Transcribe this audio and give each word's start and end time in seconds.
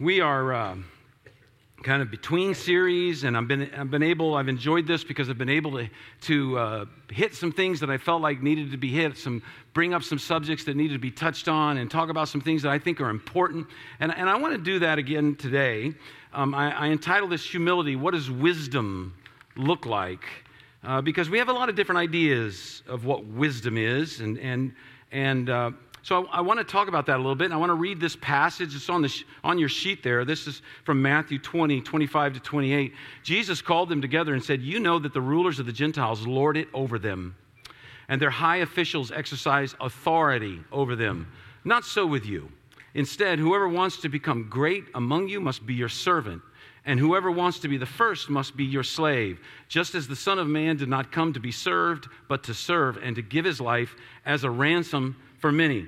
We 0.00 0.20
are 0.20 0.52
uh, 0.52 0.76
kind 1.82 2.02
of 2.02 2.08
between 2.08 2.54
series, 2.54 3.24
and 3.24 3.36
I've 3.36 3.48
been, 3.48 3.68
I've 3.76 3.90
been 3.90 4.04
able, 4.04 4.36
I've 4.36 4.46
enjoyed 4.46 4.86
this 4.86 5.02
because 5.02 5.28
I've 5.28 5.38
been 5.38 5.48
able 5.48 5.72
to, 5.72 5.88
to 6.20 6.56
uh, 6.56 6.84
hit 7.10 7.34
some 7.34 7.50
things 7.50 7.80
that 7.80 7.90
I 7.90 7.98
felt 7.98 8.22
like 8.22 8.40
needed 8.40 8.70
to 8.70 8.76
be 8.76 8.90
hit, 8.90 9.16
some, 9.16 9.42
bring 9.74 9.94
up 9.94 10.04
some 10.04 10.20
subjects 10.20 10.62
that 10.66 10.76
needed 10.76 10.92
to 10.92 11.00
be 11.00 11.10
touched 11.10 11.48
on, 11.48 11.78
and 11.78 11.90
talk 11.90 12.10
about 12.10 12.28
some 12.28 12.40
things 12.40 12.62
that 12.62 12.70
I 12.70 12.78
think 12.78 13.00
are 13.00 13.10
important. 13.10 13.66
And, 13.98 14.14
and 14.16 14.30
I 14.30 14.36
want 14.36 14.54
to 14.54 14.62
do 14.62 14.78
that 14.78 14.98
again 14.98 15.34
today. 15.34 15.92
Um, 16.32 16.54
I, 16.54 16.70
I 16.78 16.86
entitled 16.90 17.32
this 17.32 17.44
Humility 17.50 17.96
What 17.96 18.14
Does 18.14 18.30
Wisdom 18.30 19.16
Look 19.56 19.84
Like? 19.84 20.22
Uh, 20.84 21.00
because 21.00 21.28
we 21.28 21.38
have 21.38 21.48
a 21.48 21.52
lot 21.52 21.68
of 21.68 21.74
different 21.74 21.98
ideas 21.98 22.84
of 22.86 23.04
what 23.04 23.24
wisdom 23.24 23.76
is, 23.76 24.20
and, 24.20 24.38
and, 24.38 24.72
and 25.10 25.50
uh, 25.50 25.72
so 26.08 26.26
I, 26.32 26.38
I 26.38 26.40
want 26.40 26.58
to 26.58 26.64
talk 26.64 26.88
about 26.88 27.04
that 27.06 27.16
a 27.16 27.18
little 27.18 27.34
bit. 27.34 27.44
And 27.44 27.54
I 27.54 27.58
want 27.58 27.68
to 27.68 27.74
read 27.74 28.00
this 28.00 28.16
passage. 28.16 28.74
It's 28.74 28.88
on, 28.88 29.02
the 29.02 29.08
sh- 29.10 29.24
on 29.44 29.58
your 29.58 29.68
sheet 29.68 30.02
there. 30.02 30.24
This 30.24 30.46
is 30.46 30.62
from 30.84 31.02
Matthew 31.02 31.38
20, 31.38 31.82
25 31.82 32.32
to 32.32 32.40
28. 32.40 32.94
Jesus 33.22 33.60
called 33.60 33.90
them 33.90 34.00
together 34.00 34.32
and 34.32 34.42
said, 34.42 34.62
You 34.62 34.80
know 34.80 34.98
that 35.00 35.12
the 35.12 35.20
rulers 35.20 35.58
of 35.58 35.66
the 35.66 35.72
Gentiles 35.72 36.26
lord 36.26 36.56
it 36.56 36.68
over 36.72 36.98
them, 36.98 37.36
and 38.08 38.22
their 38.22 38.30
high 38.30 38.56
officials 38.56 39.12
exercise 39.12 39.74
authority 39.82 40.60
over 40.72 40.96
them. 40.96 41.30
Not 41.62 41.84
so 41.84 42.06
with 42.06 42.24
you. 42.24 42.50
Instead, 42.94 43.38
whoever 43.38 43.68
wants 43.68 43.98
to 43.98 44.08
become 44.08 44.48
great 44.48 44.84
among 44.94 45.28
you 45.28 45.42
must 45.42 45.66
be 45.66 45.74
your 45.74 45.90
servant. 45.90 46.40
And 46.86 46.98
whoever 46.98 47.30
wants 47.30 47.58
to 47.58 47.68
be 47.68 47.76
the 47.76 47.84
first 47.84 48.30
must 48.30 48.56
be 48.56 48.64
your 48.64 48.82
slave, 48.82 49.40
just 49.68 49.94
as 49.94 50.08
the 50.08 50.16
Son 50.16 50.38
of 50.38 50.46
Man 50.46 50.78
did 50.78 50.88
not 50.88 51.12
come 51.12 51.34
to 51.34 51.40
be 51.40 51.52
served, 51.52 52.08
but 52.28 52.44
to 52.44 52.54
serve 52.54 52.96
and 52.96 53.14
to 53.16 53.20
give 53.20 53.44
his 53.44 53.60
life 53.60 53.94
as 54.24 54.44
a 54.44 54.50
ransom 54.50 55.14
for 55.38 55.52
many. 55.52 55.86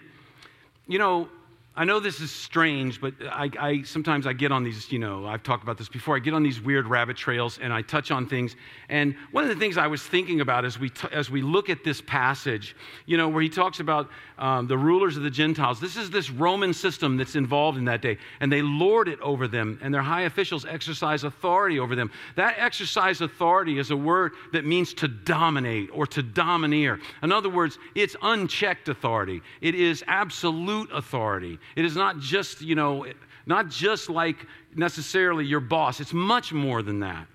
You 0.90 0.98
know, 0.98 1.28
I 1.77 1.84
know 1.84 2.01
this 2.01 2.20
is 2.20 2.33
strange, 2.33 3.01
but 3.01 3.15
I, 3.30 3.48
I, 3.59 3.83
sometimes 3.83 4.27
I 4.27 4.33
get 4.33 4.51
on 4.51 4.65
these, 4.65 4.91
you 4.91 4.98
know, 4.98 5.24
I've 5.24 5.45
talked 5.45 5.62
about 5.62 5.78
this 5.78 5.88
before. 5.88 6.16
I 6.16 6.19
get 6.19 6.34
on 6.34 6.42
these 6.42 6.61
weird 6.61 6.88
rabbit 6.88 7.16
trails 7.16 7.61
and 7.62 7.73
I 7.73 7.80
touch 7.80 8.11
on 8.11 8.27
things. 8.27 8.56
And 8.89 9.14
one 9.31 9.44
of 9.44 9.50
the 9.50 9.55
things 9.56 9.78
I 9.78 9.86
was 9.86 10.03
thinking 10.03 10.41
about 10.41 10.64
as 10.64 10.81
we, 10.81 10.91
t- 10.91 11.06
as 11.12 11.31
we 11.31 11.42
look 11.42 11.70
at 11.70 11.84
this 11.84 12.00
passage, 12.00 12.75
you 13.06 13.17
know, 13.17 13.28
where 13.28 13.41
he 13.41 13.48
talks 13.48 13.78
about 13.78 14.11
um, 14.36 14.67
the 14.67 14.77
rulers 14.77 15.17
of 15.17 15.22
the 15.22 15.31
Gentiles, 15.31 15.78
this 15.78 15.97
is 15.97 16.11
this 16.11 16.28
Roman 16.28 16.75
system 16.75 17.17
that's 17.17 17.36
involved 17.36 17.78
in 17.78 17.84
that 17.84 18.03
day. 18.03 18.19
And 18.41 18.50
they 18.50 18.62
lord 18.62 19.06
it 19.06 19.20
over 19.20 19.47
them, 19.47 19.78
and 19.81 19.94
their 19.94 20.03
high 20.03 20.22
officials 20.22 20.64
exercise 20.64 21.22
authority 21.22 21.78
over 21.78 21.94
them. 21.94 22.11
That 22.34 22.56
exercise 22.59 23.20
authority 23.20 23.78
is 23.78 23.92
a 23.92 23.97
word 23.97 24.33
that 24.53 24.66
means 24.66 24.92
to 24.94 25.06
dominate 25.06 25.89
or 25.92 26.05
to 26.09 26.22
domineer. 26.22 26.98
In 27.22 27.31
other 27.31 27.48
words, 27.48 27.78
it's 27.94 28.16
unchecked 28.22 28.89
authority, 28.89 29.41
it 29.61 29.77
is 29.77 30.03
absolute 30.09 30.91
authority. 30.92 31.59
It 31.77 31.84
is 31.84 31.97
not 31.97 32.19
just, 32.19 32.61
you 32.62 32.75
know, 32.75 33.06
not 33.47 33.69
just 33.69 34.08
like 34.11 34.47
necessarily 34.75 35.44
your 35.44 35.61
boss, 35.61 36.00
it's 36.00 36.12
much 36.12 36.53
more 36.53 36.83
than 36.83 37.00
that. 37.00 37.27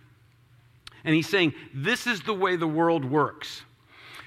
And 1.04 1.14
he's 1.14 1.30
saying, 1.30 1.54
this 1.74 2.08
is 2.08 2.22
the 2.22 2.34
way 2.34 2.56
the 2.56 2.68
world 2.68 3.06
works. 3.06 3.62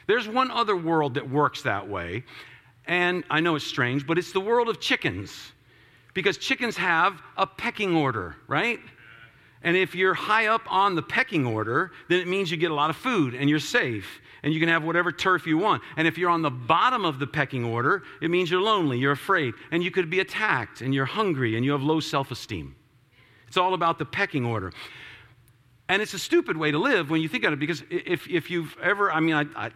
There's 0.06 0.28
one 0.28 0.50
other 0.50 0.76
world 0.76 1.14
that 1.14 1.28
works 1.28 1.62
that 1.62 1.88
way, 1.88 2.24
and 2.86 3.24
I 3.28 3.40
know 3.40 3.56
it's 3.56 3.66
strange, 3.66 4.06
but 4.06 4.16
it's 4.16 4.32
the 4.32 4.40
world 4.40 4.68
of 4.68 4.80
chickens. 4.80 5.52
Because 6.14 6.38
chickens 6.38 6.76
have 6.76 7.20
a 7.36 7.46
pecking 7.46 7.94
order, 7.94 8.36
right? 8.48 8.80
And 9.62 9.76
if 9.76 9.94
you're 9.94 10.14
high 10.14 10.46
up 10.46 10.62
on 10.72 10.94
the 10.94 11.02
pecking 11.02 11.46
order, 11.46 11.92
then 12.08 12.20
it 12.20 12.26
means 12.26 12.50
you 12.50 12.56
get 12.56 12.70
a 12.70 12.74
lot 12.74 12.90
of 12.90 12.96
food 12.96 13.34
and 13.34 13.48
you're 13.50 13.58
safe 13.58 14.20
and 14.42 14.52
you 14.52 14.60
can 14.60 14.68
have 14.68 14.84
whatever 14.84 15.12
turf 15.12 15.46
you 15.46 15.58
want. 15.58 15.82
And 15.96 16.06
if 16.06 16.18
you're 16.18 16.30
on 16.30 16.42
the 16.42 16.50
bottom 16.50 17.04
of 17.04 17.18
the 17.18 17.26
pecking 17.26 17.64
order, 17.64 18.02
it 18.20 18.30
means 18.30 18.50
you're 18.50 18.60
lonely, 18.60 18.98
you're 18.98 19.12
afraid, 19.12 19.54
and 19.70 19.82
you 19.82 19.90
could 19.90 20.10
be 20.10 20.20
attacked, 20.20 20.80
and 20.80 20.94
you're 20.94 21.06
hungry, 21.06 21.56
and 21.56 21.64
you 21.64 21.72
have 21.72 21.82
low 21.82 22.00
self 22.00 22.30
esteem. 22.30 22.74
It's 23.46 23.56
all 23.56 23.74
about 23.74 23.98
the 23.98 24.04
pecking 24.04 24.44
order. 24.44 24.72
And 25.88 26.02
it's 26.02 26.12
a 26.12 26.18
stupid 26.18 26.56
way 26.56 26.70
to 26.70 26.78
live 26.78 27.08
when 27.08 27.22
you 27.22 27.28
think 27.28 27.44
of 27.44 27.52
it, 27.52 27.58
because 27.58 27.82
if, 27.90 28.28
if 28.28 28.50
you've 28.50 28.76
ever, 28.82 29.10
I 29.10 29.20
mean, 29.20 29.34
I, 29.34 29.46
I 29.56 29.70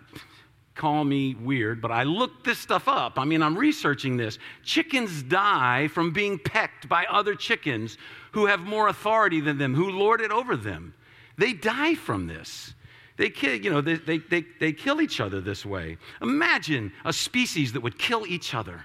call 0.75 1.05
me 1.05 1.34
weird, 1.34 1.81
but 1.81 1.91
I 1.91 2.03
looked 2.03 2.45
this 2.45 2.59
stuff 2.59 2.87
up. 2.87 3.19
I 3.19 3.25
mean, 3.25 3.43
I'm 3.43 3.56
researching 3.56 4.17
this. 4.17 4.39
Chickens 4.62 5.22
die 5.22 5.89
from 5.89 6.12
being 6.12 6.39
pecked 6.39 6.89
by 6.89 7.06
other 7.06 7.34
chickens 7.34 7.97
who 8.33 8.47
have 8.47 8.61
more 8.61 8.89
authority 8.89 9.41
than 9.41 9.59
them, 9.59 9.75
who 9.75 9.91
lord 9.91 10.21
it 10.21 10.31
over 10.31 10.56
them. 10.56 10.95
They 11.39 11.53
die 11.53 11.95
from 11.95 12.27
this. 12.27 12.75
They 13.17 13.31
kill, 13.31 13.55
you 13.55 13.71
know, 13.71 13.81
they, 13.81 13.95
they, 13.95 14.19
they, 14.19 14.45
they 14.59 14.73
kill 14.73 15.00
each 15.00 15.21
other 15.21 15.41
this 15.41 15.67
way. 15.67 15.99
Imagine 16.21 16.93
a 17.05 17.12
species 17.12 17.73
that 17.75 17.81
would 17.81 17.99
kill 17.99 18.27
each 18.27 18.55
other. 18.55 18.84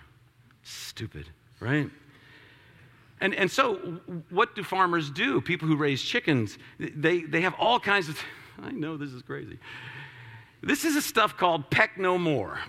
Stupid, 0.63 1.29
right? 1.59 1.89
And, 3.21 3.33
and 3.33 3.49
so, 3.49 3.75
what 4.29 4.53
do 4.53 4.63
farmers 4.63 5.09
do? 5.09 5.41
People 5.41 5.67
who 5.67 5.75
raise 5.75 6.01
chickens, 6.01 6.57
they, 6.77 7.21
they 7.21 7.41
have 7.41 7.55
all 7.57 7.79
kinds 7.79 8.09
of, 8.09 8.19
I 8.61 8.71
know 8.71 8.97
this 8.97 9.11
is 9.11 9.21
crazy. 9.21 9.57
This 10.61 10.83
is 10.83 10.95
a 10.95 11.01
stuff 11.01 11.37
called 11.37 11.69
Peck 11.69 11.97
No 11.97 12.17
More. 12.17 12.59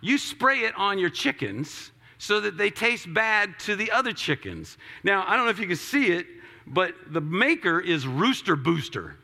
You 0.00 0.18
spray 0.18 0.60
it 0.60 0.74
on 0.76 0.98
your 0.98 1.10
chickens 1.10 1.92
so 2.18 2.40
that 2.40 2.56
they 2.56 2.70
taste 2.70 3.12
bad 3.12 3.58
to 3.60 3.74
the 3.74 3.90
other 3.90 4.12
chickens. 4.12 4.78
Now, 5.02 5.24
I 5.26 5.36
don't 5.36 5.44
know 5.44 5.50
if 5.50 5.58
you 5.58 5.66
can 5.66 5.76
see 5.76 6.12
it, 6.12 6.26
but 6.66 6.94
the 7.08 7.20
maker 7.20 7.80
is 7.80 8.06
Rooster 8.06 8.56
Booster 8.56 9.16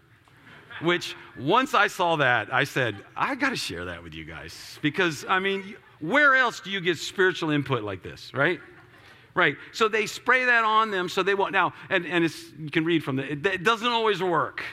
which 0.80 1.16
once 1.38 1.74
I 1.74 1.86
saw 1.86 2.16
that, 2.16 2.52
I 2.52 2.64
said, 2.64 2.96
I 3.16 3.34
got 3.34 3.50
to 3.50 3.56
share 3.56 3.86
that 3.86 4.02
with 4.02 4.14
you 4.14 4.24
guys. 4.24 4.78
Because, 4.82 5.24
I 5.28 5.38
mean, 5.38 5.76
where 6.00 6.34
else 6.34 6.60
do 6.60 6.70
you 6.70 6.80
get 6.80 6.98
spiritual 6.98 7.50
input 7.50 7.82
like 7.82 8.02
this, 8.02 8.32
right? 8.34 8.60
Right. 9.34 9.56
So 9.72 9.88
they 9.88 10.06
spray 10.06 10.46
that 10.46 10.64
on 10.64 10.90
them 10.90 11.08
so 11.08 11.22
they 11.22 11.34
won't. 11.34 11.52
Now, 11.52 11.72
and, 11.90 12.06
and 12.06 12.28
you 12.58 12.70
can 12.70 12.84
read 12.84 13.04
from 13.04 13.16
the, 13.16 13.32
it, 13.32 13.46
it 13.46 13.62
doesn't 13.62 13.86
always 13.86 14.22
work. 14.22 14.64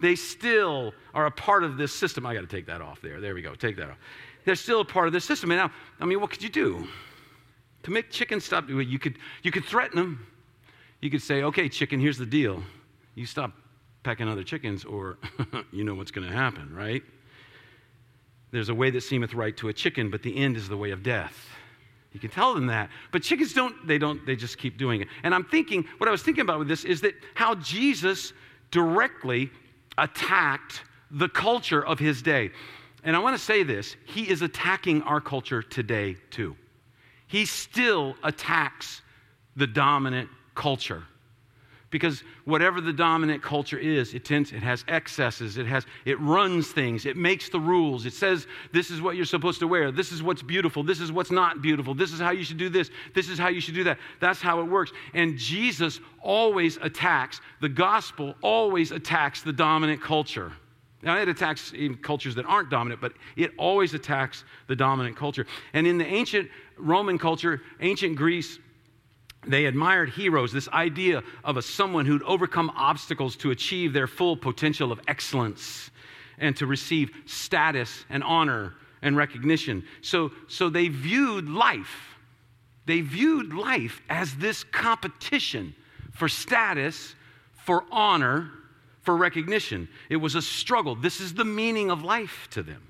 They 0.00 0.14
still 0.16 0.92
are 1.12 1.26
a 1.26 1.30
part 1.30 1.64
of 1.64 1.76
this 1.76 1.92
system. 1.92 2.26
I 2.26 2.34
got 2.34 2.42
to 2.42 2.46
take 2.46 2.66
that 2.66 2.80
off 2.80 3.00
there. 3.00 3.20
There 3.20 3.34
we 3.34 3.42
go. 3.42 3.54
Take 3.54 3.76
that 3.76 3.90
off. 3.90 3.98
They're 4.44 4.54
still 4.54 4.80
a 4.80 4.84
part 4.84 5.06
of 5.06 5.12
this 5.12 5.24
system. 5.24 5.50
And 5.50 5.58
now, 5.58 5.72
I 5.98 6.04
mean, 6.04 6.20
what 6.20 6.30
could 6.30 6.42
you 6.42 6.50
do? 6.50 6.86
To 7.84 7.90
make 7.90 8.10
chicken 8.10 8.40
stop, 8.40 8.68
you 8.68 8.98
could, 8.98 9.18
you 9.42 9.50
could 9.50 9.64
threaten 9.64 9.96
them. 9.96 10.26
You 11.00 11.10
could 11.10 11.22
say, 11.22 11.42
okay, 11.42 11.68
chicken, 11.68 12.00
here's 12.00 12.18
the 12.18 12.26
deal. 12.26 12.62
You 13.14 13.26
stop 13.26 13.52
pecking 14.04 14.28
other 14.28 14.44
chickens, 14.44 14.84
or 14.84 15.18
you 15.72 15.82
know 15.82 15.94
what's 15.94 16.10
going 16.12 16.26
to 16.28 16.32
happen, 16.32 16.72
right? 16.74 17.02
There's 18.52 18.68
a 18.68 18.74
way 18.74 18.90
that 18.90 19.00
seemeth 19.00 19.34
right 19.34 19.56
to 19.56 19.68
a 19.68 19.72
chicken, 19.72 20.10
but 20.10 20.22
the 20.22 20.36
end 20.36 20.56
is 20.56 20.68
the 20.68 20.76
way 20.76 20.92
of 20.92 21.02
death. 21.02 21.48
You 22.12 22.20
can 22.20 22.30
tell 22.30 22.54
them 22.54 22.68
that. 22.68 22.90
But 23.10 23.24
chickens 23.24 23.52
don't, 23.52 23.74
they 23.88 23.98
don't, 23.98 24.24
they 24.24 24.36
just 24.36 24.58
keep 24.58 24.78
doing 24.78 25.00
it. 25.00 25.08
And 25.24 25.34
I'm 25.34 25.44
thinking, 25.44 25.84
what 25.98 26.08
I 26.08 26.12
was 26.12 26.22
thinking 26.22 26.42
about 26.42 26.60
with 26.60 26.68
this 26.68 26.84
is 26.84 27.00
that 27.00 27.14
how 27.34 27.56
Jesus 27.56 28.32
directly 28.70 29.50
attacked 29.98 30.84
the 31.10 31.28
culture 31.28 31.84
of 31.84 31.98
his 31.98 32.22
day. 32.22 32.52
And 33.02 33.16
I 33.16 33.18
want 33.18 33.36
to 33.36 33.42
say 33.42 33.64
this 33.64 33.96
he 34.06 34.28
is 34.28 34.42
attacking 34.42 35.02
our 35.02 35.20
culture 35.20 35.62
today, 35.62 36.16
too. 36.30 36.56
He 37.26 37.46
still 37.46 38.14
attacks 38.22 39.02
the 39.56 39.66
dominant 39.66 40.28
culture 40.54 41.04
because 41.94 42.24
whatever 42.44 42.80
the 42.80 42.92
dominant 42.92 43.40
culture 43.40 43.78
is 43.78 44.14
it 44.14 44.24
tends 44.24 44.50
it 44.50 44.64
has 44.64 44.84
excesses 44.88 45.58
it 45.58 45.64
has 45.64 45.86
it 46.04 46.18
runs 46.18 46.72
things 46.72 47.06
it 47.06 47.16
makes 47.16 47.50
the 47.50 47.60
rules 47.60 48.04
it 48.04 48.12
says 48.12 48.48
this 48.72 48.90
is 48.90 49.00
what 49.00 49.14
you're 49.14 49.24
supposed 49.24 49.60
to 49.60 49.68
wear 49.68 49.92
this 49.92 50.10
is 50.10 50.20
what's 50.20 50.42
beautiful 50.42 50.82
this 50.82 50.98
is 50.98 51.12
what's 51.12 51.30
not 51.30 51.62
beautiful 51.62 51.94
this 51.94 52.10
is 52.10 52.18
how 52.18 52.32
you 52.32 52.42
should 52.42 52.58
do 52.58 52.68
this 52.68 52.90
this 53.14 53.28
is 53.28 53.38
how 53.38 53.46
you 53.46 53.60
should 53.60 53.76
do 53.76 53.84
that. 53.84 53.98
That's 54.18 54.40
how 54.40 54.58
it 54.58 54.64
works. 54.64 54.90
And 55.14 55.38
jesus 55.38 56.00
always 56.20 56.78
attacks 56.78 57.40
the 57.60 57.68
gospel 57.68 58.34
always 58.42 58.90
attacks 58.90 59.42
the 59.42 59.52
dominant 59.52 60.02
culture. 60.02 60.52
Now, 61.04 61.20
it 61.20 61.28
attacks 61.28 61.72
even 61.74 61.98
cultures 61.98 62.34
that 62.34 62.46
aren't 62.46 62.70
dominant, 62.70 63.00
but 63.00 63.12
it 63.36 63.52
always 63.56 63.92
attacks 63.94 64.42
the 64.66 64.74
dominant 64.74 65.16
culture. 65.16 65.46
And 65.74 65.86
in 65.86 65.98
the 65.98 66.06
ancient 66.06 66.48
Roman 66.78 67.18
culture, 67.18 67.60
ancient 67.80 68.16
Greece, 68.16 68.58
they 69.46 69.66
admired 69.66 70.10
heroes, 70.10 70.52
this 70.52 70.68
idea 70.68 71.22
of 71.42 71.56
a 71.56 71.62
someone 71.62 72.06
who'd 72.06 72.22
overcome 72.22 72.70
obstacles 72.76 73.36
to 73.36 73.50
achieve 73.50 73.92
their 73.92 74.06
full 74.06 74.36
potential 74.36 74.92
of 74.92 75.00
excellence 75.08 75.90
and 76.38 76.56
to 76.56 76.66
receive 76.66 77.10
status 77.26 78.04
and 78.10 78.22
honor 78.24 78.74
and 79.02 79.16
recognition. 79.16 79.84
So, 80.02 80.32
so 80.48 80.68
they 80.68 80.88
viewed 80.88 81.48
life, 81.48 82.16
they 82.86 83.00
viewed 83.00 83.52
life 83.52 84.00
as 84.08 84.34
this 84.36 84.64
competition 84.64 85.74
for 86.12 86.28
status, 86.28 87.14
for 87.64 87.84
honor, 87.90 88.50
for 89.02 89.16
recognition. 89.16 89.88
It 90.08 90.16
was 90.16 90.34
a 90.34 90.42
struggle. 90.42 90.94
This 90.94 91.20
is 91.20 91.34
the 91.34 91.44
meaning 91.44 91.90
of 91.90 92.02
life 92.02 92.48
to 92.52 92.62
them. 92.62 92.82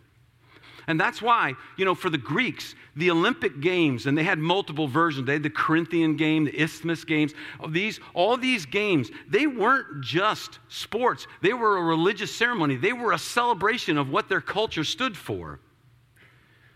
And 0.87 1.01
that's 1.01 1.23
why, 1.23 1.55
you 1.77 1.85
know, 1.85 1.95
for 1.95 2.11
the 2.11 2.19
Greeks, 2.19 2.75
the 2.97 3.11
Olympic 3.11 3.61
Games, 3.61 4.07
and 4.07 4.17
they 4.17 4.23
had 4.23 4.39
multiple 4.39 4.87
versions. 4.87 5.27
They 5.27 5.35
had 5.35 5.43
the 5.43 5.51
Corinthian 5.51 6.17
game, 6.17 6.45
the 6.45 6.61
Isthmus 6.61 7.05
Games. 7.05 7.33
Oh, 7.61 7.69
these, 7.69 8.01
all 8.13 8.37
these 8.37 8.67
games, 8.67 9.11
they 9.29 9.47
weren't 9.47 10.03
just 10.03 10.59
sports. 10.69 11.27
They 11.43 11.53
were 11.53 11.79
a 11.79 11.83
religious 11.83 12.35
ceremony. 12.35 12.77
They 12.77 12.93
were 12.93 13.13
a 13.13 13.19
celebration 13.19 13.97
of 13.97 14.11
what 14.11 14.29
their 14.29 14.41
culture 14.41 14.85
stood 14.85 15.17
for, 15.17 15.61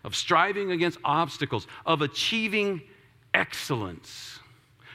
of 0.05 0.16
striving 0.16 0.72
against 0.72 0.99
obstacles, 1.04 1.66
of 1.84 2.02
achieving 2.02 2.82
excellence. 3.34 4.40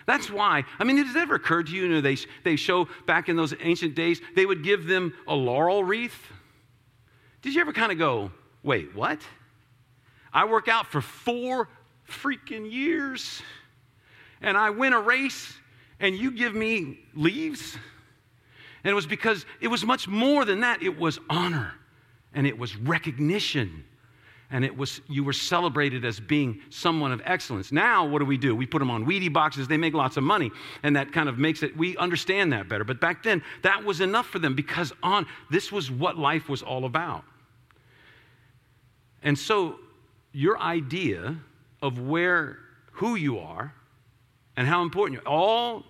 That's 0.06 0.30
why, 0.30 0.64
I 0.80 0.84
mean, 0.84 0.98
has 0.98 1.16
it 1.16 1.20
ever 1.20 1.36
occurred 1.36 1.68
to 1.68 1.74
you, 1.74 1.84
you 1.84 1.90
know, 1.90 2.02
they, 2.02 2.18
they 2.44 2.56
show 2.56 2.90
back 3.06 3.30
in 3.30 3.38
those 3.38 3.54
ancient 3.62 3.96
days, 3.96 4.22
they 4.36 4.46
would 4.46 4.64
give 4.64 4.86
them 4.86 5.14
a 5.28 5.36
laurel 5.36 5.84
wreath? 5.84 6.28
Did 7.42 7.56
you 7.56 7.62
ever 7.62 7.72
kind 7.72 7.92
of 7.92 7.98
go, 7.98 8.32
wait, 8.64 8.96
what? 8.96 9.20
I 10.34 10.46
work 10.46 10.68
out 10.68 10.88
for 10.88 11.02
four 11.02 11.70
freaking 12.08 12.72
years 12.72 13.42
and 14.42 14.58
I 14.58 14.70
win 14.72 14.94
a 14.94 15.00
race 15.00 15.54
and 16.00 16.16
you 16.16 16.32
give 16.32 16.56
me 16.56 17.00
leaves? 17.14 17.78
And 18.84 18.92
it 18.92 18.96
was 18.96 19.08
because 19.08 19.46
it 19.62 19.68
was 19.68 19.86
much 19.86 20.08
more 20.08 20.44
than 20.44 20.62
that. 20.62 20.84
It 20.84 20.98
was 20.98 21.20
honor 21.30 21.74
and 22.34 22.48
it 22.48 22.58
was 22.58 22.76
recognition 22.76 23.86
and 24.50 24.64
it 24.64 24.76
was 24.76 25.02
you 25.08 25.24
were 25.24 25.34
celebrated 25.34 26.06
as 26.06 26.20
being 26.20 26.62
someone 26.70 27.12
of 27.12 27.22
excellence 27.26 27.72
now 27.72 28.06
what 28.06 28.20
do 28.20 28.26
we 28.26 28.38
do 28.38 28.56
we 28.56 28.66
put 28.66 28.80
them 28.80 28.92
on 28.92 29.06
Wheaties 29.06 29.34
boxes 29.34 29.68
they 29.68 29.78
make 29.78 29.94
lots 29.94 30.18
of 30.18 30.24
money 30.24 30.52
and 30.84 30.96
that 30.96 31.12
kind 31.12 31.30
of 31.30 31.38
makes 31.38 31.64
it 31.64 31.76
we 31.76 31.98
understand 31.98 32.54
that 32.54 32.70
better 32.70 32.84
but 32.84 33.00
back 33.00 33.24
then 33.24 33.42
that 33.62 33.84
was 33.84 34.02
enough 34.02 34.28
for 34.28 34.40
them 34.40 34.56
because 34.56 34.94
on 35.02 35.26
this 35.50 35.72
was 35.72 35.90
what 35.90 36.18
life 36.18 36.50
was 36.50 36.62
all 36.62 36.86
about 36.86 37.24
and 39.24 39.38
so 39.38 39.80
your 40.34 40.60
idea 40.60 41.38
of 41.82 42.00
where 42.00 42.60
who 42.92 43.16
you 43.16 43.40
are 43.40 43.74
and 44.56 44.68
how 44.68 44.82
important 44.82 45.20
you 45.20 45.26
are 45.26 45.34
all 45.34 45.84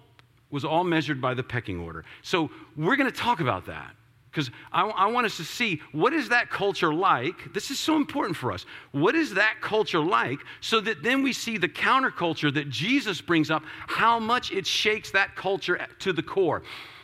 was 0.51 0.63
all 0.63 0.83
measured 0.83 1.19
by 1.19 1.33
the 1.33 1.43
pecking 1.43 1.79
order. 1.79 2.05
So 2.21 2.51
we're 2.77 2.95
going 2.95 3.11
to 3.11 3.17
talk 3.17 3.39
about 3.39 3.65
that 3.65 3.95
because 4.29 4.51
I, 4.71 4.83
I, 4.87 5.05
want 5.07 5.25
us 5.25 5.37
to 5.37 5.43
see 5.43 5.81
what 5.91 6.13
is 6.13 6.29
that 6.29 6.49
culture 6.49 6.93
like? 6.93 7.53
This 7.53 7.71
is 7.71 7.79
so 7.79 7.95
important 7.95 8.37
for 8.37 8.51
us. 8.51 8.65
What 8.91 9.15
is 9.15 9.33
that 9.33 9.55
culture 9.61 9.99
like 9.99 10.39
so 10.61 10.79
that 10.81 11.03
then 11.03 11.23
we 11.23 11.33
see 11.33 11.57
the 11.57 11.69
counterculture 11.69 12.53
that 12.53 12.69
jesus 12.69 13.21
brings 13.21 13.51
up 13.51 13.63
how 13.65 14.19
much 14.19 14.51
it 14.51 14.65
shakes 14.65 15.11
that 15.11 15.35
culture 15.35 15.87
to 15.99 16.13
the 16.13 16.23
core. 16.23 16.63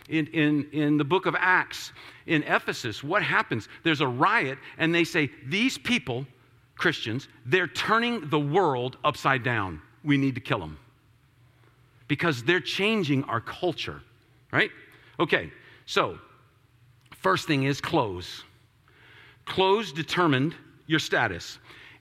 In, 0.10 0.26
in, 0.28 0.68
in 0.72 0.98
the 0.98 1.04
book 1.04 1.28
of 1.28 1.36
acts 1.38 1.92
in 2.30 2.44
ephesus 2.44 3.04
what 3.04 3.22
happens 3.22 3.68
there's 3.84 4.02
a 4.02 4.08
riot 4.08 4.58
and 4.78 4.94
they 4.96 5.04
say 5.04 5.30
these 5.48 5.78
people 5.78 6.26
christians 6.78 7.28
they're 7.46 7.68
turning 7.68 8.30
the 8.30 8.40
world 8.40 8.98
upside 9.04 9.44
down 9.44 9.82
we 10.04 10.18
need 10.18 10.36
to 10.36 10.42
kill 10.42 10.60
them 10.60 10.78
because 12.08 12.44
they're 12.44 12.60
changing 12.60 13.24
our 13.26 13.42
culture 13.42 14.02
right 14.52 14.72
okay 15.20 15.52
so 15.86 16.18
First 17.20 17.48
thing 17.48 17.64
is 17.64 17.82
clothes. 17.82 18.44
Clothes 19.46 19.92
determined 19.92 20.56
your 20.88 21.00
status. 21.00 21.60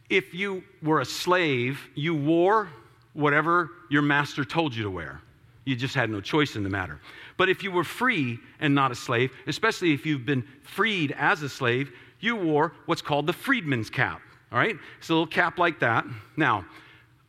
If 0.09 0.33
you 0.33 0.63
were 0.81 1.01
a 1.01 1.05
slave, 1.05 1.81
you 1.95 2.15
wore 2.15 2.69
whatever 3.15 3.71
your 3.91 4.03
master 4.03 4.45
told 4.45 4.75
you 4.75 4.85
to 4.85 4.91
wear. 4.91 5.21
You 5.69 5.77
just 5.77 5.95
had 5.95 6.09
no 6.09 6.23
choice 6.23 6.57
in 6.57 6.63
the 6.63 6.71
matter. 6.71 6.99
But 7.37 7.51
if 7.51 7.63
you 7.63 7.71
were 7.71 7.85
free 7.85 8.39
and 8.59 8.75
not 8.75 8.91
a 8.91 8.95
slave, 8.95 9.31
especially 9.47 9.93
if 9.93 10.07
you've 10.07 10.25
been 10.25 10.43
freed 10.63 11.15
as 11.19 11.43
a 11.43 11.49
slave, 11.51 11.93
you 12.21 12.37
wore 12.37 12.73
what's 12.87 13.03
called 13.03 13.27
the 13.27 13.35
freedman's 13.35 13.91
cap. 13.91 14.23
All 14.51 14.59
right? 14.59 14.75
It's 14.99 15.11
a 15.11 15.13
little 15.13 15.27
cap 15.27 15.59
like 15.59 15.79
that. 15.81 16.07
Now, 16.39 16.65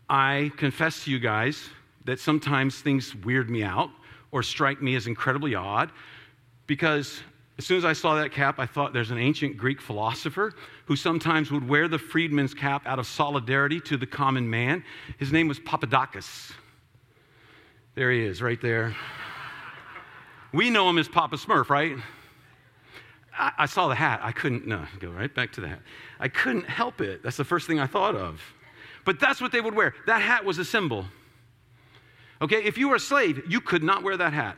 I 0.09 0.53
confess 0.55 1.03
to 1.03 1.11
you 1.11 1.19
guys 1.19 1.67
that 2.05 2.17
sometimes 2.21 2.79
things 2.79 3.13
weird 3.13 3.49
me 3.49 3.61
out 3.61 3.89
or 4.31 4.41
strike 4.41 4.81
me 4.81 4.95
as 4.95 5.05
incredibly 5.05 5.53
odd 5.53 5.91
because 6.65 7.19
as 7.57 7.65
soon 7.65 7.77
as 7.77 7.83
I 7.83 7.91
saw 7.91 8.15
that 8.15 8.31
cap, 8.31 8.57
I 8.57 8.65
thought 8.65 8.93
there's 8.93 9.11
an 9.11 9.17
ancient 9.17 9.57
Greek 9.57 9.81
philosopher 9.81 10.53
who 10.85 10.95
sometimes 10.95 11.51
would 11.51 11.67
wear 11.67 11.89
the 11.89 11.99
freedman's 11.99 12.53
cap 12.53 12.87
out 12.87 12.99
of 12.99 13.05
solidarity 13.05 13.81
to 13.81 13.97
the 13.97 14.07
common 14.07 14.49
man. 14.49 14.85
His 15.17 15.33
name 15.33 15.49
was 15.49 15.59
Papadakis. 15.59 16.53
There 17.95 18.11
he 18.11 18.23
is, 18.23 18.41
right 18.41 18.61
there. 18.61 18.95
We 20.53 20.69
know 20.69 20.89
him 20.89 20.97
as 20.97 21.07
Papa 21.07 21.35
Smurf, 21.35 21.69
right? 21.69 21.97
I, 23.37 23.51
I 23.59 23.65
saw 23.65 23.87
the 23.87 23.95
hat. 23.95 24.19
I 24.23 24.31
couldn't, 24.31 24.67
no, 24.67 24.85
go 24.99 25.09
right 25.09 25.33
back 25.33 25.51
to 25.53 25.61
that. 25.61 25.79
I 26.19 26.27
couldn't 26.27 26.65
help 26.65 27.01
it. 27.01 27.23
That's 27.23 27.37
the 27.37 27.43
first 27.43 27.67
thing 27.67 27.79
I 27.79 27.87
thought 27.87 28.15
of. 28.15 28.41
But 29.05 29.19
that's 29.19 29.41
what 29.41 29.51
they 29.51 29.61
would 29.61 29.75
wear. 29.75 29.93
That 30.05 30.21
hat 30.21 30.43
was 30.43 30.57
a 30.57 30.65
symbol. 30.65 31.05
Okay, 32.41 32.63
if 32.63 32.77
you 32.77 32.89
were 32.89 32.95
a 32.95 32.99
slave, 32.99 33.43
you 33.47 33.59
could 33.59 33.83
not 33.83 34.03
wear 34.03 34.17
that 34.17 34.33
hat. 34.33 34.57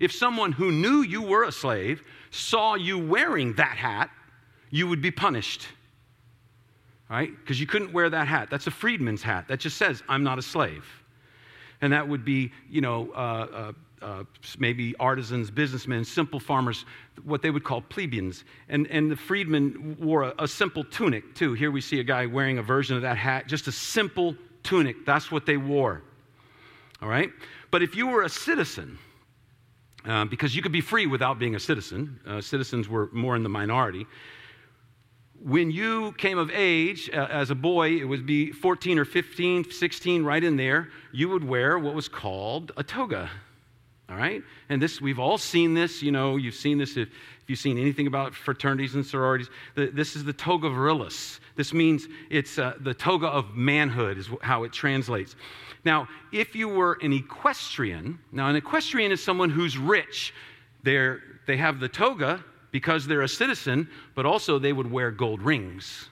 If 0.00 0.12
someone 0.12 0.52
who 0.52 0.72
knew 0.72 1.02
you 1.02 1.22
were 1.22 1.44
a 1.44 1.52
slave 1.52 2.02
saw 2.30 2.74
you 2.74 2.98
wearing 2.98 3.54
that 3.54 3.76
hat, 3.76 4.10
you 4.70 4.88
would 4.88 5.02
be 5.02 5.10
punished. 5.10 5.68
Right? 7.08 7.30
Because 7.36 7.60
you 7.60 7.66
couldn't 7.66 7.92
wear 7.92 8.10
that 8.10 8.26
hat. 8.26 8.48
That's 8.50 8.66
a 8.66 8.70
freedman's 8.70 9.22
hat. 9.22 9.46
That 9.48 9.60
just 9.60 9.76
says, 9.76 10.02
I'm 10.08 10.24
not 10.24 10.38
a 10.38 10.42
slave. 10.42 10.84
And 11.84 11.92
that 11.92 12.08
would 12.08 12.24
be, 12.24 12.50
you 12.70 12.80
know, 12.80 13.12
uh, 13.14 13.18
uh, 13.20 13.72
uh, 14.00 14.24
maybe 14.58 14.96
artisans, 14.98 15.50
businessmen, 15.50 16.02
simple 16.02 16.40
farmers, 16.40 16.86
what 17.24 17.42
they 17.42 17.50
would 17.50 17.62
call 17.62 17.82
plebeians. 17.82 18.44
And, 18.70 18.86
and 18.86 19.10
the 19.10 19.16
freedmen 19.16 19.94
wore 20.00 20.22
a, 20.22 20.34
a 20.38 20.48
simple 20.48 20.82
tunic, 20.82 21.34
too. 21.34 21.52
Here 21.52 21.70
we 21.70 21.82
see 21.82 22.00
a 22.00 22.02
guy 22.02 22.24
wearing 22.24 22.56
a 22.56 22.62
version 22.62 22.96
of 22.96 23.02
that 23.02 23.18
hat, 23.18 23.48
just 23.48 23.68
a 23.68 23.72
simple 23.72 24.34
tunic. 24.62 25.04
That's 25.04 25.30
what 25.30 25.44
they 25.44 25.58
wore. 25.58 26.00
All 27.02 27.08
right? 27.10 27.30
But 27.70 27.82
if 27.82 27.94
you 27.94 28.06
were 28.06 28.22
a 28.22 28.30
citizen, 28.30 28.98
uh, 30.06 30.24
because 30.24 30.56
you 30.56 30.62
could 30.62 30.72
be 30.72 30.80
free 30.80 31.06
without 31.06 31.38
being 31.38 31.54
a 31.54 31.60
citizen. 31.60 32.18
Uh, 32.26 32.40
citizens 32.40 32.88
were 32.88 33.10
more 33.12 33.36
in 33.36 33.42
the 33.42 33.48
minority. 33.50 34.06
When 35.44 35.70
you 35.70 36.12
came 36.12 36.38
of 36.38 36.50
age 36.50 37.10
uh, 37.12 37.26
as 37.30 37.50
a 37.50 37.54
boy, 37.54 37.98
it 37.98 38.04
would 38.04 38.24
be 38.24 38.50
14 38.50 38.98
or 38.98 39.04
15, 39.04 39.70
16, 39.70 40.24
right 40.24 40.42
in 40.42 40.56
there, 40.56 40.88
you 41.12 41.28
would 41.28 41.44
wear 41.44 41.78
what 41.78 41.94
was 41.94 42.08
called 42.08 42.72
a 42.78 42.82
toga. 42.82 43.28
All 44.08 44.16
right? 44.16 44.42
And 44.70 44.80
this, 44.80 45.02
we've 45.02 45.18
all 45.18 45.36
seen 45.36 45.74
this. 45.74 46.02
You 46.02 46.12
know, 46.12 46.36
you've 46.36 46.54
seen 46.54 46.78
this 46.78 46.96
if, 46.96 47.08
if 47.08 47.44
you've 47.50 47.58
seen 47.58 47.76
anything 47.76 48.06
about 48.06 48.34
fraternities 48.34 48.94
and 48.94 49.04
sororities. 49.04 49.50
The, 49.74 49.88
this 49.88 50.16
is 50.16 50.24
the 50.24 50.32
toga 50.32 50.68
virilis. 50.70 51.40
This 51.56 51.74
means 51.74 52.08
it's 52.30 52.58
uh, 52.58 52.76
the 52.80 52.94
toga 52.94 53.26
of 53.26 53.54
manhood, 53.54 54.16
is 54.16 54.30
how 54.40 54.64
it 54.64 54.72
translates. 54.72 55.36
Now, 55.84 56.08
if 56.32 56.56
you 56.56 56.70
were 56.70 56.96
an 57.02 57.12
equestrian, 57.12 58.18
now 58.32 58.48
an 58.48 58.56
equestrian 58.56 59.12
is 59.12 59.22
someone 59.22 59.50
who's 59.50 59.76
rich. 59.76 60.32
They're, 60.84 61.20
they 61.46 61.58
have 61.58 61.80
the 61.80 61.88
toga 61.88 62.42
because 62.74 63.06
they're 63.06 63.22
a 63.22 63.28
citizen, 63.28 63.88
but 64.16 64.26
also 64.26 64.58
they 64.58 64.72
would 64.72 64.90
wear 64.90 65.12
gold 65.12 65.40
rings. 65.40 66.08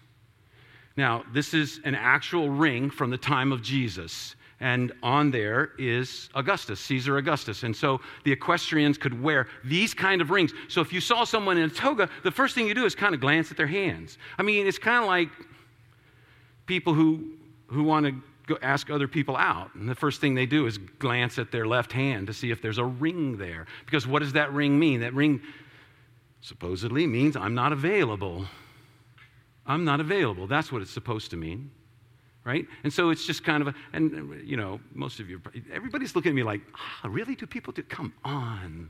Now, 0.96 1.24
this 1.34 1.54
is 1.54 1.80
an 1.82 1.96
actual 1.96 2.50
ring 2.50 2.88
from 2.88 3.10
the 3.10 3.18
time 3.18 3.50
of 3.50 3.62
Jesus. 3.62 4.36
And 4.60 4.92
on 5.02 5.32
there 5.32 5.72
is 5.76 6.30
Augustus, 6.36 6.78
Caesar 6.78 7.16
Augustus. 7.16 7.64
And 7.64 7.74
so 7.74 8.00
the 8.22 8.30
equestrians 8.30 8.96
could 8.96 9.20
wear 9.20 9.48
these 9.64 9.92
kind 9.92 10.20
of 10.20 10.30
rings. 10.30 10.52
So 10.68 10.80
if 10.80 10.92
you 10.92 11.00
saw 11.00 11.24
someone 11.24 11.58
in 11.58 11.64
a 11.64 11.68
toga, 11.68 12.08
the 12.22 12.30
first 12.30 12.54
thing 12.54 12.68
you 12.68 12.74
do 12.74 12.84
is 12.84 12.94
kind 12.94 13.12
of 13.12 13.20
glance 13.20 13.50
at 13.50 13.56
their 13.56 13.66
hands. 13.66 14.16
I 14.38 14.44
mean, 14.44 14.64
it's 14.64 14.78
kind 14.78 15.02
of 15.02 15.08
like 15.08 15.30
people 16.66 16.94
who, 16.94 17.32
who 17.66 17.82
want 17.82 18.06
to 18.06 18.14
go 18.46 18.56
ask 18.62 18.88
other 18.88 19.08
people 19.08 19.36
out. 19.36 19.74
And 19.74 19.88
the 19.88 19.96
first 19.96 20.20
thing 20.20 20.36
they 20.36 20.46
do 20.46 20.68
is 20.68 20.78
glance 20.78 21.40
at 21.40 21.50
their 21.50 21.66
left 21.66 21.90
hand 21.90 22.28
to 22.28 22.32
see 22.32 22.52
if 22.52 22.62
there's 22.62 22.78
a 22.78 22.84
ring 22.84 23.36
there. 23.36 23.66
Because 23.84 24.06
what 24.06 24.20
does 24.20 24.34
that 24.34 24.52
ring 24.52 24.78
mean? 24.78 25.00
That 25.00 25.12
ring 25.12 25.40
supposedly 26.42 27.06
means 27.06 27.36
I'm 27.36 27.54
not 27.54 27.72
available. 27.72 28.44
I'm 29.64 29.84
not 29.84 30.00
available. 30.00 30.46
That's 30.46 30.70
what 30.70 30.82
it's 30.82 30.90
supposed 30.90 31.30
to 31.30 31.36
mean. 31.36 31.70
Right? 32.44 32.66
And 32.82 32.92
so 32.92 33.10
it's 33.10 33.24
just 33.24 33.44
kind 33.44 33.62
of 33.62 33.68
a, 33.68 33.74
and 33.92 34.42
you 34.44 34.56
know, 34.56 34.80
most 34.92 35.20
of 35.20 35.30
you, 35.30 35.40
everybody's 35.72 36.16
looking 36.16 36.30
at 36.30 36.34
me 36.34 36.42
like, 36.42 36.60
ah, 36.74 37.08
really? 37.08 37.36
Do 37.36 37.46
people 37.46 37.72
do? 37.72 37.84
Come 37.84 38.12
on. 38.24 38.88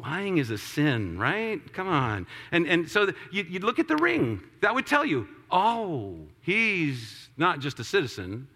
Lying 0.00 0.38
is 0.38 0.50
a 0.50 0.58
sin, 0.58 1.18
right? 1.18 1.60
Come 1.72 1.88
on. 1.88 2.26
And, 2.52 2.68
and 2.68 2.88
so 2.88 3.06
the, 3.06 3.14
you, 3.32 3.44
you 3.48 3.58
look 3.58 3.80
at 3.80 3.88
the 3.88 3.96
ring, 3.96 4.40
that 4.60 4.72
would 4.72 4.86
tell 4.86 5.04
you, 5.04 5.26
oh, 5.50 6.18
he's 6.40 7.30
not 7.36 7.58
just 7.58 7.80
a 7.80 7.84
citizen, 7.84 8.46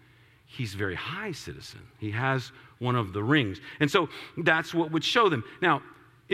he's 0.45 0.73
a 0.73 0.77
very 0.77 0.95
high 0.95 1.33
citizen. 1.33 1.81
He 1.99 2.11
has 2.11 2.53
one 2.79 2.95
of 2.95 3.11
the 3.11 3.23
rings. 3.23 3.59
And 3.81 3.91
so 3.91 4.07
that's 4.37 4.73
what 4.73 4.91
would 4.91 5.03
show 5.03 5.27
them. 5.27 5.43
Now, 5.61 5.81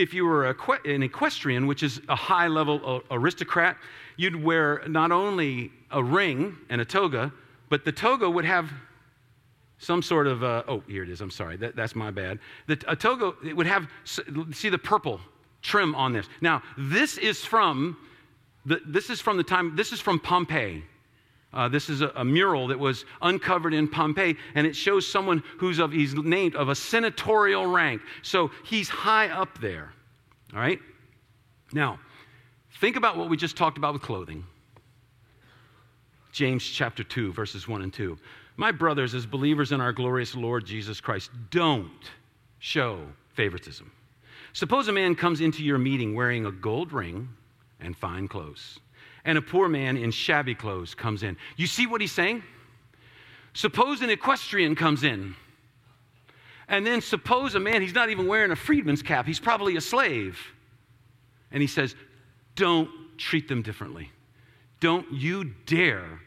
if 0.00 0.14
you 0.14 0.24
were 0.24 0.46
an 0.84 1.02
equestrian, 1.02 1.66
which 1.66 1.82
is 1.82 2.00
a 2.08 2.16
high 2.16 2.48
level 2.48 3.02
aristocrat, 3.10 3.76
you'd 4.16 4.42
wear 4.42 4.82
not 4.88 5.12
only 5.12 5.70
a 5.90 6.02
ring 6.02 6.56
and 6.68 6.80
a 6.80 6.84
toga, 6.84 7.32
but 7.68 7.84
the 7.84 7.92
toga 7.92 8.28
would 8.28 8.44
have 8.44 8.70
some 9.78 10.02
sort 10.02 10.26
of, 10.26 10.42
uh, 10.42 10.62
oh, 10.68 10.82
here 10.86 11.02
it 11.02 11.08
is, 11.08 11.20
I'm 11.20 11.30
sorry, 11.30 11.56
that, 11.56 11.74
that's 11.74 11.94
my 11.94 12.10
bad. 12.10 12.38
The, 12.66 12.78
a 12.86 12.96
toga, 12.96 13.32
it 13.44 13.56
would 13.56 13.66
have, 13.66 13.88
see 14.52 14.68
the 14.68 14.78
purple 14.78 15.20
trim 15.62 15.94
on 15.94 16.12
this. 16.12 16.26
Now, 16.40 16.62
this 16.76 17.16
is 17.18 17.44
from, 17.44 17.96
the, 18.66 18.80
this 18.86 19.08
is 19.10 19.20
from 19.20 19.36
the 19.36 19.42
time, 19.42 19.76
this 19.76 19.92
is 19.92 20.00
from 20.00 20.18
Pompeii. 20.18 20.84
Uh, 21.52 21.68
this 21.68 21.88
is 21.90 22.00
a, 22.00 22.12
a, 22.14 22.24
mural 22.24 22.68
that 22.68 22.78
was 22.78 23.04
uncovered 23.22 23.74
in 23.74 23.88
Pompeii, 23.88 24.36
and 24.54 24.66
it 24.66 24.76
shows 24.76 25.06
someone 25.06 25.42
who's 25.58 25.80
of, 25.80 25.90
he's 25.90 26.14
named 26.14 26.54
of 26.54 26.68
a 26.68 26.74
senatorial 26.74 27.66
rank. 27.66 28.02
So 28.22 28.52
he's 28.64 28.88
high 28.88 29.28
up 29.30 29.60
there. 29.60 29.92
All 30.54 30.60
right? 30.60 30.78
Now, 31.72 31.98
think 32.80 32.96
about 32.96 33.16
what 33.16 33.28
we 33.28 33.36
just 33.36 33.56
talked 33.56 33.78
about 33.78 33.94
with 33.94 34.02
clothing. 34.02 34.44
James 36.32 36.64
chapter 36.64 37.02
2, 37.02 37.32
verses 37.32 37.66
1 37.66 37.82
and 37.82 37.92
2. 37.92 38.16
My 38.56 38.70
brothers, 38.70 39.14
as 39.14 39.26
believers 39.26 39.72
in 39.72 39.80
our 39.80 39.92
glorious 39.92 40.36
Lord 40.36 40.64
Jesus 40.64 41.00
Christ, 41.00 41.30
don't 41.50 41.90
show 42.60 43.00
favoritism. 43.34 43.90
Suppose 44.52 44.88
a 44.88 44.92
man 44.92 45.14
comes 45.14 45.40
into 45.40 45.64
your 45.64 45.78
meeting 45.78 46.14
wearing 46.14 46.46
a 46.46 46.52
gold 46.52 46.92
ring 46.92 47.28
and 47.80 47.96
fine 47.96 48.28
clothes, 48.28 48.78
and 49.24 49.36
a 49.38 49.42
poor 49.42 49.68
man 49.68 49.96
in 49.96 50.10
shabby 50.10 50.54
clothes 50.54 50.94
comes 50.94 51.22
in. 51.22 51.36
You 51.56 51.66
see 51.66 51.86
what 51.86 52.00
he's 52.00 52.12
saying? 52.12 52.42
Suppose 53.52 54.00
an 54.02 54.10
equestrian 54.10 54.74
comes 54.74 55.02
in. 55.04 55.34
And 56.68 56.86
then 56.86 57.00
suppose 57.00 57.56
a 57.56 57.60
man, 57.60 57.82
he's 57.82 57.94
not 57.94 58.10
even 58.10 58.26
wearing 58.28 58.52
a 58.52 58.56
freedman's 58.56 59.02
cap, 59.02 59.26
he's 59.26 59.40
probably 59.40 59.76
a 59.76 59.80
slave. 59.80 60.38
And 61.50 61.60
he 61.60 61.66
says, 61.66 61.96
Don't 62.54 62.88
treat 63.18 63.48
them 63.48 63.62
differently. 63.62 64.10
Don't 64.78 65.10
you 65.12 65.44
dare 65.66 66.20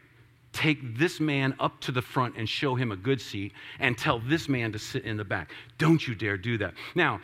take 0.52 0.98
this 0.98 1.20
man 1.20 1.56
up 1.60 1.80
to 1.82 1.92
the 1.92 2.02
front 2.02 2.36
and 2.38 2.48
show 2.48 2.76
him 2.76 2.92
a 2.92 2.96
good 2.96 3.20
seat 3.20 3.54
and 3.80 3.98
tell 3.98 4.20
this 4.20 4.48
man 4.48 4.72
to 4.72 4.80
sit 4.80 5.04
in 5.04 5.18
the 5.18 5.24
back. 5.24 5.52
Don't 5.80 6.08
you 6.08 6.14
dare 6.14 6.38
do 6.38 6.58
that. 6.60 6.76
Now, 6.94 7.20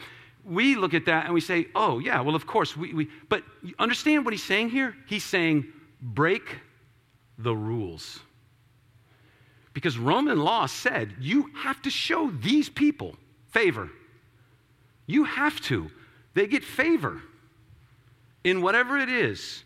we 0.45 0.75
look 0.75 0.93
at 0.93 1.05
that 1.05 1.25
and 1.25 1.33
we 1.33 1.41
say, 1.41 1.67
oh, 1.75 1.99
yeah, 1.99 2.21
well, 2.21 2.35
of 2.35 2.47
course. 2.47 2.75
We, 2.75 2.93
we, 2.93 3.09
but 3.27 3.43
understand 3.77 4.25
what 4.25 4.33
he's 4.33 4.43
saying 4.43 4.69
here? 4.69 4.95
He's 5.07 5.23
saying, 5.23 5.65
break 6.01 6.57
the 7.37 7.55
rules. 7.55 8.19
Because 9.73 9.97
Roman 9.97 10.39
law 10.39 10.65
said 10.65 11.13
you 11.19 11.51
have 11.55 11.81
to 11.83 11.89
show 11.89 12.31
these 12.31 12.69
people 12.69 13.15
favor. 13.49 13.89
You 15.05 15.23
have 15.23 15.59
to. 15.61 15.89
They 16.33 16.47
get 16.47 16.63
favor 16.63 17.21
in 18.43 18.61
whatever 18.61 18.97
it 18.97 19.09
is. 19.09 19.63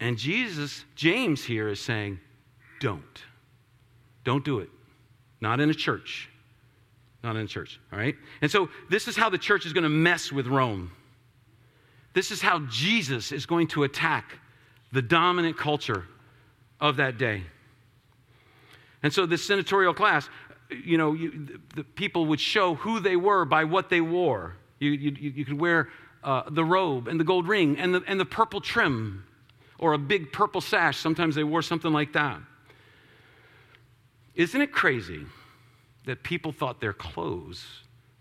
And 0.00 0.16
Jesus, 0.16 0.84
James 0.94 1.44
here 1.44 1.68
is 1.68 1.80
saying, 1.80 2.20
don't. 2.80 3.02
Don't 4.24 4.44
do 4.44 4.60
it. 4.60 4.70
Not 5.40 5.60
in 5.60 5.70
a 5.70 5.74
church. 5.74 6.30
Not 7.22 7.36
in 7.36 7.46
church, 7.46 7.80
all 7.92 7.98
right? 7.98 8.14
And 8.42 8.50
so 8.50 8.68
this 8.88 9.08
is 9.08 9.16
how 9.16 9.28
the 9.28 9.38
church 9.38 9.66
is 9.66 9.72
going 9.72 9.82
to 9.82 9.88
mess 9.90 10.30
with 10.30 10.46
Rome. 10.46 10.92
This 12.14 12.30
is 12.30 12.40
how 12.40 12.60
Jesus 12.70 13.32
is 13.32 13.46
going 13.46 13.68
to 13.68 13.84
attack 13.84 14.38
the 14.92 15.02
dominant 15.02 15.56
culture 15.56 16.04
of 16.80 16.96
that 16.96 17.18
day. 17.18 17.42
And 19.02 19.12
so, 19.12 19.26
this 19.26 19.46
senatorial 19.46 19.94
class, 19.94 20.28
you 20.70 20.98
know, 20.98 21.12
you, 21.12 21.58
the, 21.76 21.84
people 21.84 22.26
would 22.26 22.40
show 22.40 22.74
who 22.74 22.98
they 22.98 23.16
were 23.16 23.44
by 23.44 23.64
what 23.64 23.90
they 23.90 24.00
wore. 24.00 24.56
You, 24.80 24.90
you, 24.90 25.30
you 25.32 25.44
could 25.44 25.58
wear 25.60 25.88
uh, 26.24 26.42
the 26.50 26.64
robe 26.64 27.08
and 27.08 27.18
the 27.18 27.24
gold 27.24 27.46
ring 27.46 27.78
and 27.78 27.94
the, 27.94 28.02
and 28.06 28.18
the 28.18 28.24
purple 28.24 28.60
trim 28.60 29.24
or 29.78 29.92
a 29.92 29.98
big 29.98 30.32
purple 30.32 30.60
sash. 30.60 30.98
Sometimes 30.98 31.34
they 31.34 31.44
wore 31.44 31.62
something 31.62 31.92
like 31.92 32.12
that. 32.14 32.40
Isn't 34.34 34.60
it 34.60 34.72
crazy 34.72 35.26
that 36.08 36.22
people 36.22 36.52
thought 36.52 36.80
their 36.80 36.94
clothes 36.94 37.66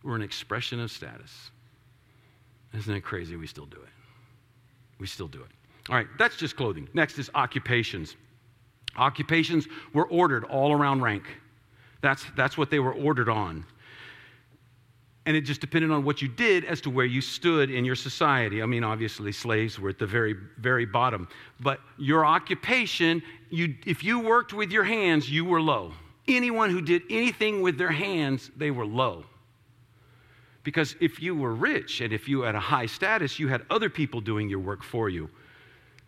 were 0.04 0.16
an 0.16 0.22
expression 0.22 0.80
of 0.82 0.92
status? 0.92 1.52
Isn't 2.74 2.94
it 2.94 3.02
crazy 3.02 3.38
we 3.38 3.48
still 3.48 3.66
do 3.66 3.78
it? 3.78 3.90
We 5.00 5.08
still 5.08 5.30
do 5.30 5.40
it. 5.40 5.48
All 5.90 5.96
right, 5.96 6.08
that's 6.20 6.36
just 6.36 6.58
clothing. 6.58 6.90
Next 6.94 7.18
is 7.18 7.30
occupations. 7.34 8.18
Occupations 8.98 9.68
were 9.94 10.06
ordered 10.08 10.44
all 10.44 10.74
around 10.74 11.02
rank. 11.02 11.24
That's, 12.02 12.26
that's 12.36 12.58
what 12.58 12.70
they 12.70 12.80
were 12.80 12.94
ordered 12.94 13.30
on. 13.30 13.66
And 15.26 15.38
it 15.38 15.42
just 15.42 15.62
depended 15.62 15.90
on 15.92 16.04
what 16.04 16.22
you 16.22 16.28
did 16.28 16.66
as 16.66 16.82
to 16.82 16.90
where 16.90 17.06
you 17.06 17.22
stood 17.22 17.72
in 17.72 17.86
your 17.86 17.96
society. 17.96 18.62
I 18.62 18.66
mean, 18.66 18.84
obviously, 18.84 19.32
slaves 19.32 19.80
were 19.80 19.90
at 19.90 20.00
the 20.00 20.06
very, 20.06 20.36
very 20.58 20.86
bottom. 20.86 21.30
But 21.62 21.80
your 21.98 22.26
occupation, 22.26 23.24
you, 23.50 23.76
if 23.86 24.04
you 24.04 24.20
worked 24.20 24.52
with 24.52 24.72
your 24.72 24.84
hands, 24.84 25.30
you 25.30 25.46
were 25.46 25.62
low. 25.62 25.94
Anyone 26.28 26.70
who 26.70 26.82
did 26.82 27.04
anything 27.10 27.62
with 27.62 27.78
their 27.78 27.92
hands, 27.92 28.52
they 28.58 28.72
were 28.72 28.86
low. 28.86 29.26
Because 30.64 30.96
if 31.00 31.22
you 31.22 31.34
were 31.34 31.54
rich 31.56 32.02
and 32.02 32.12
if 32.12 32.28
you 32.28 32.42
had 32.42 32.56
a 32.56 32.60
high 32.60 32.88
status, 32.88 33.40
you 33.40 33.48
had 33.48 33.62
other 33.70 33.90
people 33.90 34.20
doing 34.20 34.50
your 34.50 34.60
work 34.60 34.84
for 34.84 35.08
you. 35.08 35.30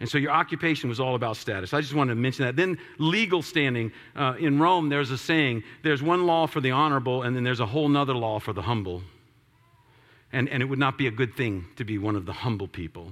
And 0.02 0.10
so 0.10 0.18
your 0.18 0.32
occupation 0.32 0.90
was 0.90 1.00
all 1.00 1.16
about 1.16 1.38
status. 1.38 1.74
I 1.74 1.82
just 1.82 1.94
wanted 1.94 2.16
to 2.16 2.20
mention 2.20 2.46
that. 2.46 2.56
Then 2.56 2.78
legal 2.98 3.42
standing. 3.42 3.92
Uh, 4.16 4.36
in 4.40 4.60
Rome, 4.60 4.90
there's 4.90 5.12
a 5.12 5.18
saying 5.18 5.64
there's 5.84 6.02
one 6.02 6.26
law 6.26 6.48
for 6.48 6.62
the 6.62 6.72
honorable, 6.72 7.24
and 7.24 7.36
then 7.36 7.44
there's 7.44 7.60
a 7.60 7.66
whole 7.66 7.90
nother 7.90 8.14
law 8.14 8.40
for 8.40 8.54
the 8.54 8.62
humble. 8.62 9.02
And, 10.32 10.48
and 10.50 10.62
it 10.62 10.66
would 10.66 10.80
not 10.80 10.98
be 10.98 11.08
a 11.08 11.12
good 11.12 11.36
thing 11.36 11.66
to 11.76 11.84
be 11.84 11.98
one 11.98 12.16
of 12.16 12.26
the 12.26 12.34
humble 12.34 12.68
people. 12.68 13.12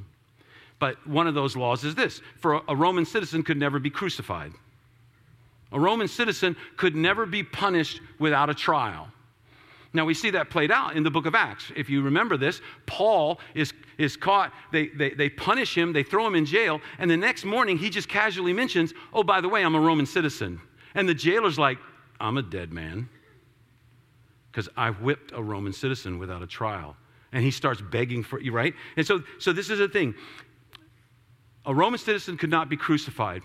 But 0.80 1.06
one 1.08 1.28
of 1.28 1.34
those 1.34 1.56
laws 1.56 1.84
is 1.84 1.96
this 1.96 2.22
for 2.38 2.56
a, 2.56 2.62
a 2.70 2.76
Roman 2.76 3.06
citizen 3.06 3.44
could 3.44 3.58
never 3.58 3.80
be 3.80 3.90
crucified. 3.90 4.54
A 5.72 5.80
Roman 5.80 6.08
citizen 6.08 6.56
could 6.78 6.96
never 6.96 7.26
be 7.26 7.44
punished 7.44 8.02
without 8.20 8.50
a 8.50 8.54
trial. 8.54 9.10
Now, 9.94 10.06
we 10.06 10.14
see 10.14 10.30
that 10.32 10.50
played 10.50 10.72
out 10.72 10.96
in 10.96 11.04
the 11.04 11.10
book 11.10 11.26
of 11.26 11.34
Acts. 11.34 11.72
If 11.76 11.90
you 11.90 12.02
remember 12.02 12.38
this, 12.38 12.62
Paul 12.86 13.40
is, 13.56 13.74
is 13.98 14.16
caught, 14.16 14.54
they, 14.72 14.90
they, 14.90 15.12
they 15.12 15.30
punish 15.30 15.76
him, 15.76 15.94
they 15.94 16.04
throw 16.04 16.28
him 16.28 16.36
in 16.36 16.46
jail, 16.46 16.82
and 17.00 17.10
the 17.10 17.18
next 17.18 17.46
morning 17.46 17.78
he 17.78 17.90
just 17.90 18.08
casually 18.08 18.54
mentions, 18.54 18.94
Oh, 19.14 19.24
by 19.24 19.42
the 19.42 19.50
way, 19.50 19.64
I'm 19.64 19.76
a 19.76 19.80
Roman 19.80 20.06
citizen. 20.06 20.62
And 20.94 21.08
the 21.08 21.14
jailer's 21.14 21.58
like, 21.58 21.78
I'm 22.20 22.38
a 22.38 22.42
dead 22.42 22.72
man 22.72 23.10
because 24.52 24.70
I 24.76 24.90
whipped 24.90 25.32
a 25.34 25.42
Roman 25.42 25.74
citizen 25.74 26.18
without 26.18 26.42
a 26.42 26.48
trial. 26.48 26.96
And 27.32 27.44
he 27.44 27.52
starts 27.52 27.82
begging 27.82 28.24
for 28.24 28.42
you, 28.42 28.52
right? 28.52 28.74
And 28.96 29.06
so, 29.06 29.22
so 29.40 29.54
this 29.54 29.70
is 29.70 29.80
the 29.80 29.88
thing 29.88 30.16
a 31.66 31.74
Roman 31.74 32.00
citizen 32.00 32.38
could 32.38 32.50
not 32.50 32.70
be 32.70 32.78
crucified 32.78 33.44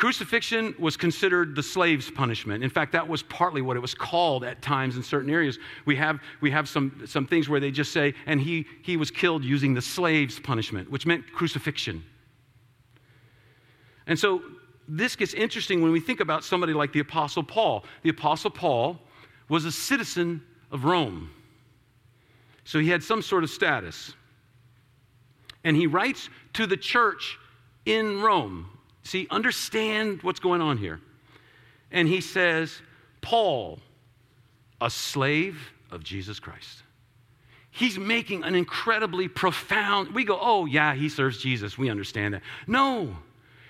Crucifixion 0.00 0.74
was 0.78 0.96
considered 0.96 1.54
the 1.54 1.62
slave's 1.62 2.10
punishment. 2.10 2.64
In 2.64 2.70
fact, 2.70 2.92
that 2.92 3.06
was 3.06 3.22
partly 3.22 3.60
what 3.60 3.76
it 3.76 3.80
was 3.80 3.92
called 3.92 4.44
at 4.44 4.62
times 4.62 4.96
in 4.96 5.02
certain 5.02 5.28
areas. 5.28 5.58
We 5.84 5.94
have, 5.96 6.20
we 6.40 6.50
have 6.50 6.70
some, 6.70 7.02
some 7.04 7.26
things 7.26 7.50
where 7.50 7.60
they 7.60 7.70
just 7.70 7.92
say, 7.92 8.14
and 8.24 8.40
he, 8.40 8.64
he 8.80 8.96
was 8.96 9.10
killed 9.10 9.44
using 9.44 9.74
the 9.74 9.82
slave's 9.82 10.40
punishment, 10.40 10.90
which 10.90 11.04
meant 11.04 11.30
crucifixion. 11.30 12.02
And 14.06 14.18
so 14.18 14.40
this 14.88 15.16
gets 15.16 15.34
interesting 15.34 15.82
when 15.82 15.92
we 15.92 16.00
think 16.00 16.20
about 16.20 16.44
somebody 16.44 16.72
like 16.72 16.94
the 16.94 17.00
Apostle 17.00 17.42
Paul. 17.42 17.84
The 18.02 18.08
Apostle 18.08 18.52
Paul 18.52 18.98
was 19.50 19.66
a 19.66 19.72
citizen 19.72 20.42
of 20.72 20.86
Rome, 20.86 21.30
so 22.64 22.78
he 22.78 22.88
had 22.88 23.02
some 23.02 23.20
sort 23.20 23.44
of 23.44 23.50
status. 23.50 24.14
And 25.62 25.76
he 25.76 25.86
writes 25.86 26.30
to 26.54 26.66
the 26.66 26.78
church 26.78 27.38
in 27.84 28.22
Rome 28.22 28.66
See, 29.02 29.26
understand 29.30 30.22
what's 30.22 30.40
going 30.40 30.60
on 30.60 30.76
here. 30.76 31.00
And 31.90 32.06
he 32.06 32.20
says, 32.20 32.80
Paul, 33.20 33.78
a 34.80 34.90
slave 34.90 35.72
of 35.90 36.04
Jesus 36.04 36.38
Christ. 36.38 36.82
He's 37.70 37.98
making 37.98 38.44
an 38.44 38.54
incredibly 38.54 39.28
profound, 39.28 40.14
we 40.14 40.24
go, 40.24 40.38
oh, 40.40 40.66
yeah, 40.66 40.94
he 40.94 41.08
serves 41.08 41.38
Jesus. 41.38 41.78
We 41.78 41.88
understand 41.88 42.34
that. 42.34 42.42
No, 42.66 43.16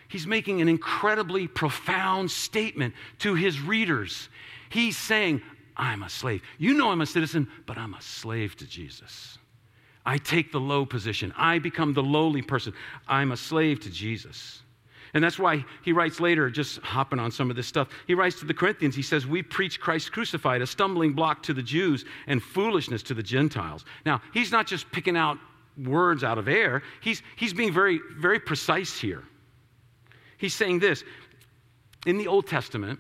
he's 0.08 0.26
making 0.26 0.60
an 0.60 0.68
incredibly 0.68 1.46
profound 1.46 2.30
statement 2.30 2.94
to 3.18 3.34
his 3.34 3.60
readers. 3.60 4.28
He's 4.70 4.96
saying, 4.96 5.42
I'm 5.76 6.02
a 6.02 6.08
slave. 6.08 6.42
You 6.58 6.74
know 6.74 6.90
I'm 6.90 7.00
a 7.02 7.06
citizen, 7.06 7.48
but 7.66 7.76
I'm 7.76 7.94
a 7.94 8.00
slave 8.00 8.56
to 8.56 8.66
Jesus. 8.66 9.38
I 10.04 10.18
take 10.18 10.50
the 10.50 10.60
low 10.60 10.86
position. 10.86 11.32
I 11.36 11.58
become 11.58 11.92
the 11.92 12.02
lowly 12.02 12.42
person. 12.42 12.72
I'm 13.06 13.32
a 13.32 13.36
slave 13.36 13.80
to 13.80 13.90
Jesus. 13.90 14.62
And 15.14 15.24
that's 15.24 15.38
why 15.38 15.64
he 15.82 15.92
writes 15.92 16.20
later, 16.20 16.50
just 16.50 16.78
hopping 16.80 17.18
on 17.18 17.30
some 17.30 17.50
of 17.50 17.56
this 17.56 17.66
stuff. 17.66 17.88
He 18.06 18.14
writes 18.14 18.38
to 18.40 18.46
the 18.46 18.54
Corinthians, 18.54 18.94
he 18.94 19.02
says, 19.02 19.26
We 19.26 19.42
preach 19.42 19.80
Christ 19.80 20.12
crucified, 20.12 20.62
a 20.62 20.66
stumbling 20.66 21.12
block 21.12 21.42
to 21.44 21.54
the 21.54 21.62
Jews 21.62 22.04
and 22.26 22.42
foolishness 22.42 23.02
to 23.04 23.14
the 23.14 23.22
Gentiles. 23.22 23.84
Now, 24.06 24.22
he's 24.32 24.52
not 24.52 24.66
just 24.66 24.90
picking 24.92 25.16
out 25.16 25.38
words 25.84 26.22
out 26.22 26.38
of 26.38 26.48
air, 26.48 26.82
he's, 27.00 27.22
he's 27.36 27.52
being 27.52 27.72
very, 27.72 28.00
very 28.18 28.38
precise 28.38 28.98
here. 28.98 29.24
He's 30.38 30.54
saying 30.54 30.78
this 30.78 31.04
in 32.06 32.16
the 32.16 32.26
Old 32.26 32.46
Testament, 32.46 32.98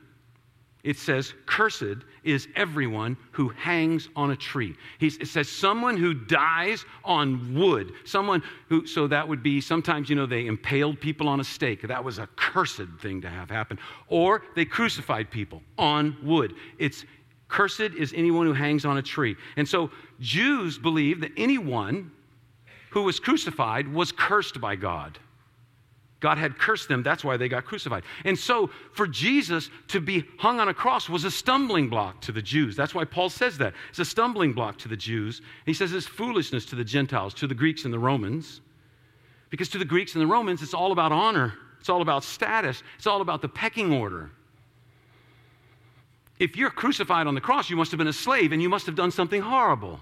it 0.82 0.96
says, 0.96 1.34
Cursed 1.46 2.04
is 2.24 2.48
everyone 2.56 3.16
who 3.32 3.48
hangs 3.48 4.08
on 4.16 4.30
a 4.30 4.36
tree. 4.36 4.76
It 5.00 5.26
says, 5.26 5.48
someone 5.48 5.96
who 5.96 6.14
dies 6.14 6.84
on 7.04 7.54
wood. 7.54 7.92
Someone 8.04 8.42
who, 8.68 8.86
so 8.86 9.06
that 9.06 9.26
would 9.26 9.42
be 9.42 9.60
sometimes, 9.60 10.08
you 10.08 10.16
know, 10.16 10.26
they 10.26 10.46
impaled 10.46 11.00
people 11.00 11.28
on 11.28 11.40
a 11.40 11.44
stake. 11.44 11.82
That 11.82 12.04
was 12.04 12.18
a 12.18 12.28
cursed 12.36 12.82
thing 13.00 13.20
to 13.22 13.28
have 13.28 13.50
happen. 13.50 13.78
Or 14.08 14.42
they 14.54 14.64
crucified 14.64 15.30
people 15.30 15.62
on 15.78 16.16
wood. 16.22 16.54
It's 16.78 17.04
cursed 17.48 17.80
is 17.80 18.12
anyone 18.14 18.46
who 18.46 18.52
hangs 18.52 18.84
on 18.84 18.98
a 18.98 19.02
tree. 19.02 19.36
And 19.56 19.68
so 19.68 19.90
Jews 20.20 20.78
believe 20.78 21.20
that 21.20 21.32
anyone 21.36 22.12
who 22.90 23.02
was 23.02 23.20
crucified 23.20 23.88
was 23.88 24.12
cursed 24.12 24.60
by 24.60 24.76
God. 24.76 25.18
God 26.20 26.36
had 26.36 26.58
cursed 26.58 26.88
them. 26.88 27.02
That's 27.02 27.24
why 27.24 27.38
they 27.38 27.48
got 27.48 27.64
crucified. 27.64 28.04
And 28.24 28.38
so, 28.38 28.68
for 28.92 29.06
Jesus 29.06 29.70
to 29.88 30.00
be 30.00 30.24
hung 30.38 30.60
on 30.60 30.68
a 30.68 30.74
cross 30.74 31.08
was 31.08 31.24
a 31.24 31.30
stumbling 31.30 31.88
block 31.88 32.20
to 32.22 32.32
the 32.32 32.42
Jews. 32.42 32.76
That's 32.76 32.94
why 32.94 33.04
Paul 33.04 33.30
says 33.30 33.56
that. 33.58 33.72
It's 33.88 33.98
a 33.98 34.04
stumbling 34.04 34.52
block 34.52 34.76
to 34.78 34.88
the 34.88 34.96
Jews. 34.96 35.40
He 35.64 35.72
says 35.72 35.92
it's 35.94 36.06
foolishness 36.06 36.66
to 36.66 36.76
the 36.76 36.84
Gentiles, 36.84 37.32
to 37.34 37.46
the 37.46 37.54
Greeks 37.54 37.84
and 37.84 37.92
the 37.92 37.98
Romans. 37.98 38.60
Because 39.48 39.70
to 39.70 39.78
the 39.78 39.84
Greeks 39.84 40.14
and 40.14 40.22
the 40.22 40.26
Romans, 40.26 40.62
it's 40.62 40.74
all 40.74 40.92
about 40.92 41.10
honor, 41.10 41.54
it's 41.80 41.88
all 41.88 42.02
about 42.02 42.22
status, 42.22 42.82
it's 42.98 43.06
all 43.06 43.22
about 43.22 43.42
the 43.42 43.48
pecking 43.48 43.92
order. 43.92 44.30
if 46.38 46.56
you're 46.56 46.70
crucified 46.70 47.26
on 47.26 47.34
the 47.34 47.40
cross, 47.40 47.68
you 47.68 47.76
must 47.76 47.90
have 47.90 47.98
been 47.98 48.08
a 48.08 48.12
slave 48.12 48.52
and 48.52 48.62
you 48.62 48.68
must 48.68 48.86
have 48.86 48.94
done 48.94 49.10
something 49.10 49.42
horrible. 49.42 50.00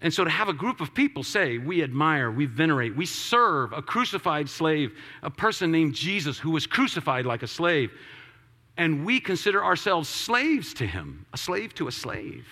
And 0.00 0.12
so 0.12 0.24
to 0.24 0.30
have 0.30 0.48
a 0.48 0.52
group 0.52 0.80
of 0.80 0.92
people 0.94 1.22
say, 1.22 1.58
we 1.58 1.82
admire, 1.82 2.30
we 2.30 2.46
venerate, 2.46 2.94
we 2.96 3.06
serve 3.06 3.72
a 3.72 3.80
crucified 3.80 4.48
slave, 4.48 4.92
a 5.22 5.30
person 5.30 5.70
named 5.70 5.94
Jesus 5.94 6.38
who 6.38 6.50
was 6.50 6.66
crucified 6.66 7.24
like 7.24 7.42
a 7.42 7.46
slave, 7.46 7.90
and 8.76 9.04
we 9.06 9.20
consider 9.20 9.64
ourselves 9.64 10.08
slaves 10.08 10.74
to 10.74 10.86
him, 10.86 11.24
a 11.32 11.38
slave 11.38 11.74
to 11.76 11.88
a 11.88 11.92
slave. 11.92 12.46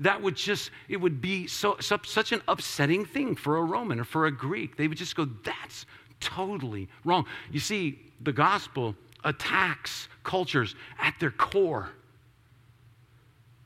That 0.00 0.20
would 0.20 0.36
just, 0.36 0.70
it 0.88 0.98
would 0.98 1.20
be 1.20 1.46
so, 1.46 1.76
so, 1.80 1.98
such 2.04 2.32
an 2.32 2.42
upsetting 2.48 3.04
thing 3.04 3.36
for 3.36 3.56
a 3.56 3.62
Roman 3.62 4.00
or 4.00 4.04
for 4.04 4.26
a 4.26 4.30
Greek. 4.30 4.76
They 4.76 4.88
would 4.88 4.98
just 4.98 5.16
go, 5.16 5.24
that's 5.44 5.86
totally 6.20 6.88
wrong. 7.04 7.26
You 7.50 7.60
see, 7.60 7.98
the 8.20 8.32
gospel 8.32 8.94
attacks 9.24 10.08
cultures 10.22 10.74
at 11.00 11.14
their 11.20 11.30
core 11.30 11.90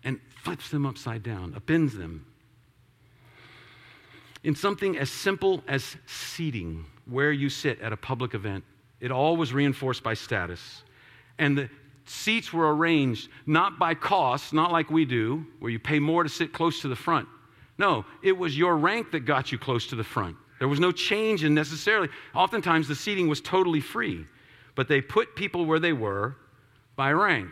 and 0.05 0.21
flips 0.43 0.69
them 0.71 0.87
upside 0.87 1.23
down, 1.23 1.53
upends 1.53 1.97
them. 1.97 2.25
In 4.45 4.55
something 4.55 4.97
as 4.97 5.11
simple 5.11 5.63
as 5.67 5.97
seating, 6.07 6.85
where 7.07 7.33
you 7.33 7.49
sit 7.49 7.81
at 7.81 7.93
a 7.93 7.97
public 7.97 8.35
event, 8.35 8.65
it 9.01 9.11
all 9.11 9.37
was 9.37 9.53
reinforced 9.53 10.03
by 10.03 10.15
status. 10.15 10.83
And 11.39 11.57
the 11.57 11.71
seats 12.05 12.53
were 12.53 12.75
arranged 12.75 13.29
not 13.47 13.79
by 13.79 13.95
cost, 13.95 14.53
not 14.53 14.73
like 14.73 14.91
we 14.91 15.05
do, 15.05 15.47
where 15.59 15.71
you 15.71 15.79
pay 15.79 15.99
more 15.99 16.23
to 16.23 16.29
sit 16.29 16.53
close 16.53 16.81
to 16.83 16.89
the 16.89 16.97
front. 16.97 17.29
No, 17.79 18.05
it 18.23 18.37
was 18.37 18.59
your 18.59 18.77
rank 18.77 19.13
that 19.13 19.21
got 19.21 19.53
you 19.53 19.59
close 19.59 19.87
to 19.89 19.97
the 19.97 20.05
front. 20.05 20.37
There 20.59 20.69
was 20.69 20.81
no 20.81 20.91
change 20.91 21.45
in 21.45 21.55
necessarily. 21.55 22.09
Oftentimes, 22.35 22.89
the 22.89 22.95
seating 22.95 23.29
was 23.29 23.41
totally 23.41 23.81
free, 23.81 24.25
but 24.75 24.89
they 24.89 25.01
put 25.01 25.37
people 25.37 25.65
where 25.65 25.79
they 25.79 25.93
were 25.93 26.37
by 26.97 27.13
rank. 27.13 27.51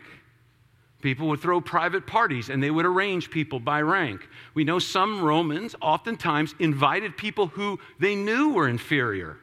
People 1.01 1.27
would 1.27 1.39
throw 1.39 1.61
private 1.61 2.07
parties 2.07 2.49
and 2.49 2.61
they 2.61 2.71
would 2.71 2.85
arrange 2.85 3.29
people 3.29 3.59
by 3.59 3.81
rank. 3.81 4.27
We 4.55 4.63
know 4.63 4.79
some 4.79 5.21
Romans 5.21 5.75
oftentimes 5.81 6.55
invited 6.59 7.17
people 7.17 7.47
who 7.47 7.79
they 7.99 8.15
knew 8.15 8.49
were 8.49 8.67
inferior 8.67 9.37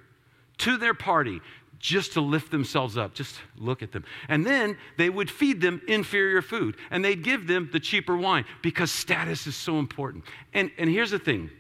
to 0.58 0.76
their 0.76 0.94
party 0.94 1.40
just 1.78 2.14
to 2.14 2.20
lift 2.20 2.50
themselves 2.50 2.96
up. 2.96 3.14
Just 3.14 3.37
look 3.56 3.82
at 3.82 3.92
them. 3.92 4.04
And 4.28 4.44
then 4.44 4.76
they 4.96 5.11
would 5.11 5.30
feed 5.30 5.61
them 5.61 5.80
inferior 5.87 6.42
food 6.42 6.76
and 6.90 7.04
they'd 7.04 7.23
give 7.23 7.46
them 7.46 7.68
the 7.73 7.80
cheaper 7.80 8.16
wine 8.16 8.46
because 8.62 8.90
status 8.90 9.46
is 9.46 9.54
so 9.54 9.78
important. 9.78 10.25
And, 10.54 10.70
and 10.78 10.90
here's 10.90 11.11
the 11.11 11.18
thing 11.18 11.50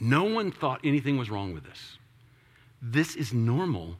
no 0.00 0.24
one 0.24 0.50
thought 0.50 0.80
anything 0.84 1.18
was 1.18 1.30
wrong 1.30 1.52
with 1.52 1.64
this. 1.64 1.98
This 2.80 3.16
is 3.16 3.32
normal. 3.32 3.96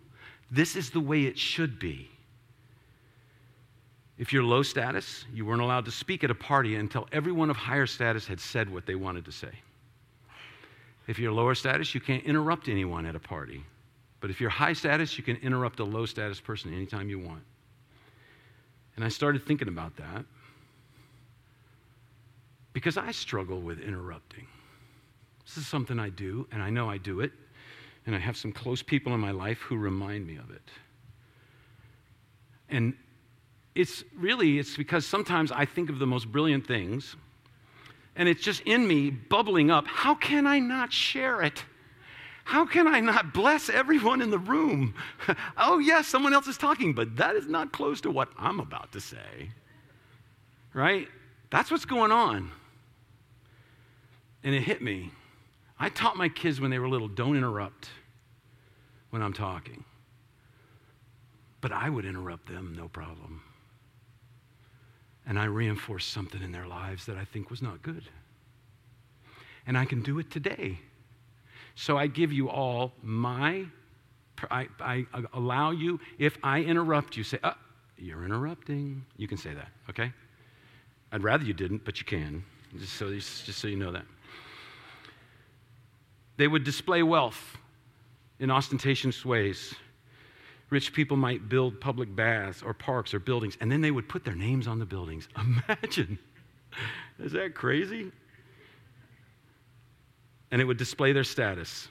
This 0.50 0.76
is 0.76 0.90
the 0.90 1.00
way 1.00 1.24
it 1.24 1.38
should 1.38 1.78
be. 1.78 2.10
If 4.16 4.32
you're 4.32 4.44
low 4.44 4.62
status, 4.62 5.24
you 5.32 5.44
weren't 5.44 5.60
allowed 5.60 5.84
to 5.86 5.90
speak 5.90 6.22
at 6.22 6.30
a 6.30 6.34
party 6.34 6.76
until 6.76 7.08
everyone 7.10 7.50
of 7.50 7.56
higher 7.56 7.86
status 7.86 8.26
had 8.26 8.38
said 8.38 8.70
what 8.70 8.86
they 8.86 8.94
wanted 8.94 9.24
to 9.24 9.32
say. 9.32 9.50
If 11.06 11.18
you're 11.18 11.32
lower 11.32 11.54
status, 11.54 11.94
you 11.94 12.00
can't 12.00 12.24
interrupt 12.24 12.68
anyone 12.68 13.06
at 13.06 13.16
a 13.16 13.20
party. 13.20 13.64
But 14.20 14.30
if 14.30 14.40
you're 14.40 14.50
high 14.50 14.72
status, 14.72 15.18
you 15.18 15.24
can 15.24 15.36
interrupt 15.36 15.80
a 15.80 15.84
low 15.84 16.06
status 16.06 16.40
person 16.40 16.72
anytime 16.72 17.08
you 17.10 17.18
want. 17.18 17.42
And 18.96 19.04
I 19.04 19.08
started 19.08 19.44
thinking 19.44 19.68
about 19.68 19.96
that 19.96 20.24
because 22.72 22.96
I 22.96 23.10
struggle 23.10 23.60
with 23.60 23.80
interrupting. 23.80 24.46
This 25.44 25.58
is 25.58 25.66
something 25.66 25.98
I 25.98 26.08
do, 26.08 26.46
and 26.52 26.62
I 26.62 26.70
know 26.70 26.88
I 26.88 26.98
do 26.98 27.20
it, 27.20 27.32
and 28.06 28.14
I 28.14 28.18
have 28.18 28.36
some 28.36 28.52
close 28.52 28.82
people 28.82 29.12
in 29.12 29.20
my 29.20 29.32
life 29.32 29.58
who 29.58 29.76
remind 29.76 30.26
me 30.26 30.36
of 30.36 30.50
it. 30.50 30.70
And 32.70 32.94
it's 33.74 34.04
really 34.16 34.58
it's 34.58 34.76
because 34.76 35.06
sometimes 35.06 35.50
I 35.50 35.64
think 35.64 35.90
of 35.90 35.98
the 35.98 36.06
most 36.06 36.30
brilliant 36.30 36.66
things 36.66 37.16
and 38.16 38.28
it's 38.28 38.42
just 38.42 38.60
in 38.60 38.86
me 38.86 39.10
bubbling 39.10 39.70
up. 39.70 39.86
How 39.86 40.14
can 40.14 40.46
I 40.46 40.58
not 40.58 40.92
share 40.92 41.42
it? 41.42 41.64
How 42.44 42.66
can 42.66 42.86
I 42.86 43.00
not 43.00 43.32
bless 43.32 43.68
everyone 43.68 44.20
in 44.20 44.30
the 44.30 44.38
room? 44.38 44.94
oh, 45.56 45.78
yes, 45.78 46.06
someone 46.06 46.34
else 46.34 46.46
is 46.46 46.58
talking, 46.58 46.92
but 46.92 47.16
that 47.16 47.34
is 47.34 47.46
not 47.46 47.72
close 47.72 48.00
to 48.02 48.10
what 48.10 48.28
I'm 48.38 48.60
about 48.60 48.92
to 48.92 49.00
say. 49.00 49.50
Right? 50.74 51.08
That's 51.50 51.70
what's 51.70 51.86
going 51.86 52.12
on. 52.12 52.50
And 54.42 54.54
it 54.54 54.60
hit 54.60 54.82
me. 54.82 55.10
I 55.80 55.88
taught 55.88 56.16
my 56.16 56.28
kids 56.28 56.60
when 56.60 56.70
they 56.70 56.78
were 56.78 56.88
little 56.88 57.08
don't 57.08 57.36
interrupt 57.36 57.88
when 59.10 59.22
I'm 59.22 59.32
talking. 59.32 59.84
But 61.60 61.72
I 61.72 61.88
would 61.88 62.04
interrupt 62.04 62.46
them, 62.46 62.74
no 62.76 62.88
problem 62.88 63.42
and 65.26 65.38
I 65.38 65.44
reinforce 65.44 66.04
something 66.04 66.42
in 66.42 66.52
their 66.52 66.66
lives 66.66 67.06
that 67.06 67.16
I 67.16 67.24
think 67.24 67.50
was 67.50 67.62
not 67.62 67.82
good. 67.82 68.04
And 69.66 69.78
I 69.78 69.84
can 69.84 70.02
do 70.02 70.18
it 70.18 70.30
today. 70.30 70.78
So 71.74 71.96
I 71.96 72.06
give 72.06 72.32
you 72.32 72.50
all 72.50 72.92
my, 73.02 73.64
I, 74.50 74.68
I 74.80 75.06
allow 75.32 75.70
you, 75.70 75.98
if 76.18 76.36
I 76.42 76.60
interrupt 76.60 77.16
you, 77.16 77.24
say, 77.24 77.38
oh, 77.42 77.54
you're 77.98 78.24
interrupting. 78.24 79.04
You 79.16 79.26
can 79.26 79.38
say 79.38 79.54
that, 79.54 79.68
okay? 79.90 80.12
I'd 81.10 81.22
rather 81.22 81.44
you 81.44 81.54
didn't, 81.54 81.84
but 81.84 81.98
you 81.98 82.04
can, 82.04 82.44
just 82.78 82.94
so, 82.94 83.10
just 83.10 83.54
so 83.54 83.68
you 83.68 83.76
know 83.76 83.92
that. 83.92 84.04
They 86.36 86.48
would 86.48 86.64
display 86.64 87.02
wealth 87.02 87.56
in 88.40 88.50
ostentatious 88.50 89.24
ways. 89.24 89.74
Rich 90.74 90.92
people 90.92 91.16
might 91.16 91.48
build 91.48 91.80
public 91.80 92.16
baths 92.16 92.60
or 92.60 92.74
parks 92.74 93.14
or 93.14 93.20
buildings, 93.20 93.56
and 93.60 93.70
then 93.70 93.80
they 93.80 93.92
would 93.92 94.08
put 94.08 94.24
their 94.24 94.34
names 94.34 94.66
on 94.66 94.80
the 94.80 94.84
buildings. 94.84 95.28
Imagine. 95.68 96.18
Is 97.20 97.30
that 97.30 97.54
crazy? 97.54 98.10
And 100.50 100.60
it 100.60 100.64
would 100.64 100.76
display 100.76 101.12
their 101.12 101.22
status. 101.22 101.86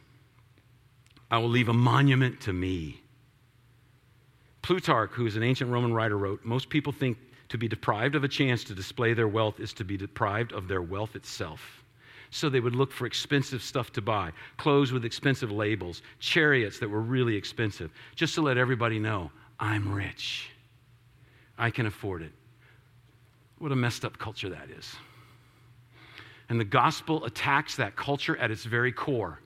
I 1.32 1.38
will 1.38 1.48
leave 1.48 1.70
a 1.70 1.74
monument 1.74 2.42
to 2.42 2.52
me. 2.52 3.00
Plutarch, 4.62 5.12
who 5.12 5.26
is 5.28 5.38
an 5.38 5.44
ancient 5.44 5.72
Roman 5.72 5.94
writer, 5.94 6.18
wrote 6.18 6.44
Most 6.44 6.68
people 6.68 6.92
think 6.92 7.18
to 7.48 7.58
be 7.58 7.70
deprived 7.70 8.16
of 8.16 8.26
a 8.26 8.28
chance 8.28 8.66
to 8.66 8.76
display 8.76 9.14
their 9.14 9.30
wealth 9.30 9.62
is 9.62 9.72
to 9.76 9.86
be 9.86 9.96
deprived 9.96 10.52
of 10.52 10.68
their 10.68 10.82
wealth 10.82 11.16
itself. 11.16 11.83
So 12.34 12.50
they 12.50 12.60
would 12.60 12.74
look 12.74 12.92
for 12.92 13.06
expensive 13.06 13.62
stuff 13.62 13.92
to 13.92 14.02
buy, 14.02 14.32
clothes 14.58 14.92
with 14.92 15.06
expensive 15.06 15.52
labels, 15.52 16.02
chariots 16.18 16.80
that 16.80 16.90
were 16.90 17.00
really 17.00 17.36
expensive, 17.36 17.92
just 18.16 18.34
to 18.34 18.42
let 18.42 18.58
everybody 18.58 18.98
know 18.98 19.30
I'm 19.60 19.94
rich. 19.94 20.50
I 21.60 21.70
can 21.70 21.86
afford 21.86 22.24
it. 22.24 22.32
What 23.60 23.72
a 23.72 23.76
messed 23.76 24.04
up 24.04 24.18
culture 24.18 24.50
that 24.50 24.72
is. 24.72 24.96
And 26.50 26.60
the 26.60 26.66
gospel 26.66 27.24
attacks 27.24 27.76
that 27.76 27.96
culture 27.96 28.36
at 28.38 28.50
its 28.50 28.64
very 28.64 28.92
core 28.92 29.40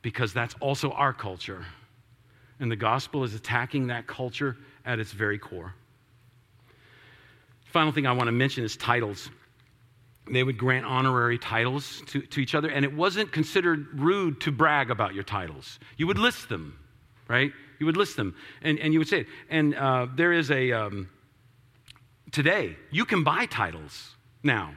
because 0.00 0.32
that's 0.32 0.54
also 0.60 0.92
our 0.92 1.12
culture. 1.12 1.66
And 2.58 2.72
the 2.72 2.76
gospel 2.76 3.22
is 3.22 3.34
attacking 3.34 3.88
that 3.88 4.06
culture 4.06 4.56
at 4.86 4.98
its 4.98 5.12
very 5.12 5.38
core. 5.38 5.74
Final 7.66 7.92
thing 7.92 8.06
I 8.06 8.12
want 8.12 8.28
to 8.28 8.32
mention 8.32 8.64
is 8.64 8.78
titles 8.78 9.28
they 10.30 10.42
would 10.42 10.58
grant 10.58 10.84
honorary 10.84 11.38
titles 11.38 12.02
to, 12.06 12.20
to 12.20 12.40
each 12.40 12.54
other, 12.54 12.68
and 12.68 12.84
it 12.84 12.92
wasn't 12.92 13.32
considered 13.32 13.98
rude 13.98 14.40
to 14.42 14.50
brag 14.50 14.90
about 14.90 15.14
your 15.14 15.24
titles. 15.24 15.78
You 15.96 16.06
would 16.08 16.18
list 16.18 16.48
them, 16.48 16.78
right? 17.28 17.52
You 17.78 17.86
would 17.86 17.96
list 17.96 18.16
them, 18.16 18.34
and, 18.62 18.78
and 18.78 18.92
you 18.92 18.98
would 18.98 19.08
say 19.08 19.20
it. 19.20 19.26
And 19.50 19.74
uh, 19.74 20.06
there 20.14 20.32
is 20.32 20.50
a, 20.50 20.72
um, 20.72 21.08
today, 22.32 22.76
you 22.90 23.04
can 23.04 23.22
buy 23.22 23.46
titles 23.46 24.16
now. 24.42 24.74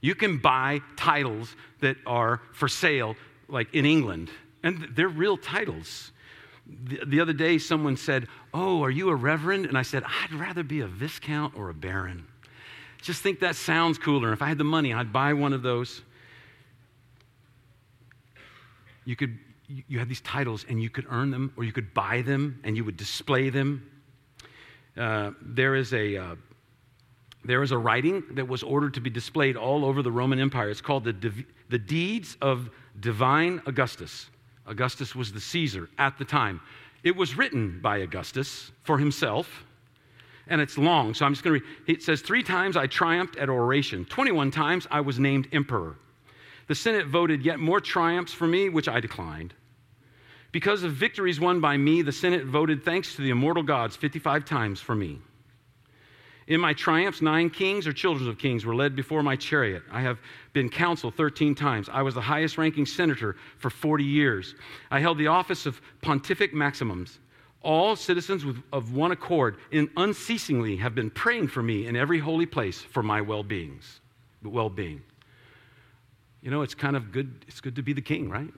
You 0.00 0.14
can 0.14 0.38
buy 0.38 0.80
titles 0.96 1.54
that 1.80 1.96
are 2.06 2.40
for 2.52 2.68
sale, 2.68 3.16
like 3.48 3.74
in 3.74 3.84
England, 3.84 4.30
and 4.62 4.88
they're 4.94 5.08
real 5.08 5.36
titles. 5.36 6.12
The, 6.66 7.00
the 7.04 7.20
other 7.20 7.32
day, 7.32 7.58
someone 7.58 7.96
said, 7.96 8.28
Oh, 8.54 8.82
are 8.84 8.90
you 8.90 9.08
a 9.10 9.14
reverend? 9.14 9.66
And 9.66 9.76
I 9.76 9.82
said, 9.82 10.04
I'd 10.04 10.32
rather 10.32 10.62
be 10.62 10.80
a 10.80 10.86
viscount 10.86 11.56
or 11.56 11.68
a 11.70 11.74
baron. 11.74 12.26
Just 13.02 13.22
think 13.22 13.40
that 13.40 13.56
sounds 13.56 13.98
cooler. 13.98 14.32
If 14.32 14.42
I 14.42 14.48
had 14.48 14.58
the 14.58 14.64
money, 14.64 14.92
I'd 14.92 15.12
buy 15.12 15.32
one 15.32 15.52
of 15.52 15.62
those. 15.62 16.02
You 19.04 19.16
could 19.16 19.38
you 19.86 19.98
had 19.98 20.08
these 20.08 20.22
titles 20.22 20.64
and 20.68 20.82
you 20.82 20.88
could 20.88 21.06
earn 21.10 21.30
them 21.30 21.52
or 21.56 21.64
you 21.64 21.72
could 21.72 21.92
buy 21.92 22.22
them 22.22 22.58
and 22.64 22.76
you 22.76 22.84
would 22.84 22.96
display 22.96 23.50
them. 23.50 23.90
Uh, 24.96 25.32
there 25.42 25.74
is 25.74 25.92
a 25.92 26.16
uh, 26.16 26.36
there 27.44 27.62
is 27.62 27.70
a 27.70 27.78
writing 27.78 28.22
that 28.32 28.48
was 28.48 28.62
ordered 28.62 28.94
to 28.94 29.00
be 29.00 29.10
displayed 29.10 29.56
all 29.56 29.84
over 29.84 30.02
the 30.02 30.10
Roman 30.10 30.40
Empire. 30.40 30.70
It's 30.70 30.80
called 30.80 31.04
the, 31.04 31.32
the 31.68 31.78
Deeds 31.78 32.36
of 32.42 32.68
Divine 33.00 33.62
Augustus. 33.64 34.28
Augustus 34.66 35.14
was 35.14 35.32
the 35.32 35.40
Caesar 35.40 35.88
at 35.98 36.18
the 36.18 36.24
time. 36.24 36.60
It 37.04 37.16
was 37.16 37.36
written 37.36 37.80
by 37.80 37.98
Augustus 37.98 38.72
for 38.82 38.98
himself 38.98 39.64
and 40.48 40.60
it's 40.60 40.78
long, 40.78 41.14
so 41.14 41.24
I'm 41.24 41.32
just 41.32 41.44
going 41.44 41.60
to 41.60 41.64
read. 41.64 41.96
It 41.96 42.02
says, 42.02 42.20
Three 42.20 42.42
times 42.42 42.76
I 42.76 42.86
triumphed 42.86 43.36
at 43.36 43.48
oration, 43.48 44.04
21 44.06 44.50
times 44.50 44.86
I 44.90 45.00
was 45.00 45.18
named 45.18 45.48
emperor. 45.52 45.96
The 46.66 46.74
Senate 46.74 47.06
voted 47.06 47.44
yet 47.44 47.58
more 47.58 47.80
triumphs 47.80 48.32
for 48.32 48.46
me, 48.46 48.68
which 48.68 48.88
I 48.88 49.00
declined. 49.00 49.54
Because 50.52 50.82
of 50.82 50.92
victories 50.92 51.40
won 51.40 51.60
by 51.60 51.76
me, 51.76 52.02
the 52.02 52.12
Senate 52.12 52.44
voted 52.44 52.84
thanks 52.84 53.14
to 53.16 53.22
the 53.22 53.30
immortal 53.30 53.62
gods 53.62 53.96
55 53.96 54.44
times 54.44 54.80
for 54.80 54.94
me. 54.94 55.18
In 56.46 56.60
my 56.62 56.72
triumphs, 56.72 57.20
nine 57.20 57.50
kings 57.50 57.86
or 57.86 57.92
children 57.92 58.28
of 58.28 58.38
kings 58.38 58.64
were 58.64 58.74
led 58.74 58.96
before 58.96 59.22
my 59.22 59.36
chariot. 59.36 59.82
I 59.92 60.00
have 60.00 60.18
been 60.54 60.70
consul 60.70 61.10
13 61.10 61.54
times. 61.54 61.90
I 61.92 62.00
was 62.00 62.14
the 62.14 62.22
highest 62.22 62.56
ranking 62.56 62.86
senator 62.86 63.36
for 63.58 63.68
40 63.68 64.02
years. 64.02 64.54
I 64.90 65.00
held 65.00 65.18
the 65.18 65.26
office 65.26 65.66
of 65.66 65.80
Pontifex 66.00 66.54
Maximus. 66.54 67.18
All 67.62 67.96
citizens 67.96 68.44
of 68.72 68.94
one 68.94 69.10
accord 69.10 69.56
in 69.70 69.90
unceasingly 69.96 70.76
have 70.76 70.94
been 70.94 71.10
praying 71.10 71.48
for 71.48 71.62
me 71.62 71.86
in 71.86 71.96
every 71.96 72.18
holy 72.18 72.46
place 72.46 72.80
for 72.80 73.02
my 73.02 73.20
well-beings, 73.20 74.00
well-being. 74.42 75.02
You 76.40 76.50
know, 76.50 76.62
it's 76.62 76.74
kind 76.74 76.96
of 76.96 77.10
good, 77.10 77.44
it's 77.48 77.60
good 77.60 77.76
to 77.76 77.82
be 77.82 77.92
the 77.92 78.00
king, 78.00 78.30
right? 78.30 78.52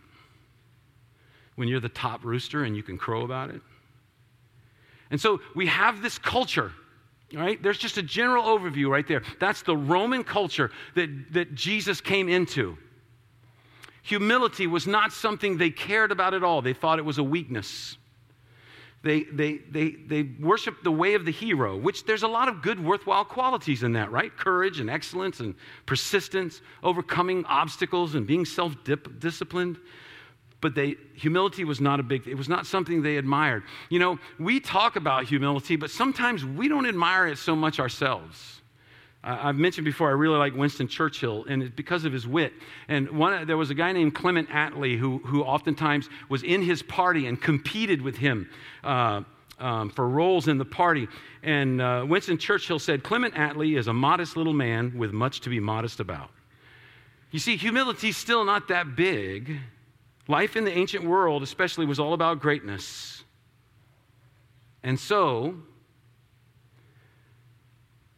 When 1.57 1.67
you're 1.67 1.81
the 1.81 1.89
top 1.89 2.25
rooster 2.25 2.65
and 2.65 2.77
you 2.77 2.83
can 2.83 2.99
crow 2.99 3.25
about 3.25 3.51
it. 3.51 3.63
And 5.11 5.21
so 5.21 5.41
we 5.55 5.67
have 5.67 6.03
this 6.03 6.19
culture 6.19 6.73
right? 7.35 7.63
There's 7.63 7.79
just 7.79 7.97
a 7.97 8.03
general 8.03 8.45
overview 8.45 8.89
right 8.89 9.07
there. 9.07 9.23
That's 9.39 9.63
the 9.63 9.77
Roman 9.77 10.25
culture 10.25 10.71
that, 10.95 11.33
that 11.33 11.55
Jesus 11.55 12.01
came 12.01 12.29
into. 12.29 12.77
Humility 14.03 14.67
was 14.67 14.87
not 14.87 15.13
something 15.13 15.57
they 15.57 15.71
cared 15.71 16.11
about 16.11 16.35
at 16.35 16.43
all, 16.43 16.63
they 16.63 16.73
thought 16.73 16.99
it 16.99 17.05
was 17.05 17.19
a 17.19 17.25
weakness. 17.25 17.97
They, 19.03 19.23
they, 19.25 19.59
they, 19.71 19.93
they 19.93 20.23
worshiped 20.41 20.85
the 20.85 20.93
way 20.93 21.15
of 21.15 21.25
the 21.25 21.33
hero, 21.33 21.77
which 21.77 22.05
there's 22.05 22.23
a 22.23 22.29
lot 22.29 22.49
of 22.49 22.61
good, 22.61 22.79
worthwhile 22.85 23.25
qualities 23.25 23.83
in 23.83 23.95
that, 23.95 24.11
right? 24.11 24.35
Courage 24.37 24.79
and 24.79 24.91
excellence 24.91 25.41
and 25.41 25.55
persistence, 25.87 26.61
overcoming 26.83 27.45
obstacles 27.47 28.15
and 28.15 28.27
being 28.27 28.45
self 28.45 28.77
disciplined 29.19 29.79
but 30.61 30.75
they, 30.75 30.97
humility 31.15 31.65
was 31.65 31.81
not 31.81 32.01
a 32.01 32.03
big, 32.03 32.27
it 32.27 32.35
was 32.35 32.49
not 32.49 32.67
something 32.67 33.03
they 33.03 33.17
admired. 33.17 33.63
You 33.89 33.99
know, 33.99 34.19
we 34.39 34.61
talk 34.61 34.97
about 34.97 35.25
humility, 35.25 35.77
but 35.77 35.91
sometimes 35.91 36.45
we 36.45 36.69
don't 36.69 36.87
admire 36.87 37.29
it 37.29 37.39
so 37.39 37.57
much 37.57 37.81
ourselves. 37.81 38.60
I've 39.23 39.57
mentioned 39.57 39.85
before, 39.85 40.09
I 40.09 40.13
really 40.13 40.39
like 40.39 40.55
Winston 40.55 40.89
Churchill, 40.89 41.45
and 41.47 41.63
it's 41.63 41.75
because 41.75 42.05
of 42.07 42.13
his 42.13 42.27
wit. 42.27 42.55
And 42.89 43.11
one, 43.11 43.47
there 43.47 43.59
was 43.59 43.69
a 43.69 43.75
guy 43.75 43.93
named 43.93 44.15
Clement 44.15 44.49
Attlee 44.49 44.99
who, 44.99 45.19
who 45.19 45.43
oftentimes 45.43 46.09
was 46.31 46.43
in 46.43 46.63
his 46.63 46.83
party 46.83 47.27
and 47.27 47.41
competed 47.41 48.01
with 48.01 48.17
him 48.17 48.49
uh, 48.83 49.23
um, 49.59 49.91
for 49.91 50.09
roles 50.09 50.49
in 50.49 50.57
the 50.57 50.65
party. 50.65 51.07
And 51.43 51.83
uh, 51.83 52.07
Winston 52.09 52.39
Churchill 52.39 52.79
said, 52.79 53.03
Clement 53.03 53.35
Attlee 53.35 53.79
is 53.79 53.89
a 53.89 53.93
modest 53.93 54.39
little 54.39 54.55
man 54.55 54.97
with 54.97 55.13
much 55.13 55.43
to 55.43 55.51
be 55.51 55.61
modest 55.61 56.01
about. 56.01 56.31
You 57.31 57.39
see, 57.39 57.57
humility's 57.57 58.17
still 58.17 58.45
not 58.45 58.69
that 58.69 58.97
big 58.97 59.61
Life 60.31 60.55
in 60.55 60.63
the 60.63 60.71
ancient 60.71 61.03
world, 61.03 61.43
especially, 61.43 61.87
was 61.87 61.99
all 61.99 62.13
about 62.13 62.39
greatness. 62.39 63.25
And 64.85 64.99
so, 64.99 65.57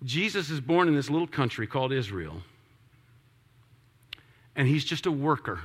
Jesus 0.05 0.51
is 0.51 0.61
born 0.61 0.89
in 0.89 0.95
this 0.95 1.11
little 1.11 1.27
country 1.27 1.67
called 1.67 1.93
Israel. 1.93 2.43
And 4.57 4.69
he's 4.69 4.85
just 4.85 5.07
a 5.07 5.13
worker. 5.13 5.61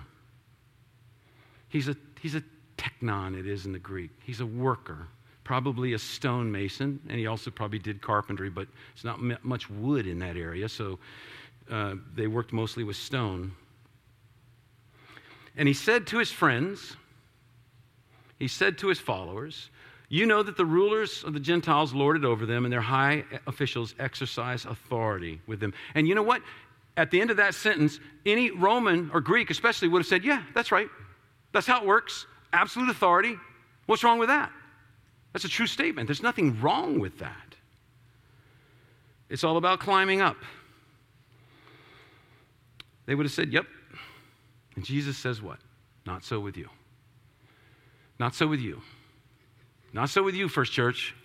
He's 1.70 1.88
a, 1.88 1.96
he's 2.22 2.36
a 2.36 2.44
tekton, 2.78 3.38
it 3.38 3.48
is 3.48 3.66
in 3.66 3.74
the 3.74 3.80
Greek. 3.80 4.12
He's 4.24 4.40
a 4.40 4.46
worker, 4.46 5.08
probably 5.44 5.94
a 5.94 6.00
stonemason, 6.00 7.00
and 7.10 7.20
he 7.20 7.28
also 7.28 7.52
probably 7.52 7.80
did 7.80 8.02
carpentry, 8.02 8.50
but 8.50 8.68
it's 8.94 9.04
not 9.04 9.20
much 9.44 9.70
wood 9.70 10.08
in 10.08 10.20
that 10.20 10.38
area, 10.38 10.70
so 10.70 11.00
uh, 11.70 11.96
they 12.16 12.28
worked 12.28 12.54
mostly 12.54 12.84
with 12.84 12.96
stone. 12.96 13.52
And 15.58 15.68
he 15.68 15.74
said 15.74 16.08
to 16.08 16.20
his 16.20 16.32
friends, 16.32 16.96
he 18.40 18.48
said 18.48 18.78
to 18.78 18.88
his 18.88 19.00
followers, 19.00 19.70
You 20.10 20.26
know 20.26 20.42
that 20.42 20.56
the 20.56 20.66
rulers 20.66 21.24
of 21.24 21.34
the 21.34 21.40
Gentiles 21.40 21.94
lord 21.94 22.16
it 22.16 22.24
over 22.24 22.46
them, 22.46 22.66
and 22.66 22.72
their 22.72 22.82
high 22.82 23.26
officials 23.46 23.94
exercise 24.00 24.66
authority 24.66 25.42
with 25.48 25.60
them. 25.60 25.74
And 25.96 26.08
you 26.08 26.16
know 26.16 26.24
what? 26.24 26.42
At 26.96 27.12
the 27.12 27.20
end 27.20 27.30
of 27.30 27.38
that 27.38 27.54
sentence, 27.54 28.00
any 28.26 28.50
Roman 28.52 29.12
or 29.14 29.22
Greek 29.22 29.50
especially 29.50 29.88
would 29.90 30.00
have 30.00 30.08
said, 30.08 30.24
Yeah, 30.24 30.44
that's 30.54 30.72
right. 30.72 30.88
That's 31.52 31.68
how 31.68 31.82
it 31.82 31.86
works. 31.86 32.26
Absolute 32.54 32.90
authority. 32.90 33.36
What's 33.86 34.04
wrong 34.04 34.20
with 34.20 34.30
that? 34.30 34.52
That's 35.34 35.46
a 35.46 35.50
true 35.50 35.68
statement. 35.68 36.08
There's 36.08 36.24
nothing 36.24 36.60
wrong 36.62 37.00
with 37.00 37.20
that. 37.20 37.56
It's 39.30 39.44
all 39.44 39.58
about 39.58 39.80
climbing 39.80 40.22
up. 40.22 40.38
They 43.06 43.16
would 43.16 43.26
have 43.26 43.34
said, 43.34 43.52
Yep, 43.52 43.66
and 44.78 44.86
Jesus 44.86 45.18
says 45.18 45.42
what? 45.42 45.58
Not 46.06 46.24
so 46.24 46.40
with 46.40 46.56
you. 46.56 46.70
Not 48.20 48.36
so 48.36 48.48
with 48.48 48.62
you. 48.62 48.82
Not 49.94 50.10
so 50.10 50.24
with 50.24 50.36
you, 50.36 50.48
First 50.48 50.74
Church. 50.74 51.16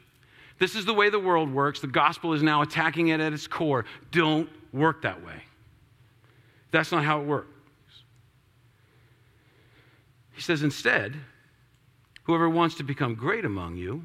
This 0.58 0.74
is 0.74 0.84
the 0.84 0.94
way 0.94 1.10
the 1.10 1.18
world 1.18 1.52
works. 1.52 1.80
The 1.80 1.86
gospel 1.86 2.34
is 2.34 2.42
now 2.42 2.62
attacking 2.62 3.08
it 3.08 3.20
at 3.20 3.32
its 3.32 3.46
core. 3.46 3.84
Don't 4.10 4.48
work 4.72 5.02
that 5.02 5.24
way. 5.24 5.42
That's 6.70 6.92
not 6.92 7.04
how 7.04 7.20
it 7.20 7.26
works. 7.26 7.48
He 10.32 10.40
says, 10.40 10.62
instead, 10.62 11.16
whoever 12.24 12.48
wants 12.48 12.76
to 12.76 12.82
become 12.82 13.14
great 13.14 13.44
among 13.44 13.76
you 13.76 14.02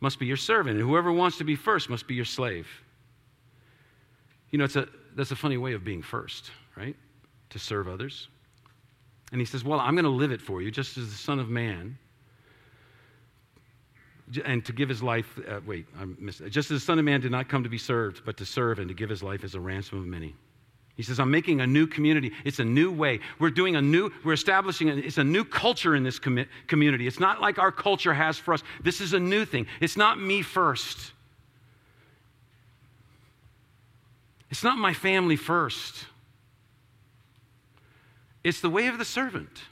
must 0.00 0.18
be 0.18 0.26
your 0.26 0.36
servant, 0.36 0.78
and 0.78 0.88
whoever 0.88 1.12
wants 1.12 1.38
to 1.38 1.44
be 1.44 1.56
first 1.56 1.88
must 1.88 2.06
be 2.06 2.14
your 2.14 2.24
slave. 2.24 2.66
You 4.50 4.58
know, 4.58 4.64
it's 4.64 4.76
a, 4.76 4.88
that's 5.14 5.30
a 5.30 5.36
funny 5.36 5.56
way 5.56 5.72
of 5.72 5.84
being 5.84 6.02
first, 6.02 6.50
right? 6.76 6.96
To 7.50 7.58
serve 7.58 7.88
others. 7.88 8.28
And 9.30 9.40
he 9.40 9.44
says, 9.44 9.64
Well, 9.64 9.80
I'm 9.80 9.94
going 9.94 10.04
to 10.04 10.10
live 10.10 10.32
it 10.32 10.42
for 10.42 10.60
you, 10.60 10.70
just 10.70 10.98
as 10.98 11.08
the 11.08 11.16
Son 11.16 11.38
of 11.38 11.48
Man. 11.48 11.96
And 14.44 14.64
to 14.64 14.72
give 14.72 14.88
his 14.88 15.02
life, 15.02 15.38
uh, 15.48 15.60
wait, 15.66 15.86
I 15.98 16.04
missed. 16.18 16.42
Just 16.46 16.70
as 16.70 16.80
the 16.80 16.84
Son 16.84 16.98
of 16.98 17.04
Man 17.04 17.20
did 17.20 17.30
not 17.30 17.48
come 17.48 17.62
to 17.62 17.68
be 17.68 17.78
served, 17.78 18.22
but 18.24 18.36
to 18.38 18.46
serve 18.46 18.78
and 18.78 18.88
to 18.88 18.94
give 18.94 19.10
his 19.10 19.22
life 19.22 19.44
as 19.44 19.54
a 19.54 19.60
ransom 19.60 19.98
of 19.98 20.06
many. 20.06 20.34
He 20.96 21.02
says, 21.02 21.18
I'm 21.18 21.30
making 21.30 21.60
a 21.60 21.66
new 21.66 21.86
community. 21.86 22.32
It's 22.44 22.58
a 22.58 22.64
new 22.64 22.92
way. 22.92 23.20
We're 23.38 23.50
doing 23.50 23.76
a 23.76 23.82
new, 23.82 24.10
we're 24.24 24.34
establishing, 24.34 24.90
a, 24.90 24.96
it's 24.96 25.18
a 25.18 25.24
new 25.24 25.44
culture 25.44 25.96
in 25.96 26.02
this 26.02 26.18
com- 26.18 26.46
community. 26.66 27.06
It's 27.06 27.20
not 27.20 27.40
like 27.40 27.58
our 27.58 27.72
culture 27.72 28.12
has 28.12 28.36
for 28.38 28.52
us. 28.54 28.62
This 28.82 29.00
is 29.00 29.14
a 29.14 29.20
new 29.20 29.44
thing. 29.44 29.66
It's 29.80 29.96
not 29.96 30.20
me 30.20 30.42
first. 30.42 31.12
It's 34.50 34.62
not 34.62 34.76
my 34.76 34.92
family 34.92 35.36
first. 35.36 36.04
It's 38.44 38.60
the 38.60 38.68
way 38.68 38.88
of 38.88 38.98
the 38.98 39.04
servant, 39.04 39.62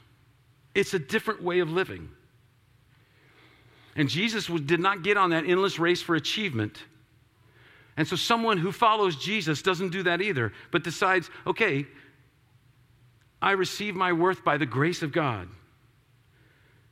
it's 0.73 0.93
a 0.93 0.99
different 0.99 1.43
way 1.43 1.59
of 1.59 1.69
living. 1.69 2.09
And 3.95 4.09
Jesus 4.09 4.47
did 4.47 4.79
not 4.79 5.03
get 5.03 5.17
on 5.17 5.31
that 5.31 5.45
endless 5.45 5.79
race 5.79 6.01
for 6.01 6.15
achievement. 6.15 6.83
And 7.97 8.07
so, 8.07 8.15
someone 8.15 8.57
who 8.57 8.71
follows 8.71 9.15
Jesus 9.15 9.61
doesn't 9.61 9.89
do 9.89 10.03
that 10.03 10.21
either, 10.21 10.53
but 10.71 10.83
decides, 10.83 11.29
okay, 11.45 11.85
I 13.41 13.51
receive 13.51 13.95
my 13.95 14.13
worth 14.13 14.43
by 14.43 14.57
the 14.57 14.65
grace 14.65 15.01
of 15.01 15.11
God. 15.11 15.49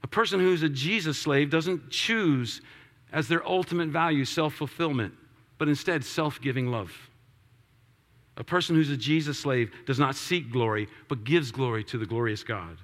A 0.03 0.07
person 0.07 0.39
who's 0.39 0.63
a 0.63 0.69
Jesus 0.69 1.17
slave 1.17 1.49
doesn't 1.49 1.89
choose 1.89 2.61
as 3.11 3.27
their 3.27 3.47
ultimate 3.47 3.89
value 3.89 4.25
self 4.25 4.55
fulfillment, 4.55 5.13
but 5.57 5.67
instead 5.67 6.03
self 6.03 6.41
giving 6.41 6.67
love. 6.67 6.91
A 8.37 8.43
person 8.43 8.75
who's 8.75 8.89
a 8.89 8.97
Jesus 8.97 9.37
slave 9.37 9.71
does 9.85 9.99
not 9.99 10.15
seek 10.15 10.51
glory, 10.51 10.87
but 11.07 11.23
gives 11.23 11.51
glory 11.51 11.83
to 11.85 11.97
the 11.97 12.05
glorious 12.05 12.43
God. 12.43 12.77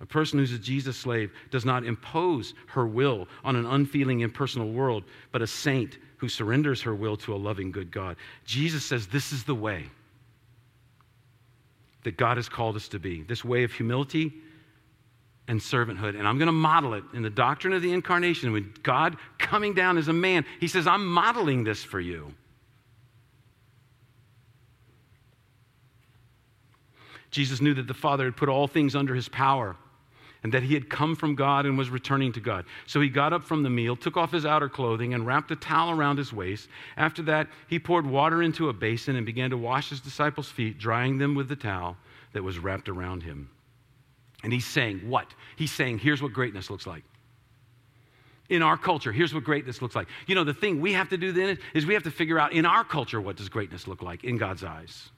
A 0.00 0.06
person 0.06 0.38
who's 0.38 0.52
a 0.52 0.58
Jesus 0.58 0.96
slave 0.96 1.32
does 1.50 1.64
not 1.64 1.84
impose 1.84 2.54
her 2.68 2.86
will 2.86 3.28
on 3.44 3.56
an 3.56 3.64
unfeeling, 3.64 4.20
impersonal 4.20 4.70
world, 4.70 5.04
but 5.32 5.40
a 5.42 5.46
saint 5.46 5.98
who 6.18 6.28
surrenders 6.28 6.82
her 6.82 6.94
will 6.94 7.16
to 7.18 7.34
a 7.34 7.36
loving, 7.36 7.70
good 7.70 7.90
God. 7.90 8.16
Jesus 8.44 8.84
says 8.84 9.06
this 9.06 9.32
is 9.32 9.44
the 9.44 9.54
way 9.54 9.86
that 12.04 12.16
God 12.16 12.36
has 12.36 12.48
called 12.48 12.76
us 12.76 12.88
to 12.88 12.98
be 12.98 13.22
this 13.22 13.44
way 13.44 13.64
of 13.64 13.72
humility 13.72 14.32
and 15.48 15.60
servanthood. 15.60 16.16
And 16.16 16.26
I'm 16.26 16.38
going 16.38 16.46
to 16.46 16.52
model 16.52 16.94
it 16.94 17.04
in 17.14 17.22
the 17.22 17.30
doctrine 17.30 17.72
of 17.72 17.82
the 17.82 17.92
incarnation. 17.92 18.52
With 18.52 18.82
God 18.82 19.16
coming 19.38 19.74
down 19.74 19.96
as 19.96 20.08
a 20.08 20.12
man, 20.12 20.44
He 20.60 20.68
says, 20.68 20.86
I'm 20.86 21.06
modeling 21.06 21.64
this 21.64 21.82
for 21.82 22.00
you. 22.00 22.32
Jesus 27.30 27.60
knew 27.60 27.74
that 27.74 27.86
the 27.86 27.94
Father 27.94 28.24
had 28.24 28.36
put 28.36 28.48
all 28.48 28.66
things 28.66 28.96
under 28.96 29.14
his 29.14 29.28
power 29.28 29.76
and 30.46 30.54
that 30.54 30.62
he 30.62 30.74
had 30.74 30.88
come 30.88 31.16
from 31.16 31.34
God 31.34 31.66
and 31.66 31.76
was 31.76 31.90
returning 31.90 32.32
to 32.34 32.38
God. 32.38 32.66
So 32.86 33.00
he 33.00 33.08
got 33.08 33.32
up 33.32 33.42
from 33.42 33.64
the 33.64 33.68
meal, 33.68 33.96
took 33.96 34.16
off 34.16 34.30
his 34.30 34.46
outer 34.46 34.68
clothing, 34.68 35.12
and 35.12 35.26
wrapped 35.26 35.50
a 35.50 35.56
towel 35.56 35.90
around 35.90 36.18
his 36.18 36.32
waist. 36.32 36.68
After 36.96 37.20
that, 37.22 37.48
he 37.66 37.80
poured 37.80 38.06
water 38.06 38.44
into 38.44 38.68
a 38.68 38.72
basin 38.72 39.16
and 39.16 39.26
began 39.26 39.50
to 39.50 39.56
wash 39.56 39.90
his 39.90 39.98
disciples' 39.98 40.48
feet, 40.48 40.78
drying 40.78 41.18
them 41.18 41.34
with 41.34 41.48
the 41.48 41.56
towel 41.56 41.96
that 42.32 42.44
was 42.44 42.60
wrapped 42.60 42.88
around 42.88 43.24
him. 43.24 43.50
And 44.44 44.52
he's 44.52 44.64
saying, 44.64 45.00
What? 45.00 45.26
He's 45.56 45.72
saying, 45.72 45.98
Here's 45.98 46.22
what 46.22 46.32
greatness 46.32 46.70
looks 46.70 46.86
like. 46.86 47.02
In 48.48 48.62
our 48.62 48.76
culture, 48.76 49.10
here's 49.10 49.34
what 49.34 49.42
greatness 49.42 49.82
looks 49.82 49.96
like. 49.96 50.06
You 50.28 50.36
know, 50.36 50.44
the 50.44 50.54
thing 50.54 50.80
we 50.80 50.92
have 50.92 51.08
to 51.08 51.16
do 51.16 51.32
then 51.32 51.58
is 51.74 51.86
we 51.86 51.94
have 51.94 52.04
to 52.04 52.12
figure 52.12 52.38
out 52.38 52.52
in 52.52 52.64
our 52.64 52.84
culture 52.84 53.20
what 53.20 53.34
does 53.34 53.48
greatness 53.48 53.88
look 53.88 54.00
like 54.00 54.22
in 54.22 54.38
God's 54.38 54.62
eyes. 54.62 55.10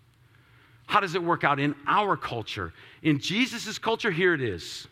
How 0.86 1.00
does 1.00 1.14
it 1.14 1.22
work 1.22 1.44
out 1.44 1.60
in 1.60 1.74
our 1.86 2.16
culture? 2.16 2.72
In 3.02 3.18
Jesus' 3.18 3.78
culture, 3.78 4.10
here 4.10 4.32
it 4.32 4.40
is. 4.40 4.88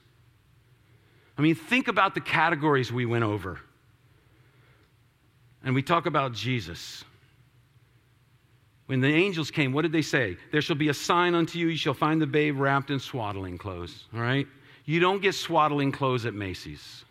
I 1.38 1.42
mean, 1.42 1.54
think 1.54 1.88
about 1.88 2.14
the 2.14 2.20
categories 2.20 2.92
we 2.92 3.06
went 3.06 3.24
over. 3.24 3.60
And 5.64 5.74
we 5.74 5.82
talk 5.82 6.06
about 6.06 6.32
Jesus. 6.32 7.04
When 8.86 9.00
the 9.00 9.12
angels 9.12 9.50
came, 9.50 9.72
what 9.72 9.82
did 9.82 9.92
they 9.92 10.02
say? 10.02 10.36
There 10.52 10.62
shall 10.62 10.76
be 10.76 10.88
a 10.88 10.94
sign 10.94 11.34
unto 11.34 11.58
you. 11.58 11.68
You 11.68 11.76
shall 11.76 11.94
find 11.94 12.22
the 12.22 12.26
babe 12.26 12.58
wrapped 12.58 12.90
in 12.90 13.00
swaddling 13.00 13.58
clothes. 13.58 14.04
All 14.14 14.20
right? 14.20 14.46
You 14.84 15.00
don't 15.00 15.20
get 15.20 15.34
swaddling 15.34 15.90
clothes 15.90 16.24
at 16.24 16.34
Macy's. 16.34 17.04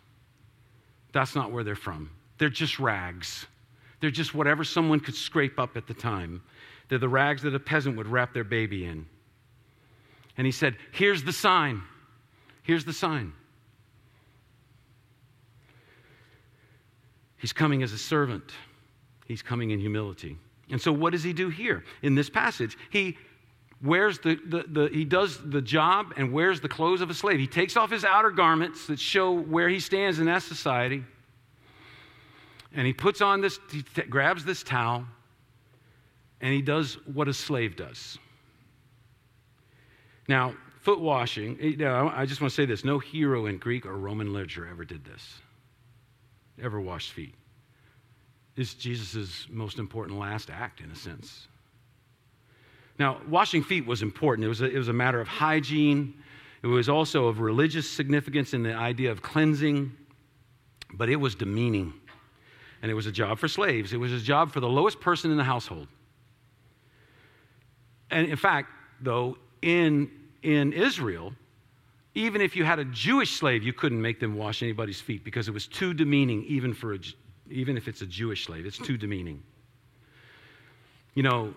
That's 1.12 1.34
not 1.34 1.52
where 1.52 1.62
they're 1.62 1.74
from. 1.74 2.10
They're 2.38 2.48
just 2.48 2.78
rags. 2.78 3.46
They're 4.00 4.10
just 4.10 4.34
whatever 4.34 4.64
someone 4.64 5.00
could 5.00 5.14
scrape 5.14 5.58
up 5.58 5.76
at 5.76 5.86
the 5.86 5.94
time. 5.94 6.42
They're 6.88 6.98
the 6.98 7.08
rags 7.08 7.42
that 7.42 7.54
a 7.54 7.60
peasant 7.60 7.96
would 7.96 8.06
wrap 8.06 8.32
their 8.32 8.44
baby 8.44 8.86
in. 8.86 9.06
And 10.38 10.46
he 10.46 10.52
said, 10.52 10.76
Here's 10.92 11.22
the 11.22 11.32
sign. 11.32 11.82
Here's 12.62 12.84
the 12.84 12.92
sign. 12.92 13.32
He's 17.38 17.52
coming 17.52 17.82
as 17.82 17.92
a 17.92 17.98
servant, 17.98 18.52
he's 19.26 19.42
coming 19.42 19.70
in 19.70 19.78
humility. 19.78 20.38
And 20.70 20.80
so, 20.80 20.92
what 20.92 21.12
does 21.12 21.22
he 21.22 21.32
do 21.32 21.48
here 21.48 21.84
in 22.02 22.14
this 22.14 22.28
passage? 22.28 22.76
He 22.90 23.16
wears 23.82 24.18
the, 24.18 24.36
the, 24.46 24.64
the, 24.66 24.88
he 24.88 25.04
does 25.04 25.38
the 25.50 25.60
job 25.60 26.14
and 26.16 26.32
wears 26.32 26.60
the 26.60 26.68
clothes 26.68 27.00
of 27.00 27.10
a 27.10 27.14
slave. 27.14 27.38
He 27.38 27.46
takes 27.46 27.76
off 27.76 27.90
his 27.90 28.04
outer 28.04 28.30
garments 28.30 28.86
that 28.86 28.98
show 28.98 29.32
where 29.32 29.68
he 29.68 29.80
stands 29.80 30.18
in 30.18 30.26
that 30.26 30.42
society. 30.42 31.04
And 32.74 32.86
he 32.86 32.92
puts 32.92 33.20
on 33.20 33.40
this, 33.40 33.58
he 33.70 33.82
t- 33.82 34.02
grabs 34.02 34.44
this 34.44 34.62
towel, 34.62 35.06
and 36.40 36.52
he 36.52 36.62
does 36.62 36.94
what 37.06 37.28
a 37.28 37.32
slave 37.32 37.76
does. 37.76 38.18
Now, 40.28 40.54
foot 40.82 41.00
washing, 41.00 41.58
eh, 41.60 42.10
I 42.14 42.26
just 42.26 42.40
want 42.40 42.50
to 42.50 42.54
say 42.54 42.66
this 42.66 42.84
no 42.84 42.98
hero 42.98 43.46
in 43.46 43.58
Greek 43.58 43.86
or 43.86 43.96
Roman 43.96 44.32
literature 44.32 44.66
ever 44.66 44.84
did 44.84 45.04
this, 45.04 45.40
ever 46.62 46.80
washed 46.80 47.12
feet. 47.12 47.34
It's 48.56 48.74
Jesus' 48.74 49.46
most 49.50 49.78
important 49.78 50.18
last 50.18 50.50
act, 50.50 50.80
in 50.80 50.90
a 50.90 50.96
sense. 50.96 51.46
Now, 52.98 53.20
washing 53.28 53.62
feet 53.62 53.86
was 53.86 54.02
important. 54.02 54.46
It 54.46 54.48
was, 54.48 54.62
a, 54.62 54.66
it 54.66 54.78
was 54.78 54.88
a 54.88 54.92
matter 54.92 55.20
of 55.20 55.28
hygiene. 55.28 56.14
It 56.62 56.68
was 56.68 56.88
also 56.88 57.26
of 57.26 57.40
religious 57.40 57.88
significance 57.88 58.54
in 58.54 58.62
the 58.62 58.72
idea 58.72 59.10
of 59.10 59.20
cleansing, 59.20 59.92
but 60.94 61.10
it 61.10 61.16
was 61.16 61.34
demeaning. 61.34 61.92
And 62.80 62.90
it 62.90 62.94
was 62.94 63.06
a 63.06 63.12
job 63.12 63.38
for 63.38 63.48
slaves, 63.48 63.92
it 63.92 63.98
was 63.98 64.12
a 64.12 64.20
job 64.20 64.52
for 64.52 64.60
the 64.60 64.68
lowest 64.68 65.00
person 65.00 65.30
in 65.30 65.36
the 65.36 65.44
household. 65.44 65.88
And 68.10 68.28
in 68.28 68.36
fact, 68.36 68.70
though, 69.00 69.36
in, 69.60 70.10
in 70.42 70.72
Israel, 70.72 71.34
even 72.16 72.40
if 72.40 72.56
you 72.56 72.64
had 72.64 72.78
a 72.78 72.84
Jewish 72.86 73.32
slave, 73.32 73.62
you 73.62 73.74
couldn't 73.74 74.00
make 74.00 74.20
them 74.20 74.36
wash 74.36 74.62
anybody's 74.62 74.98
feet 75.02 75.22
because 75.22 75.48
it 75.48 75.50
was 75.52 75.66
too 75.66 75.92
demeaning, 75.92 76.44
even, 76.44 76.72
for 76.72 76.94
a, 76.94 76.98
even 77.50 77.76
if 77.76 77.88
it's 77.88 78.00
a 78.00 78.06
Jewish 78.06 78.46
slave. 78.46 78.64
It's 78.64 78.78
too 78.78 78.96
demeaning. 78.96 79.42
You 81.12 81.22
know, 81.24 81.54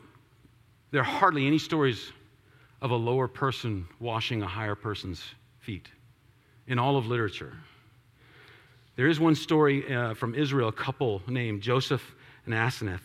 there 0.91 0.99
are 0.99 1.05
hardly 1.05 1.47
any 1.47 1.59
stories 1.59 2.11
of 2.81 2.91
a 2.91 2.95
lower 2.95 3.29
person 3.29 3.87
washing 4.01 4.43
a 4.43 4.47
higher 4.47 4.75
person's 4.75 5.23
feet 5.59 5.87
in 6.67 6.77
all 6.77 6.97
of 6.97 7.07
literature. 7.07 7.53
There 8.97 9.07
is 9.07 9.17
one 9.17 9.35
story 9.35 9.95
uh, 9.95 10.13
from 10.13 10.35
Israel, 10.35 10.67
a 10.67 10.73
couple 10.73 11.21
named 11.25 11.61
Joseph 11.61 12.03
and 12.45 12.53
Aseneth. 12.53 12.99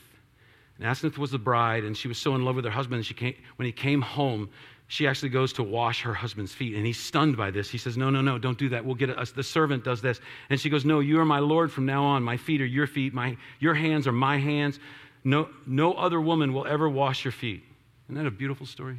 And 0.79 0.89
Asenath 0.89 1.19
was 1.19 1.31
the 1.31 1.39
bride, 1.39 1.85
and 1.85 1.97
she 1.97 2.09
was 2.09 2.19
so 2.19 2.35
in 2.35 2.45
love 2.45 2.57
with 2.57 2.65
her 2.65 2.71
husband. 2.73 3.07
She 3.07 3.15
came, 3.15 3.37
when 3.57 3.67
he 3.67 3.71
came 3.71 4.03
home, 4.03 4.51
she 4.87 5.07
actually 5.07 5.31
goes 5.31 5.53
to 5.55 5.63
wash 5.63 6.03
her 6.03 6.15
husband's 6.15 6.53
feet, 6.53 6.75
and 6.75 6.85
he's 6.85 7.01
stunned 7.01 7.37
by 7.37 7.51
this. 7.51 7.71
He 7.71 7.79
says, 7.79 7.97
"No, 7.97 8.11
no, 8.11 8.21
no, 8.21 8.39
don't 8.39 8.59
do 8.59 8.69
that. 8.71 8.85
We'll 8.85 8.95
get 8.95 9.11
us. 9.11 9.33
The 9.33 9.43
servant 9.43 9.85
does 9.85 10.03
this." 10.03 10.21
And 10.51 10.61
she 10.61 10.69
goes, 10.69 10.85
"No, 10.85 11.01
you 11.01 11.19
are 11.21 11.25
my 11.25 11.39
Lord 11.39 11.73
from 11.73 11.87
now 11.87 12.05
on. 12.05 12.23
My 12.23 12.37
feet 12.37 12.61
are 12.61 12.67
your 12.67 12.87
feet. 12.87 13.15
My 13.15 13.37
your 13.61 13.75
hands 13.75 14.07
are 14.07 14.13
my 14.13 14.37
hands. 14.37 14.79
No, 15.25 15.49
no 15.67 15.95
other 15.95 16.21
woman 16.21 16.53
will 16.53 16.67
ever 16.67 16.89
wash 16.89 17.25
your 17.25 17.33
feet." 17.33 17.65
Isn't 18.07 18.17
that 18.17 18.27
a 18.27 18.31
beautiful 18.31 18.67
story? 18.67 18.99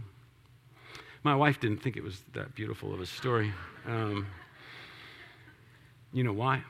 My 1.24 1.36
wife 1.36 1.60
didn't 1.60 1.78
think 1.78 1.98
it 1.98 2.04
was 2.04 2.24
that 2.34 2.56
beautiful 2.56 2.93
of 2.93 3.00
a 3.00 3.06
story. 3.06 3.52
Um, 3.88 4.28
you 6.13 6.24
know 6.24 6.34
why? 6.34 6.63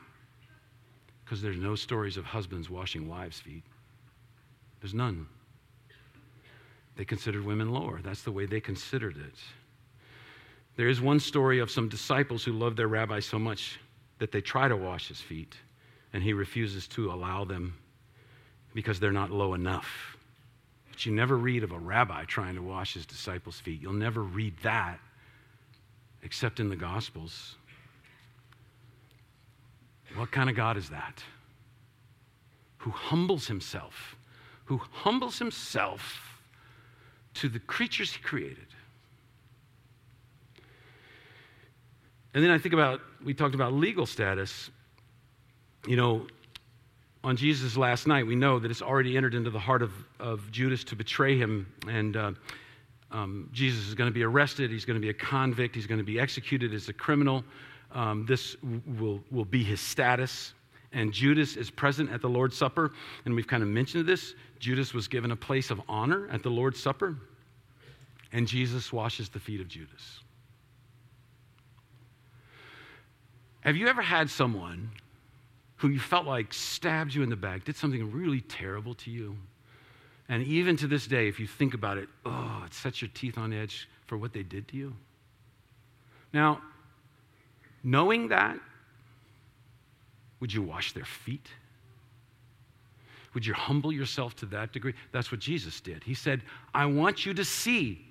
Because 1.23 1.41
there's 1.41 1.57
no 1.57 1.75
stories 1.75 2.17
of 2.17 2.25
husbands 2.25 2.69
washing 2.69 3.07
wives' 3.07 3.39
feet. 3.39 3.63
There's 4.81 4.93
none. 4.93 5.27
They 6.95 7.05
considered 7.05 7.45
women 7.45 7.71
lower. 7.71 7.99
That's 8.01 8.23
the 8.23 8.31
way 8.31 8.45
they 8.45 8.61
considered 8.61 9.17
it. 9.17 9.35
There 10.77 10.87
is 10.87 11.01
one 11.01 11.19
story 11.19 11.59
of 11.59 11.71
some 11.71 11.89
disciples 11.89 12.43
who 12.43 12.53
loved 12.53 12.77
their 12.77 12.87
rabbi 12.87 13.19
so 13.19 13.39
much 13.39 13.79
that 14.19 14.31
they 14.31 14.41
try 14.41 14.67
to 14.67 14.75
wash 14.75 15.07
his 15.07 15.21
feet, 15.21 15.55
and 16.13 16.23
he 16.23 16.33
refuses 16.33 16.87
to 16.89 17.11
allow 17.11 17.45
them 17.45 17.77
because 18.73 18.99
they're 18.99 19.11
not 19.11 19.31
low 19.31 19.53
enough. 19.53 20.17
But 20.89 21.05
you 21.05 21.13
never 21.13 21.37
read 21.37 21.63
of 21.63 21.71
a 21.71 21.79
rabbi 21.79 22.23
trying 22.25 22.55
to 22.55 22.61
wash 22.61 22.93
his 22.93 23.05
disciples' 23.05 23.59
feet. 23.59 23.81
You'll 23.81 23.93
never 23.93 24.23
read 24.23 24.53
that 24.63 24.99
except 26.23 26.59
in 26.59 26.69
the 26.69 26.75
Gospels. 26.75 27.55
What 30.15 30.31
kind 30.31 30.49
of 30.49 30.55
God 30.55 30.77
is 30.77 30.89
that? 30.89 31.23
Who 32.79 32.91
humbles 32.91 33.47
himself, 33.47 34.15
who 34.65 34.77
humbles 34.77 35.39
himself 35.39 36.34
to 37.35 37.49
the 37.49 37.59
creatures 37.59 38.13
he 38.13 38.21
created. 38.21 38.67
And 42.33 42.43
then 42.43 42.51
I 42.51 42.57
think 42.57 42.73
about, 42.73 42.99
we 43.23 43.33
talked 43.33 43.55
about 43.55 43.73
legal 43.73 44.05
status. 44.05 44.69
You 45.87 45.95
know, 45.95 46.27
on 47.23 47.37
Jesus' 47.37 47.77
last 47.77 48.07
night, 48.07 48.27
we 48.27 48.35
know 48.35 48.59
that 48.59 48.69
it's 48.69 48.81
already 48.81 49.15
entered 49.15 49.33
into 49.33 49.49
the 49.49 49.59
heart 49.59 49.81
of, 49.81 49.93
of 50.19 50.51
Judas 50.51 50.83
to 50.85 50.95
betray 50.95 51.37
him. 51.37 51.65
And 51.87 52.17
uh, 52.17 52.31
um, 53.11 53.49
Jesus 53.53 53.87
is 53.87 53.93
going 53.93 54.09
to 54.09 54.13
be 54.13 54.23
arrested. 54.23 54.69
He's 54.69 54.83
going 54.83 54.99
to 54.99 55.01
be 55.01 55.09
a 55.09 55.13
convict. 55.13 55.75
He's 55.75 55.87
going 55.87 55.99
to 55.99 56.03
be 56.05 56.19
executed 56.19 56.73
as 56.73 56.89
a 56.89 56.93
criminal. 56.93 57.43
Um, 57.93 58.25
this 58.25 58.57
will, 58.99 59.21
will 59.31 59.45
be 59.45 59.63
his 59.63 59.79
status. 59.79 60.53
And 60.95 61.13
Judas 61.13 61.55
is 61.55 61.69
present 61.69 62.11
at 62.11 62.21
the 62.21 62.29
Lord's 62.29 62.57
Supper. 62.57 62.91
And 63.25 63.35
we've 63.35 63.45
kind 63.45 63.61
of 63.61 63.69
mentioned 63.69 64.07
this. 64.07 64.33
Judas 64.57 64.95
was 64.95 65.07
given 65.07 65.29
a 65.29 65.35
place 65.35 65.69
of 65.69 65.79
honor 65.87 66.27
at 66.31 66.41
the 66.41 66.49
Lord's 66.49 66.81
Supper. 66.81 67.15
And 68.31 68.47
Jesus 68.47 68.91
washes 68.91 69.29
the 69.29 69.39
feet 69.39 69.61
of 69.61 69.67
Judas. 69.67 70.21
Have 73.61 73.75
you 73.75 73.87
ever 73.87 74.01
had 74.01 74.29
someone 74.29 74.89
who 75.77 75.89
you 75.89 75.99
felt 75.99 76.25
like 76.25 76.53
stabbed 76.53 77.13
you 77.13 77.23
in 77.23 77.29
the 77.29 77.35
back, 77.35 77.63
did 77.63 77.75
something 77.75 78.11
really 78.11 78.41
terrible 78.41 78.93
to 78.95 79.11
you. 79.11 79.35
And 80.29 80.41
even 80.43 80.75
to 80.77 80.87
this 80.87 81.05
day, 81.05 81.27
if 81.27 81.39
you 81.39 81.47
think 81.47 81.73
about 81.73 81.97
it, 81.97 82.09
oh, 82.25 82.63
it 82.65 82.73
sets 82.73 83.01
your 83.01 83.11
teeth 83.13 83.37
on 83.37 83.53
edge 83.53 83.87
for 84.07 84.17
what 84.17 84.33
they 84.33 84.43
did 84.43 84.67
to 84.69 84.77
you. 84.77 84.95
Now, 86.33 86.61
knowing 87.83 88.29
that, 88.29 88.57
would 90.45 90.53
you 90.53 90.61
wash 90.61 90.93
their 90.93 91.05
feet? 91.05 91.47
Would 93.33 93.47
you 93.47 93.55
humble 93.55 93.91
yourself 93.91 94.35
to 94.35 94.45
that 94.45 94.73
degree? 94.73 94.93
That's 95.11 95.31
what 95.31 95.41
Jesus 95.41 95.81
did. 95.81 96.03
He 96.03 96.13
said, 96.13 96.43
I 96.71 96.85
want 96.85 97.25
you 97.25 97.33
to 97.33 97.43
see 97.43 98.05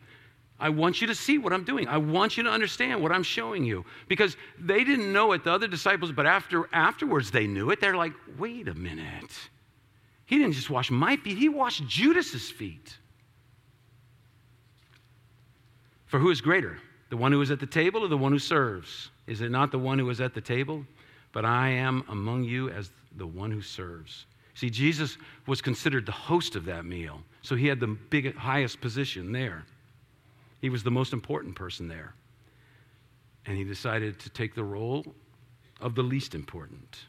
I 0.59 0.69
want 0.69 1.01
you 1.01 1.07
to 1.07 1.15
see 1.15 1.39
what 1.39 1.53
I'm 1.53 1.63
doing. 1.63 1.87
I 1.87 1.97
want 1.99 2.37
you 2.37 2.43
to 2.45 2.51
understand 2.51 3.01
what 3.01 3.13
I'm 3.13 3.23
showing 3.23 3.65
you. 3.65 3.85
Because 4.09 4.37
they 4.59 4.83
didn't 4.83 5.13
know 5.13 5.33
it, 5.33 5.45
the 5.45 5.53
other 5.53 5.69
disciples, 5.69 6.11
but 6.11 6.27
after, 6.27 6.69
afterwards 6.73 7.31
they 7.31 7.47
knew 7.47 7.71
it. 7.71 7.81
They're 7.81 7.97
like, 7.97 8.13
wait 8.39 8.69
a 8.69 8.75
minute. 8.75 9.33
He 10.27 10.39
didn't 10.39 10.55
just 10.55 10.71
wash 10.71 10.91
my 10.91 11.17
feet, 11.17 11.39
he 11.39 11.49
washed 11.49 11.87
Judas's 11.87 12.51
feet. 12.51 12.97
For 16.07 16.19
who 16.19 16.31
is 16.31 16.41
greater? 16.41 16.79
The 17.11 17.17
one 17.17 17.31
who 17.31 17.43
is 17.43 17.51
at 17.51 17.61
the 17.61 17.67
table 17.67 18.05
or 18.05 18.09
the 18.09 18.17
one 18.17 18.33
who 18.33 18.39
serves? 18.39 19.11
Is 19.27 19.41
it 19.41 19.51
not 19.51 19.71
the 19.71 19.79
one 19.79 19.99
who 19.99 20.09
is 20.11 20.21
at 20.21 20.35
the 20.35 20.41
table? 20.41 20.85
But 21.35 21.45
I 21.45 21.69
am 21.71 22.05
among 22.09 22.45
you 22.45 22.71
as 22.71 22.91
the 23.17 23.27
one 23.27 23.51
who 23.51 23.61
serves. 23.61 24.25
See, 24.55 24.71
Jesus 24.71 25.19
was 25.49 25.61
considered 25.61 26.07
the 26.07 26.13
host 26.13 26.55
of 26.55 26.65
that 26.67 26.85
meal, 26.85 27.21
so 27.43 27.57
he 27.57 27.67
had 27.67 27.81
the 27.81 27.89
biggest, 27.89 28.37
highest 28.37 28.81
position 28.81 29.33
there. 29.33 29.67
He 30.61 30.71
was 30.71 30.85
the 30.85 30.93
most 30.93 31.13
important 31.13 31.57
person 31.57 31.89
there. 31.89 32.15
And 33.47 33.59
he 33.59 33.65
decided 33.65 34.21
to 34.21 34.31
take 34.31 34.55
the 34.55 34.63
role 34.63 35.05
of 35.81 35.97
the 35.97 36.03
least 36.03 36.37
important. 36.37 37.01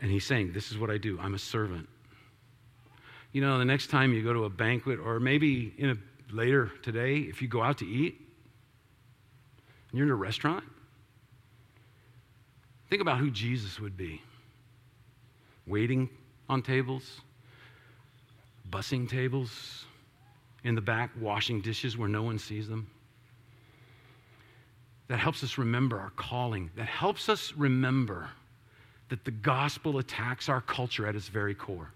And 0.00 0.10
he's 0.10 0.26
saying, 0.26 0.52
This 0.52 0.72
is 0.72 0.78
what 0.78 0.90
I 0.90 0.98
do. 0.98 1.16
I'm 1.20 1.34
a 1.34 1.38
servant. 1.38 1.88
You 3.30 3.40
know, 3.40 3.56
the 3.56 3.64
next 3.64 3.86
time 3.86 4.12
you 4.12 4.24
go 4.24 4.32
to 4.32 4.44
a 4.44 4.50
banquet, 4.50 4.98
or 4.98 5.20
maybe 5.20 5.74
in 5.78 5.90
a, 5.90 5.96
later 6.34 6.72
today, 6.82 7.18
if 7.18 7.40
you 7.40 7.46
go 7.46 7.62
out 7.62 7.78
to 7.78 7.86
eat, 7.86 8.20
and 9.90 9.98
you're 9.98 10.06
in 10.06 10.12
a 10.12 10.16
restaurant, 10.16 10.64
think 12.90 13.02
about 13.02 13.18
who 13.18 13.30
Jesus 13.30 13.80
would 13.80 13.96
be 13.96 14.22
waiting 15.66 16.08
on 16.48 16.62
tables, 16.62 17.20
bussing 18.70 19.08
tables, 19.08 19.84
in 20.64 20.74
the 20.74 20.80
back 20.80 21.10
washing 21.20 21.60
dishes 21.60 21.96
where 21.96 22.08
no 22.08 22.22
one 22.22 22.38
sees 22.38 22.68
them. 22.68 22.90
That 25.08 25.18
helps 25.18 25.42
us 25.42 25.56
remember 25.56 25.98
our 25.98 26.10
calling. 26.10 26.70
That 26.76 26.86
helps 26.86 27.28
us 27.28 27.54
remember 27.56 28.28
that 29.08 29.24
the 29.24 29.30
gospel 29.30 29.98
attacks 29.98 30.48
our 30.48 30.60
culture 30.60 31.06
at 31.06 31.16
its 31.16 31.28
very 31.28 31.54
core. 31.54 31.90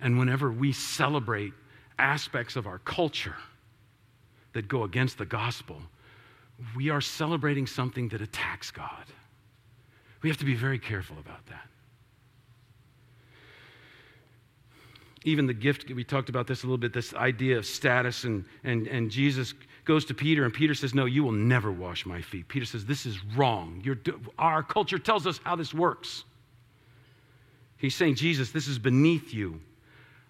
And 0.00 0.18
whenever 0.18 0.50
we 0.50 0.72
celebrate 0.72 1.52
aspects 1.98 2.56
of 2.56 2.66
our 2.66 2.78
culture 2.78 3.36
that 4.52 4.66
go 4.66 4.82
against 4.82 5.18
the 5.18 5.24
gospel, 5.24 5.80
we 6.76 6.90
are 6.90 7.00
celebrating 7.00 7.66
something 7.66 8.08
that 8.08 8.20
attacks 8.20 8.70
God. 8.70 9.04
We 10.22 10.28
have 10.28 10.38
to 10.38 10.44
be 10.44 10.54
very 10.54 10.78
careful 10.78 11.16
about 11.18 11.44
that. 11.46 11.68
Even 15.24 15.46
the 15.46 15.54
gift, 15.54 15.90
we 15.90 16.04
talked 16.04 16.28
about 16.28 16.46
this 16.46 16.62
a 16.62 16.66
little 16.66 16.78
bit, 16.78 16.92
this 16.92 17.14
idea 17.14 17.56
of 17.56 17.64
status, 17.64 18.24
and, 18.24 18.44
and, 18.62 18.86
and 18.86 19.10
Jesus 19.10 19.54
goes 19.84 20.04
to 20.06 20.14
Peter, 20.14 20.44
and 20.44 20.52
Peter 20.52 20.74
says, 20.74 20.94
No, 20.94 21.06
you 21.06 21.24
will 21.24 21.32
never 21.32 21.72
wash 21.72 22.04
my 22.04 22.20
feet. 22.20 22.46
Peter 22.48 22.66
says, 22.66 22.84
This 22.84 23.06
is 23.06 23.22
wrong. 23.36 23.80
You're, 23.84 23.98
our 24.38 24.62
culture 24.62 24.98
tells 24.98 25.26
us 25.26 25.40
how 25.42 25.56
this 25.56 25.72
works. 25.72 26.24
He's 27.76 27.94
saying, 27.94 28.16
Jesus, 28.16 28.50
this 28.50 28.68
is 28.68 28.78
beneath 28.78 29.32
you. 29.32 29.60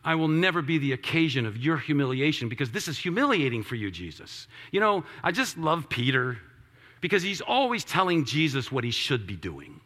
I 0.04 0.14
will 0.14 0.28
never 0.28 0.60
be 0.60 0.78
the 0.78 0.92
occasion 0.92 1.46
of 1.46 1.56
your 1.56 1.78
humiliation 1.78 2.48
because 2.48 2.70
this 2.70 2.88
is 2.88 2.98
humiliating 2.98 3.62
for 3.62 3.74
you, 3.74 3.90
Jesus. 3.90 4.48
You 4.70 4.80
know, 4.80 5.04
I 5.22 5.32
just 5.32 5.56
love 5.56 5.88
Peter 5.88 6.38
because 7.00 7.22
he's 7.22 7.40
always 7.40 7.84
telling 7.84 8.24
Jesus 8.24 8.70
what 8.70 8.84
he 8.84 8.90
should 8.90 9.26
be 9.26 9.36
doing. 9.36 9.80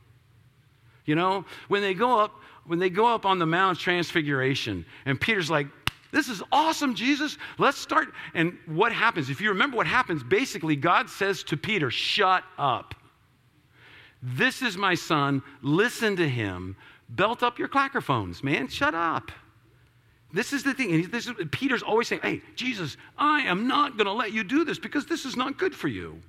You 1.05 1.15
know, 1.15 1.45
when 1.69 1.83
they 1.83 1.95
go 1.95 2.19
up, 2.19 2.33
when 2.67 2.79
they 2.79 2.91
go 2.91 3.07
up 3.07 3.25
on 3.25 3.39
the 3.39 3.47
Mount 3.47 3.79
of 3.79 3.83
Transfiguration, 3.83 4.85
and 5.07 5.21
Peter's 5.21 5.51
like, 5.51 5.69
this 6.11 6.29
is 6.29 6.43
awesome, 6.51 6.95
Jesus. 6.95 7.37
Let's 7.59 7.79
start. 7.79 8.09
And 8.35 8.59
what 8.67 8.93
happens? 8.93 9.31
If 9.31 9.41
you 9.41 9.51
remember 9.51 9.77
what 9.77 9.87
happens, 9.87 10.23
basically, 10.23 10.75
God 10.75 11.09
says 11.11 11.43
to 11.45 11.57
Peter, 11.57 11.91
Shut 11.91 12.45
up. 12.57 12.95
This 14.23 14.63
is 14.63 14.77
my 14.77 14.95
son. 14.95 15.43
Listen 15.63 16.17
to 16.17 16.29
him. 16.29 16.77
Belt 17.09 17.43
up 17.43 17.59
your 17.59 17.69
clackerphones, 17.69 18.43
man. 18.43 18.69
Shut 18.69 18.95
up. 18.95 19.31
This 20.33 20.53
is 20.53 20.63
the 20.63 20.75
thing. 20.75 20.95
And 20.95 21.05
this 21.07 21.27
is, 21.27 21.35
Peter's 21.51 21.83
always 21.83 22.09
saying, 22.09 22.21
Hey, 22.23 22.43
Jesus, 22.55 22.97
I 23.17 23.41
am 23.41 23.67
not 23.67 23.97
going 23.97 24.07
to 24.07 24.13
let 24.13 24.33
you 24.33 24.45
do 24.45 24.65
this 24.65 24.79
because 24.79 25.07
this 25.07 25.25
is 25.25 25.37
not 25.37 25.59
good 25.59 25.75
for 25.75 25.89
you. 25.89 26.21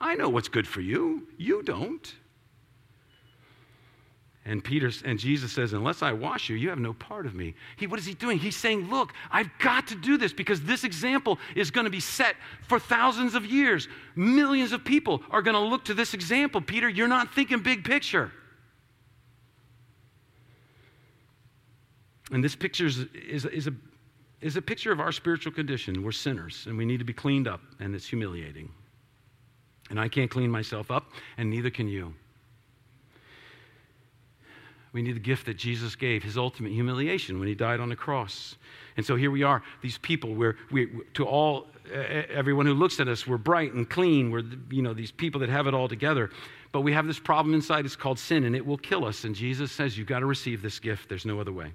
I 0.00 0.14
know 0.14 0.28
what's 0.28 0.48
good 0.48 0.66
for 0.66 0.80
you. 0.80 1.28
You 1.38 1.62
don't. 1.62 2.12
And 4.44 4.62
Peter 4.62 4.92
and 5.04 5.18
Jesus 5.18 5.52
says, 5.52 5.72
Unless 5.72 6.02
I 6.02 6.12
wash 6.12 6.48
you, 6.48 6.56
you 6.56 6.70
have 6.70 6.78
no 6.78 6.92
part 6.92 7.26
of 7.26 7.34
me. 7.34 7.54
He, 7.76 7.86
what 7.88 7.98
is 7.98 8.06
he 8.06 8.14
doing? 8.14 8.38
He's 8.38 8.56
saying, 8.56 8.88
Look, 8.88 9.12
I've 9.30 9.50
got 9.58 9.88
to 9.88 9.96
do 9.96 10.16
this 10.16 10.32
because 10.32 10.62
this 10.62 10.84
example 10.84 11.38
is 11.54 11.70
going 11.70 11.84
to 11.84 11.90
be 11.90 12.00
set 12.00 12.36
for 12.62 12.78
thousands 12.78 13.34
of 13.34 13.44
years. 13.44 13.88
Millions 14.14 14.72
of 14.72 14.84
people 14.84 15.22
are 15.30 15.42
going 15.42 15.54
to 15.54 15.60
look 15.60 15.84
to 15.86 15.94
this 15.94 16.14
example. 16.14 16.60
Peter, 16.60 16.88
you're 16.88 17.08
not 17.08 17.34
thinking 17.34 17.60
big 17.60 17.84
picture. 17.84 18.32
And 22.32 22.42
this 22.42 22.56
picture 22.56 22.86
is, 22.86 22.98
is, 23.14 23.44
is, 23.46 23.66
a, 23.68 23.72
is 24.40 24.56
a 24.56 24.62
picture 24.62 24.92
of 24.92 25.00
our 25.00 25.12
spiritual 25.12 25.52
condition. 25.52 26.02
We're 26.02 26.12
sinners 26.12 26.64
and 26.66 26.76
we 26.76 26.84
need 26.84 26.98
to 26.98 27.04
be 27.04 27.12
cleaned 27.12 27.46
up, 27.46 27.60
and 27.78 27.94
it's 27.94 28.06
humiliating. 28.06 28.70
And 29.90 30.00
I 30.00 30.08
can't 30.08 30.30
clean 30.30 30.50
myself 30.50 30.90
up, 30.90 31.12
and 31.38 31.48
neither 31.48 31.70
can 31.70 31.86
you. 31.86 32.12
We 34.92 35.02
need 35.02 35.14
the 35.14 35.20
gift 35.20 35.46
that 35.46 35.58
Jesus 35.58 35.94
gave, 35.94 36.22
his 36.22 36.38
ultimate 36.38 36.72
humiliation 36.72 37.38
when 37.38 37.46
he 37.46 37.54
died 37.54 37.80
on 37.80 37.90
the 37.90 37.96
cross. 37.96 38.56
And 38.96 39.04
so 39.04 39.14
here 39.14 39.30
we 39.30 39.42
are, 39.42 39.62
these 39.82 39.98
people, 39.98 40.34
where 40.34 40.56
we, 40.72 40.88
to 41.14 41.24
all, 41.24 41.66
everyone 41.92 42.66
who 42.66 42.72
looks 42.72 42.98
at 42.98 43.06
us, 43.06 43.26
we're 43.26 43.36
bright 43.36 43.74
and 43.74 43.88
clean. 43.88 44.30
We're, 44.30 44.42
you 44.70 44.82
know, 44.82 44.94
these 44.94 45.12
people 45.12 45.38
that 45.42 45.50
have 45.50 45.66
it 45.66 45.74
all 45.74 45.86
together. 45.86 46.30
But 46.72 46.80
we 46.80 46.92
have 46.94 47.06
this 47.06 47.18
problem 47.18 47.54
inside, 47.54 47.84
it's 47.84 47.94
called 47.94 48.18
sin, 48.18 48.44
and 48.44 48.56
it 48.56 48.64
will 48.64 48.78
kill 48.78 49.04
us. 49.04 49.24
And 49.24 49.34
Jesus 49.34 49.70
says, 49.70 49.96
You've 49.98 50.08
got 50.08 50.20
to 50.20 50.26
receive 50.26 50.62
this 50.62 50.80
gift. 50.80 51.10
There's 51.10 51.26
no 51.26 51.40
other 51.40 51.52
way 51.52 51.74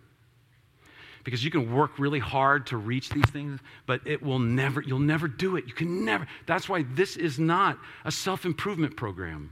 because 1.24 1.44
you 1.44 1.52
can 1.52 1.74
work 1.74 2.00
really 2.00 2.20
hard 2.20 2.68
to 2.68 2.78
reach 2.78 3.10
these 3.10 3.30
things, 3.30 3.60
but 3.86 4.02
it 4.06 4.22
will 4.22 4.40
never, 4.40 4.82
you'll 4.82 5.00
never 5.00 5.28
do 5.28 5.56
it. 5.56 5.66
You 5.68 5.74
can 5.74 6.06
never. 6.06 6.28
That's 6.46 6.68
why 6.68 6.84
this 6.94 7.18
is 7.18 7.40
not 7.40 7.78
a 8.06 8.12
self 8.12 8.46
improvement 8.46 8.96
program 8.96 9.52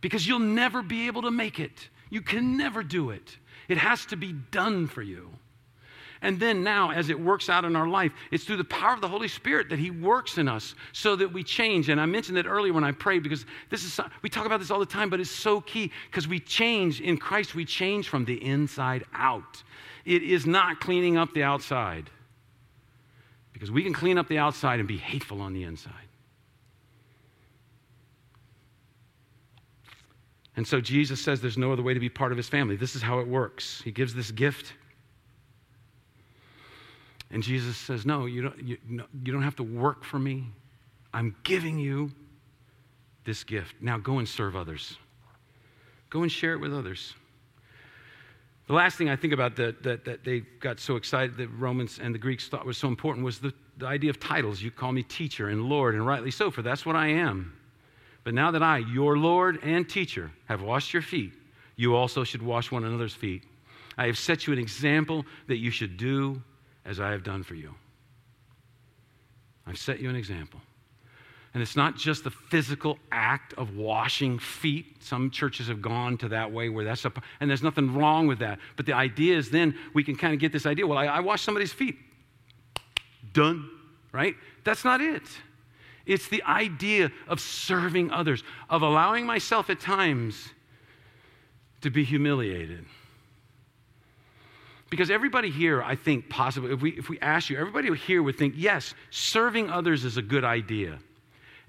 because 0.00 0.26
you'll 0.26 0.38
never 0.38 0.82
be 0.82 1.06
able 1.06 1.22
to 1.22 1.30
make 1.30 1.60
it. 1.60 1.88
You 2.08 2.22
can 2.22 2.56
never 2.56 2.82
do 2.82 3.10
it. 3.10 3.36
It 3.68 3.78
has 3.78 4.04
to 4.06 4.16
be 4.16 4.32
done 4.32 4.86
for 4.86 5.02
you. 5.02 5.30
And 6.22 6.38
then 6.38 6.62
now, 6.62 6.90
as 6.90 7.08
it 7.08 7.18
works 7.18 7.48
out 7.48 7.64
in 7.64 7.74
our 7.74 7.88
life, 7.88 8.12
it's 8.30 8.44
through 8.44 8.58
the 8.58 8.64
power 8.64 8.92
of 8.92 9.00
the 9.00 9.08
Holy 9.08 9.28
Spirit 9.28 9.70
that 9.70 9.78
He 9.78 9.90
works 9.90 10.36
in 10.36 10.48
us 10.48 10.74
so 10.92 11.16
that 11.16 11.32
we 11.32 11.42
change. 11.42 11.88
And 11.88 11.98
I 11.98 12.04
mentioned 12.04 12.36
that 12.36 12.46
earlier 12.46 12.74
when 12.74 12.84
I 12.84 12.92
prayed 12.92 13.22
because 13.22 13.46
this 13.70 13.84
is, 13.84 13.98
we 14.20 14.28
talk 14.28 14.44
about 14.44 14.60
this 14.60 14.70
all 14.70 14.80
the 14.80 14.86
time, 14.86 15.08
but 15.08 15.18
it's 15.18 15.30
so 15.30 15.62
key 15.62 15.90
because 16.10 16.28
we 16.28 16.38
change 16.38 17.00
in 17.00 17.16
Christ, 17.16 17.54
we 17.54 17.64
change 17.64 18.08
from 18.08 18.26
the 18.26 18.44
inside 18.44 19.04
out. 19.14 19.62
It 20.10 20.24
is 20.24 20.44
not 20.44 20.80
cleaning 20.80 21.16
up 21.16 21.32
the 21.34 21.44
outside. 21.44 22.10
Because 23.52 23.70
we 23.70 23.84
can 23.84 23.92
clean 23.92 24.18
up 24.18 24.26
the 24.26 24.38
outside 24.38 24.80
and 24.80 24.88
be 24.88 24.96
hateful 24.96 25.40
on 25.40 25.52
the 25.52 25.62
inside. 25.62 25.92
And 30.56 30.66
so 30.66 30.80
Jesus 30.80 31.22
says 31.22 31.40
there's 31.40 31.56
no 31.56 31.72
other 31.72 31.84
way 31.84 31.94
to 31.94 32.00
be 32.00 32.08
part 32.08 32.32
of 32.32 32.36
his 32.36 32.48
family. 32.48 32.74
This 32.74 32.96
is 32.96 33.02
how 33.02 33.20
it 33.20 33.28
works. 33.28 33.80
He 33.84 33.92
gives 33.92 34.12
this 34.12 34.32
gift. 34.32 34.72
And 37.30 37.40
Jesus 37.40 37.76
says, 37.76 38.04
No, 38.04 38.26
you 38.26 38.42
don't, 38.42 38.60
you, 38.60 38.78
no, 38.88 39.04
you 39.22 39.32
don't 39.32 39.44
have 39.44 39.56
to 39.56 39.62
work 39.62 40.02
for 40.02 40.18
me. 40.18 40.46
I'm 41.14 41.36
giving 41.44 41.78
you 41.78 42.10
this 43.24 43.44
gift. 43.44 43.76
Now 43.80 43.96
go 43.96 44.18
and 44.18 44.28
serve 44.28 44.56
others. 44.56 44.98
Go 46.10 46.22
and 46.22 46.32
share 46.32 46.54
it 46.54 46.58
with 46.58 46.74
others. 46.74 47.14
The 48.70 48.76
last 48.76 48.96
thing 48.96 49.08
I 49.08 49.16
think 49.16 49.32
about 49.32 49.56
that, 49.56 49.82
that, 49.82 50.04
that 50.04 50.22
they 50.22 50.44
got 50.60 50.78
so 50.78 50.94
excited 50.94 51.36
that 51.38 51.48
Romans 51.48 51.98
and 52.00 52.14
the 52.14 52.20
Greeks 52.20 52.46
thought 52.46 52.64
was 52.64 52.78
so 52.78 52.86
important 52.86 53.24
was 53.24 53.40
the, 53.40 53.52
the 53.78 53.86
idea 53.88 54.10
of 54.10 54.20
titles. 54.20 54.62
You 54.62 54.70
call 54.70 54.92
me 54.92 55.02
teacher 55.02 55.48
and 55.48 55.64
Lord, 55.64 55.96
and 55.96 56.06
rightly 56.06 56.30
so, 56.30 56.52
for 56.52 56.62
that's 56.62 56.86
what 56.86 56.94
I 56.94 57.08
am. 57.08 57.52
But 58.22 58.32
now 58.32 58.52
that 58.52 58.62
I, 58.62 58.78
your 58.78 59.18
Lord 59.18 59.58
and 59.64 59.88
teacher, 59.88 60.30
have 60.46 60.62
washed 60.62 60.92
your 60.92 61.02
feet, 61.02 61.32
you 61.74 61.96
also 61.96 62.22
should 62.22 62.42
wash 62.42 62.70
one 62.70 62.84
another's 62.84 63.12
feet. 63.12 63.42
I 63.98 64.06
have 64.06 64.16
set 64.16 64.46
you 64.46 64.52
an 64.52 64.60
example 64.60 65.26
that 65.48 65.56
you 65.56 65.72
should 65.72 65.96
do 65.96 66.40
as 66.84 67.00
I 67.00 67.10
have 67.10 67.24
done 67.24 67.42
for 67.42 67.56
you. 67.56 67.74
I've 69.66 69.78
set 69.78 69.98
you 69.98 70.08
an 70.08 70.14
example. 70.14 70.60
And 71.52 71.62
it's 71.62 71.74
not 71.74 71.96
just 71.96 72.22
the 72.22 72.30
physical 72.30 72.98
act 73.10 73.54
of 73.54 73.76
washing 73.76 74.38
feet. 74.38 75.02
Some 75.02 75.30
churches 75.30 75.66
have 75.66 75.82
gone 75.82 76.16
to 76.18 76.28
that 76.28 76.52
way 76.52 76.68
where 76.68 76.84
that's 76.84 77.04
a, 77.04 77.12
and 77.40 77.50
there's 77.50 77.62
nothing 77.62 77.92
wrong 77.94 78.28
with 78.28 78.38
that. 78.38 78.60
But 78.76 78.86
the 78.86 78.92
idea 78.92 79.36
is 79.36 79.50
then 79.50 79.76
we 79.92 80.04
can 80.04 80.14
kind 80.14 80.32
of 80.32 80.38
get 80.38 80.52
this 80.52 80.64
idea 80.64 80.86
well, 80.86 80.98
I, 80.98 81.06
I 81.06 81.20
wash 81.20 81.42
somebody's 81.42 81.72
feet. 81.72 81.96
Done, 83.32 83.68
right? 84.12 84.36
That's 84.62 84.84
not 84.84 85.00
it. 85.00 85.22
It's 86.06 86.28
the 86.28 86.42
idea 86.44 87.10
of 87.26 87.40
serving 87.40 88.10
others, 88.12 88.42
of 88.68 88.82
allowing 88.82 89.26
myself 89.26 89.70
at 89.70 89.80
times 89.80 90.50
to 91.80 91.90
be 91.90 92.04
humiliated. 92.04 92.84
Because 94.88 95.10
everybody 95.10 95.50
here, 95.50 95.82
I 95.82 95.94
think, 95.94 96.28
possibly, 96.28 96.72
if 96.72 96.80
we, 96.80 96.90
if 96.90 97.08
we 97.08 97.18
ask 97.20 97.48
you, 97.48 97.58
everybody 97.58 97.94
here 97.96 98.22
would 98.22 98.36
think, 98.36 98.54
yes, 98.56 98.94
serving 99.10 99.70
others 99.70 100.04
is 100.04 100.16
a 100.16 100.22
good 100.22 100.44
idea. 100.44 100.98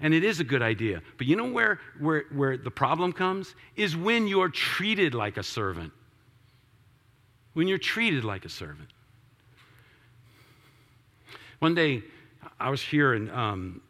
And 0.02 0.12
it 0.12 0.24
is 0.24 0.40
a 0.40 0.44
good 0.44 0.62
idea. 0.62 1.00
But 1.16 1.28
you 1.28 1.36
know 1.36 1.48
where, 1.48 1.78
where, 2.00 2.24
where 2.32 2.58
the 2.58 2.70
problem 2.70 3.12
comes? 3.12 3.54
Is 3.76 3.96
when 3.96 4.26
you're 4.26 4.48
treated 4.48 5.14
like 5.14 5.36
a 5.36 5.42
servant. 5.42 5.92
When 7.54 7.68
you're 7.68 7.78
treated 7.78 8.24
like 8.24 8.44
a 8.44 8.48
servant. 8.48 8.88
One 11.60 11.74
day, 11.76 12.02
I 12.58 12.70
was 12.70 12.82
here 12.82 13.14
and 13.14 13.30
um, 13.30 13.80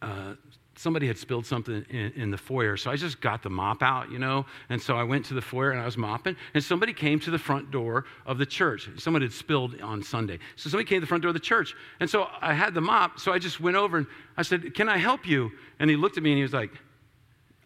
uh, 0.00 0.34
somebody 0.76 1.06
had 1.06 1.16
spilled 1.16 1.46
something 1.46 1.84
in, 1.88 2.12
in, 2.16 2.30
the 2.30 2.36
foyer. 2.36 2.76
So 2.76 2.90
I 2.90 2.96
just 2.96 3.20
got 3.20 3.42
the 3.42 3.50
mop 3.50 3.82
out, 3.82 4.10
you 4.10 4.18
know. 4.18 4.44
And 4.68 4.80
so 4.80 4.96
I 4.96 5.02
went 5.02 5.24
to 5.26 5.34
the 5.34 5.40
foyer 5.40 5.70
and 5.70 5.80
I 5.80 5.84
was 5.84 5.96
mopping. 5.96 6.36
And 6.54 6.62
somebody 6.62 6.92
came 6.92 7.20
to 7.20 7.30
the 7.30 7.38
front 7.38 7.70
door 7.70 8.04
of 8.26 8.38
the 8.38 8.46
church. 8.46 8.88
Someone 8.96 9.22
had 9.22 9.32
spilled 9.32 9.80
on 9.80 10.02
Sunday. 10.02 10.38
So 10.56 10.70
somebody 10.70 10.88
came 10.88 10.96
to 10.96 11.00
the 11.02 11.06
front 11.06 11.22
door 11.22 11.28
of 11.28 11.34
the 11.34 11.40
church. 11.40 11.74
And 12.00 12.08
so 12.08 12.28
I 12.40 12.52
had 12.52 12.74
the 12.74 12.80
mop. 12.80 13.20
So 13.20 13.32
I 13.32 13.38
just 13.38 13.60
went 13.60 13.76
over 13.76 13.98
and 13.98 14.06
I 14.36 14.42
said, 14.42 14.74
Can 14.74 14.88
I 14.88 14.96
help 14.96 15.26
you? 15.26 15.52
And 15.78 15.88
he 15.88 15.96
looked 15.96 16.16
at 16.16 16.22
me 16.22 16.30
and 16.30 16.38
he 16.38 16.42
was 16.42 16.52
like, 16.52 16.70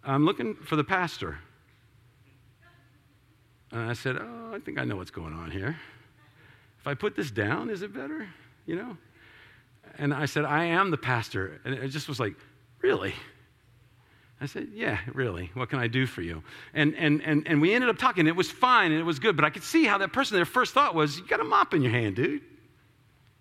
I'm 0.04 0.24
looking 0.24 0.54
for 0.54 0.76
the 0.76 0.84
pastor. 0.84 1.38
And 3.72 3.82
I 3.82 3.94
said, 3.94 4.16
Oh, 4.20 4.52
I 4.54 4.58
think 4.58 4.78
I 4.78 4.84
know 4.84 4.96
what's 4.96 5.10
going 5.10 5.32
on 5.32 5.50
here. 5.50 5.76
If 6.80 6.86
I 6.86 6.94
put 6.94 7.16
this 7.16 7.30
down, 7.30 7.70
is 7.70 7.82
it 7.82 7.92
better? 7.92 8.28
You 8.66 8.76
know? 8.76 8.96
And 9.98 10.14
I 10.14 10.26
said, 10.26 10.44
I 10.44 10.64
am 10.64 10.90
the 10.90 10.96
pastor. 10.96 11.60
And 11.64 11.74
it 11.74 11.88
just 11.88 12.08
was 12.08 12.20
like, 12.20 12.34
Really? 12.80 13.14
I 14.40 14.46
said, 14.46 14.68
Yeah, 14.72 14.98
really. 15.12 15.50
What 15.54 15.68
can 15.68 15.78
I 15.78 15.88
do 15.88 16.06
for 16.06 16.22
you? 16.22 16.42
And, 16.74 16.94
and, 16.96 17.22
and, 17.22 17.46
and 17.46 17.60
we 17.60 17.74
ended 17.74 17.90
up 17.90 17.98
talking. 17.98 18.26
It 18.26 18.36
was 18.36 18.50
fine 18.50 18.92
and 18.92 19.00
it 19.00 19.04
was 19.04 19.18
good, 19.18 19.36
but 19.36 19.44
I 19.44 19.50
could 19.50 19.64
see 19.64 19.84
how 19.84 19.98
that 19.98 20.12
person, 20.12 20.36
their 20.36 20.44
first 20.44 20.74
thought 20.74 20.94
was, 20.94 21.18
You 21.18 21.26
got 21.26 21.40
a 21.40 21.44
mop 21.44 21.74
in 21.74 21.82
your 21.82 21.92
hand, 21.92 22.16
dude. 22.16 22.42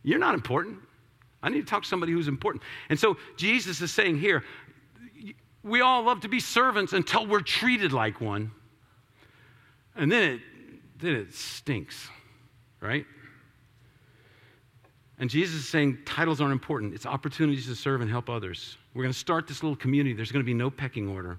You're 0.04 0.20
not 0.20 0.34
important. 0.34 0.80
I 1.44 1.50
need 1.50 1.62
to 1.62 1.68
talk 1.68 1.84
to 1.84 1.90
somebody 1.90 2.12
who's 2.14 2.28
important. 2.28 2.64
And 2.90 3.00
so 3.00 3.18
Jesus 3.36 3.82
is 3.82 3.92
saying 3.92 4.18
here, 4.18 4.44
we 5.64 5.82
all 5.82 6.04
love 6.04 6.22
to 6.22 6.30
be 6.30 6.40
servants 6.40 6.94
until 6.94 7.28
we're 7.28 7.42
treated 7.42 7.94
like 7.94 8.22
one. 8.22 8.52
And 9.96 10.12
then 10.12 10.34
it, 10.34 10.42
then 11.00 11.16
it 11.16 11.34
stinks. 11.34 12.08
right? 12.80 13.06
And 15.20 15.30
Jesus 15.30 15.56
is 15.56 15.70
saying 15.70 16.00
titles 16.06 16.40
aren't 16.42 16.54
important. 16.54 16.94
It's 16.94 17.06
opportunities 17.06 17.66
to 17.68 17.76
serve 17.76 18.02
and 18.02 18.10
help 18.10 18.30
others. 18.30 18.78
We're 18.98 19.04
going 19.04 19.14
to 19.14 19.20
start 19.20 19.46
this 19.46 19.62
little 19.62 19.76
community. 19.76 20.16
There's 20.16 20.32
going 20.32 20.44
to 20.44 20.46
be 20.46 20.56
no 20.56 20.72
pecking 20.72 21.08
order. 21.08 21.38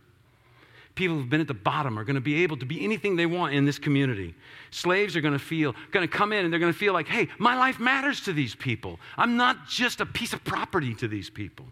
People 0.95 1.17
who've 1.17 1.29
been 1.29 1.41
at 1.41 1.49
the 1.49 1.55
bottom 1.55 1.99
are 1.99 2.05
going 2.05 2.15
to 2.15 2.21
be 2.21 2.45
able 2.45 2.57
to 2.57 2.65
be 2.65 2.85
anything 2.85 3.17
they 3.17 3.27
want 3.27 3.53
in 3.53 3.65
this 3.65 3.81
community. 3.81 4.33
Slaves 4.71 5.17
are 5.17 5.21
going 5.21 5.33
to 5.33 5.41
feel, 5.41 5.75
going 5.91 6.07
to 6.07 6.13
come 6.13 6.33
in 6.33 6.45
and 6.45 6.53
they're 6.53 6.61
going 6.61 6.73
to 6.73 6.79
feel 6.79 6.93
like, 6.93 7.09
hey, 7.09 7.27
my 7.37 7.57
life 7.57 7.81
matters 7.81 8.21
to 8.23 8.33
these 8.33 8.55
people. 8.55 9.01
I'm 9.17 9.37
not 9.37 9.67
just 9.67 10.01
a 10.01 10.07
piece 10.07 10.33
of 10.33 10.45
property 10.45 10.95
to 10.95 11.09
these 11.09 11.31
people. 11.31 11.67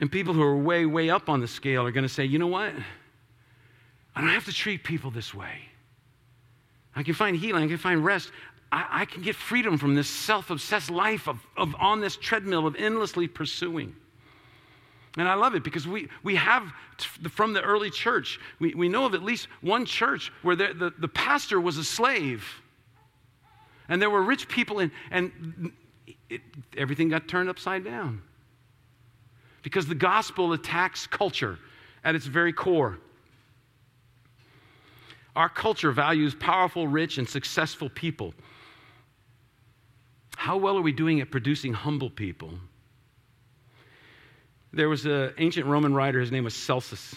And 0.00 0.10
people 0.10 0.32
who 0.32 0.42
are 0.42 0.56
way, 0.56 0.86
way 0.86 1.10
up 1.10 1.28
on 1.28 1.40
the 1.40 1.48
scale 1.48 1.86
are 1.86 1.92
going 1.92 2.04
to 2.04 2.08
say, 2.08 2.24
you 2.24 2.38
know 2.38 2.46
what? 2.46 2.72
I 4.16 4.22
don't 4.22 4.30
have 4.30 4.46
to 4.46 4.52
treat 4.52 4.82
people 4.82 5.10
this 5.10 5.34
way. 5.34 5.60
I 6.96 7.02
can 7.02 7.12
find 7.12 7.36
healing, 7.36 7.64
I 7.64 7.66
can 7.66 7.76
find 7.76 8.02
rest. 8.02 8.30
I, 8.74 9.02
I 9.02 9.04
can 9.04 9.22
get 9.22 9.36
freedom 9.36 9.78
from 9.78 9.94
this 9.94 10.08
self 10.08 10.50
obsessed 10.50 10.90
life 10.90 11.28
of, 11.28 11.38
of 11.56 11.76
on 11.78 12.00
this 12.00 12.16
treadmill 12.16 12.66
of 12.66 12.74
endlessly 12.74 13.28
pursuing. 13.28 13.94
And 15.16 15.28
I 15.28 15.34
love 15.34 15.54
it 15.54 15.62
because 15.62 15.86
we, 15.86 16.08
we 16.24 16.34
have 16.34 16.72
from 17.30 17.52
the 17.52 17.62
early 17.62 17.88
church, 17.88 18.40
we, 18.58 18.74
we 18.74 18.88
know 18.88 19.06
of 19.06 19.14
at 19.14 19.22
least 19.22 19.46
one 19.60 19.86
church 19.86 20.32
where 20.42 20.56
the, 20.56 20.74
the, 20.74 20.92
the 20.98 21.06
pastor 21.06 21.60
was 21.60 21.78
a 21.78 21.84
slave. 21.84 22.44
And 23.88 24.02
there 24.02 24.10
were 24.10 24.22
rich 24.22 24.48
people, 24.48 24.80
in, 24.80 24.90
and 25.12 25.70
it, 26.28 26.40
everything 26.76 27.08
got 27.10 27.28
turned 27.28 27.48
upside 27.48 27.84
down. 27.84 28.22
Because 29.62 29.86
the 29.86 29.94
gospel 29.94 30.52
attacks 30.52 31.06
culture 31.06 31.60
at 32.02 32.16
its 32.16 32.26
very 32.26 32.52
core. 32.52 32.98
Our 35.36 35.48
culture 35.48 35.92
values 35.92 36.34
powerful, 36.34 36.88
rich, 36.88 37.18
and 37.18 37.28
successful 37.28 37.88
people. 37.88 38.34
How 40.44 40.58
well 40.58 40.76
are 40.76 40.82
we 40.82 40.92
doing 40.92 41.22
at 41.22 41.30
producing 41.30 41.72
humble 41.72 42.10
people? 42.10 42.52
There 44.74 44.90
was 44.90 45.06
an 45.06 45.32
ancient 45.38 45.64
Roman 45.64 45.94
writer, 45.94 46.20
his 46.20 46.30
name 46.30 46.44
was 46.44 46.54
Celsus, 46.54 47.16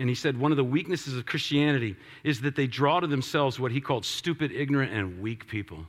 and 0.00 0.08
he 0.08 0.16
said 0.16 0.36
one 0.36 0.50
of 0.50 0.56
the 0.56 0.64
weaknesses 0.64 1.16
of 1.16 1.24
Christianity 1.24 1.94
is 2.24 2.40
that 2.40 2.56
they 2.56 2.66
draw 2.66 2.98
to 2.98 3.06
themselves 3.06 3.60
what 3.60 3.70
he 3.70 3.80
called 3.80 4.04
stupid, 4.04 4.50
ignorant, 4.50 4.92
and 4.92 5.22
weak 5.22 5.46
people. 5.46 5.86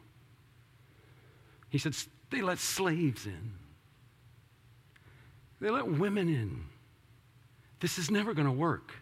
He 1.70 1.80
said 1.80 1.96
they 2.30 2.44
let 2.44 2.60
slaves 2.60 3.26
in, 3.26 3.54
they 5.60 5.72
let 5.72 5.88
women 5.88 6.30
in. 6.30 6.66
This 7.80 7.98
is 7.98 8.12
never 8.12 8.36
going 8.36 8.46
to 8.46 8.54
work. 8.54 8.94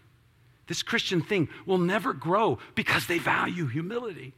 This 0.68 0.84
Christian 0.84 1.22
thing 1.22 1.50
will 1.66 1.80
never 1.80 2.14
grow 2.14 2.60
because 2.76 3.08
they 3.08 3.18
value 3.18 3.68
humility. 3.68 4.32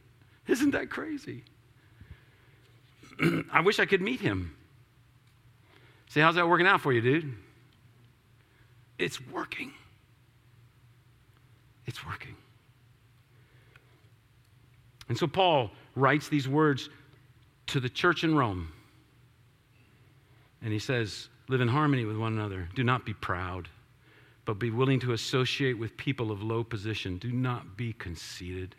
Isn't 0.48 0.72
that 0.72 0.90
crazy? 0.90 1.44
I 3.52 3.60
wish 3.60 3.78
I 3.78 3.86
could 3.86 4.00
meet 4.00 4.20
him. 4.20 4.54
Say, 6.08 6.20
how's 6.20 6.36
that 6.36 6.48
working 6.48 6.66
out 6.66 6.80
for 6.80 6.92
you, 6.92 7.00
dude? 7.00 7.34
It's 8.98 9.20
working. 9.28 9.72
It's 11.86 12.04
working. 12.06 12.36
And 15.08 15.16
so 15.16 15.26
Paul 15.26 15.70
writes 15.94 16.28
these 16.28 16.48
words 16.48 16.88
to 17.68 17.80
the 17.80 17.88
church 17.88 18.24
in 18.24 18.34
Rome. 18.34 18.72
And 20.62 20.72
he 20.72 20.78
says, 20.78 21.28
Live 21.48 21.60
in 21.60 21.68
harmony 21.68 22.04
with 22.04 22.16
one 22.16 22.32
another. 22.32 22.68
Do 22.74 22.82
not 22.82 23.04
be 23.04 23.14
proud, 23.14 23.68
but 24.44 24.58
be 24.58 24.70
willing 24.70 24.98
to 25.00 25.12
associate 25.12 25.78
with 25.78 25.96
people 25.96 26.32
of 26.32 26.42
low 26.42 26.64
position. 26.64 27.18
Do 27.18 27.30
not 27.30 27.76
be 27.76 27.92
conceited. 27.92 28.74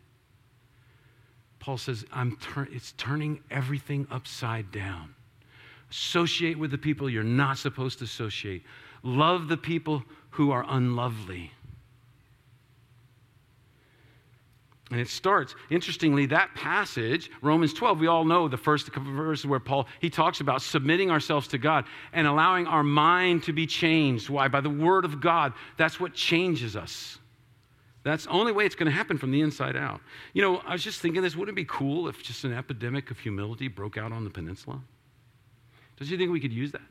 Paul 1.59 1.77
says, 1.77 2.05
I'm 2.11 2.37
tur- 2.37 2.69
it's 2.71 2.93
turning 2.97 3.39
everything 3.49 4.07
upside 4.11 4.71
down. 4.71 5.13
Associate 5.89 6.57
with 6.57 6.71
the 6.71 6.77
people 6.77 7.09
you're 7.09 7.23
not 7.23 7.57
supposed 7.57 7.99
to 7.99 8.05
associate. 8.05 8.63
Love 9.03 9.47
the 9.47 9.57
people 9.57 10.03
who 10.31 10.51
are 10.51 10.65
unlovely. 10.67 11.51
And 14.89 15.01
it 15.01 15.09
starts, 15.09 15.53
interestingly, 15.69 16.27
that 16.27 16.55
passage, 16.55 17.29
Romans 17.41 17.73
12, 17.73 17.99
we 17.99 18.07
all 18.07 18.23
know 18.23 18.47
the 18.47 18.55
first 18.55 18.87
verses 18.93 19.45
where 19.45 19.59
Paul, 19.59 19.85
he 19.99 20.09
talks 20.09 20.39
about 20.39 20.61
submitting 20.61 21.11
ourselves 21.11 21.49
to 21.49 21.57
God 21.57 21.85
and 22.13 22.25
allowing 22.25 22.67
our 22.67 22.83
mind 22.83 23.43
to 23.43 23.53
be 23.53 23.67
changed. 23.67 24.29
Why? 24.29 24.47
By 24.47 24.61
the 24.61 24.69
word 24.69 25.03
of 25.03 25.19
God. 25.19 25.51
That's 25.75 25.99
what 25.99 26.13
changes 26.13 26.77
us. 26.77 27.17
That's 28.07 28.23
the 28.23 28.29
only 28.29 28.53
way 28.53 28.65
it's 28.65 28.75
going 28.75 28.89
to 28.89 28.95
happen 28.95 29.17
from 29.17 29.31
the 29.31 29.41
inside 29.41 29.75
out. 29.75 29.99
You 30.31 30.41
know, 30.41 30.61
I 30.65 30.71
was 30.71 30.81
just 30.81 31.01
thinking 31.01 31.21
this 31.21 31.35
wouldn't 31.35 31.57
it 31.57 31.61
be 31.61 31.65
cool 31.65 32.07
if 32.07 32.23
just 32.23 32.45
an 32.45 32.53
epidemic 32.53 33.11
of 33.11 33.19
humility 33.19 33.67
broke 33.67 33.97
out 33.97 34.13
on 34.13 34.23
the 34.23 34.29
peninsula? 34.29 34.79
Don't 35.97 36.09
you 36.09 36.17
think 36.17 36.31
we 36.31 36.39
could 36.39 36.53
use 36.53 36.71
that? 36.71 36.87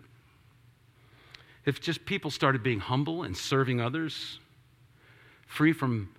If 1.64 1.80
just 1.80 2.04
people 2.04 2.30
started 2.30 2.62
being 2.62 2.80
humble 2.80 3.22
and 3.22 3.34
serving 3.34 3.80
others, 3.80 4.40
free 5.46 5.72
from 5.72 6.10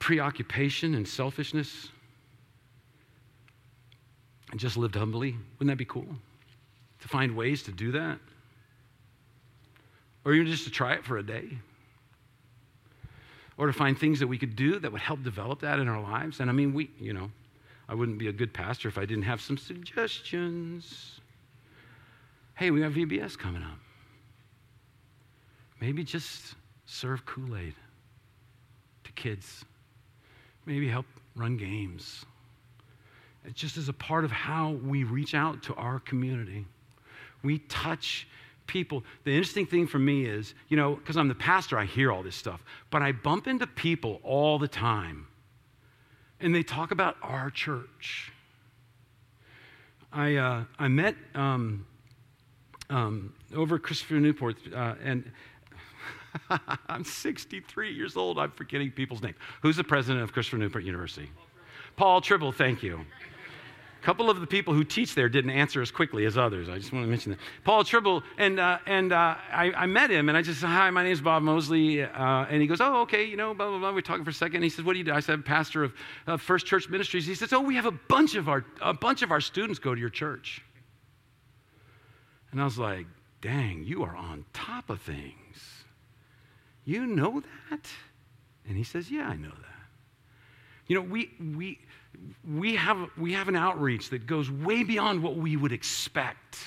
preoccupation 0.00 0.94
and 0.94 1.08
selfishness, 1.08 1.88
and 4.50 4.60
just 4.60 4.76
lived 4.76 4.96
humbly, 4.96 5.34
wouldn't 5.58 5.68
that 5.68 5.78
be 5.78 5.86
cool? 5.86 6.06
To 7.00 7.08
find 7.08 7.34
ways 7.34 7.62
to 7.62 7.72
do 7.72 7.90
that? 7.92 8.18
Or 10.26 10.34
even 10.34 10.46
just 10.46 10.64
to 10.64 10.70
try 10.70 10.92
it 10.92 11.06
for 11.06 11.16
a 11.16 11.22
day? 11.22 11.58
Or 13.56 13.66
to 13.66 13.72
find 13.72 13.98
things 13.98 14.18
that 14.20 14.26
we 14.26 14.38
could 14.38 14.56
do 14.56 14.78
that 14.78 14.90
would 14.90 15.00
help 15.00 15.22
develop 15.22 15.60
that 15.60 15.78
in 15.78 15.88
our 15.88 16.00
lives. 16.00 16.40
And 16.40 16.50
I 16.50 16.52
mean, 16.52 16.74
we, 16.74 16.90
you 16.98 17.12
know, 17.12 17.30
I 17.88 17.94
wouldn't 17.94 18.18
be 18.18 18.28
a 18.28 18.32
good 18.32 18.52
pastor 18.52 18.88
if 18.88 18.98
I 18.98 19.04
didn't 19.04 19.24
have 19.24 19.40
some 19.40 19.56
suggestions. 19.56 21.20
Hey, 22.54 22.70
we 22.70 22.80
got 22.80 22.92
VBS 22.92 23.38
coming 23.38 23.62
up. 23.62 23.78
Maybe 25.80 26.02
just 26.02 26.54
serve 26.86 27.26
Kool 27.26 27.56
Aid 27.56 27.74
to 29.04 29.12
kids. 29.12 29.64
Maybe 30.66 30.88
help 30.88 31.06
run 31.36 31.56
games. 31.56 32.24
It's 33.44 33.60
just 33.60 33.76
as 33.76 33.88
a 33.88 33.92
part 33.92 34.24
of 34.24 34.30
how 34.30 34.70
we 34.84 35.04
reach 35.04 35.34
out 35.34 35.62
to 35.64 35.74
our 35.74 36.00
community. 36.00 36.64
We 37.42 37.58
touch 37.58 38.26
people. 38.66 39.04
The 39.24 39.30
interesting 39.30 39.66
thing 39.66 39.86
for 39.86 39.98
me 39.98 40.24
is, 40.24 40.54
you 40.68 40.76
know, 40.76 40.94
because 40.96 41.16
I'm 41.16 41.28
the 41.28 41.34
pastor, 41.34 41.78
I 41.78 41.84
hear 41.84 42.12
all 42.12 42.22
this 42.22 42.36
stuff, 42.36 42.64
but 42.90 43.02
I 43.02 43.12
bump 43.12 43.46
into 43.46 43.66
people 43.66 44.20
all 44.22 44.58
the 44.58 44.68
time, 44.68 45.26
and 46.40 46.54
they 46.54 46.62
talk 46.62 46.90
about 46.90 47.16
our 47.22 47.50
church. 47.50 48.32
I, 50.12 50.36
uh, 50.36 50.64
I 50.78 50.88
met 50.88 51.16
um, 51.34 51.86
um, 52.90 53.34
over 53.54 53.78
Christopher 53.78 54.14
Newport, 54.14 54.56
uh, 54.74 54.94
and 55.02 55.30
I'm 56.88 57.04
63 57.04 57.92
years 57.92 58.16
old. 58.16 58.38
I'm 58.38 58.52
forgetting 58.52 58.90
people's 58.90 59.22
names. 59.22 59.36
Who's 59.62 59.76
the 59.76 59.84
president 59.84 60.22
of 60.22 60.32
Christopher 60.32 60.58
Newport 60.58 60.84
University? 60.84 61.30
Paul 61.96 62.20
Trible, 62.20 62.54
thank 62.54 62.82
you 62.82 63.04
couple 64.04 64.28
of 64.28 64.38
the 64.38 64.46
people 64.46 64.74
who 64.74 64.84
teach 64.84 65.14
there 65.14 65.30
didn't 65.30 65.50
answer 65.50 65.80
as 65.80 65.90
quickly 65.90 66.26
as 66.26 66.36
others. 66.36 66.68
I 66.68 66.76
just 66.76 66.92
want 66.92 67.06
to 67.06 67.08
mention 67.08 67.32
that. 67.32 67.38
Paul 67.64 67.82
Trible, 67.84 68.22
and, 68.36 68.60
uh, 68.60 68.78
and 68.86 69.12
uh, 69.12 69.36
I, 69.50 69.72
I, 69.72 69.86
met 69.86 70.10
him, 70.10 70.28
and 70.28 70.36
I 70.36 70.42
just 70.42 70.60
said, 70.60 70.68
Hi, 70.68 70.90
my 70.90 71.02
name 71.02 71.12
is 71.12 71.22
Bob 71.22 71.42
Mosley. 71.42 72.02
Uh, 72.02 72.44
and 72.50 72.60
he 72.60 72.68
goes, 72.68 72.82
Oh, 72.82 73.00
okay, 73.02 73.24
you 73.24 73.38
know, 73.38 73.54
blah, 73.54 73.70
blah, 73.70 73.78
blah. 73.78 73.92
We're 73.92 74.02
talking 74.02 74.22
for 74.22 74.30
a 74.30 74.34
second. 74.34 74.56
And 74.56 74.64
he 74.64 74.68
says, 74.68 74.84
What 74.84 74.92
do 74.92 74.98
you 74.98 75.04
do? 75.04 75.12
I 75.12 75.20
said, 75.20 75.42
Pastor 75.42 75.90
of 76.26 76.42
First 76.42 76.66
Church 76.66 76.88
Ministries. 76.90 77.26
He 77.26 77.34
says, 77.34 77.54
Oh, 77.54 77.60
we 77.60 77.76
have 77.76 77.86
a 77.86 77.92
bunch 77.92 78.34
of 78.34 78.50
our, 78.50 78.62
a 78.82 78.92
bunch 78.92 79.22
of 79.22 79.32
our 79.32 79.40
students 79.40 79.78
go 79.78 79.94
to 79.94 80.00
your 80.00 80.10
church. 80.10 80.62
And 82.52 82.60
I 82.60 82.64
was 82.64 82.78
like, 82.78 83.06
Dang, 83.40 83.84
you 83.84 84.02
are 84.04 84.14
on 84.14 84.44
top 84.52 84.90
of 84.90 85.00
things. 85.00 85.84
You 86.84 87.06
know 87.06 87.42
that? 87.70 87.88
And 88.68 88.76
he 88.76 88.84
says, 88.84 89.10
Yeah, 89.10 89.28
I 89.28 89.36
know 89.36 89.48
that. 89.48 89.74
You 90.88 90.96
know, 90.96 91.02
we, 91.02 91.32
we, 91.56 91.78
we 92.46 92.76
have, 92.76 93.08
we 93.16 93.32
have 93.32 93.48
an 93.48 93.56
outreach 93.56 94.10
that 94.10 94.26
goes 94.26 94.50
way 94.50 94.84
beyond 94.84 95.22
what 95.22 95.36
we 95.36 95.56
would 95.56 95.72
expect 95.72 96.58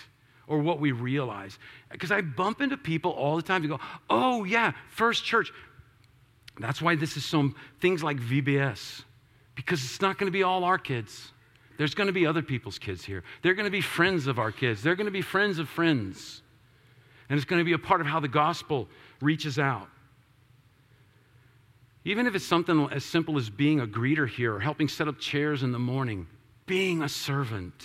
or 0.48 0.60
what 0.60 0.80
we 0.80 0.92
realize. 0.92 1.60
Because 1.92 2.12
I 2.12 2.22
bump 2.22 2.62
into 2.62 2.78
people 2.78 3.12
all 3.12 3.36
the 3.36 3.42
time 3.42 3.62
to 3.62 3.68
go, 3.68 3.80
oh, 4.10 4.44
yeah, 4.44 4.72
First 4.90 5.24
Church. 5.24 5.52
That's 6.60 6.82
why 6.82 6.96
this 6.96 7.18
is 7.18 7.26
some 7.26 7.56
things 7.80 8.04
like 8.04 8.18
VBS, 8.18 9.04
because 9.56 9.84
it's 9.84 10.02
not 10.02 10.18
going 10.18 10.28
to 10.28 10.32
be 10.32 10.44
all 10.44 10.64
our 10.64 10.78
kids. 10.78 11.32
There's 11.78 11.94
going 11.94 12.08
to 12.08 12.14
be 12.14 12.26
other 12.26 12.42
people's 12.42 12.80
kids 12.80 13.06
here. 13.06 13.24
They're 13.44 13.54
going 13.54 13.66
to 13.66 13.72
be 13.72 13.82
friends 13.82 14.26
of 14.26 14.40
our 14.40 14.52
kids. 14.52 14.82
They're 14.82 14.96
going 14.96 15.06
to 15.06 15.12
be 15.12 15.22
friends 15.22 15.60
of 15.60 15.70
friends. 15.70 16.42
And 17.30 17.38
it's 17.38 17.46
going 17.46 17.60
to 17.60 17.66
be 17.66 17.74
a 17.74 17.78
part 17.78 18.02
of 18.02 18.08
how 18.08 18.20
the 18.20 18.28
gospel 18.28 18.88
reaches 19.22 19.60
out. 19.60 19.88
Even 22.08 22.26
if 22.26 22.36
it's 22.36 22.46
something 22.46 22.88
as 22.90 23.04
simple 23.04 23.38
as 23.38 23.50
being 23.50 23.82
a 23.82 23.86
greeter 23.86 24.30
here 24.30 24.56
or 24.56 24.62
helping 24.62 24.88
set 24.88 25.10
up 25.10 25.20
chairs 25.20 25.62
in 25.62 25.74
the 25.74 25.80
morning, 25.80 26.26
being 26.66 27.04
a 27.04 27.10
servant. 27.10 27.84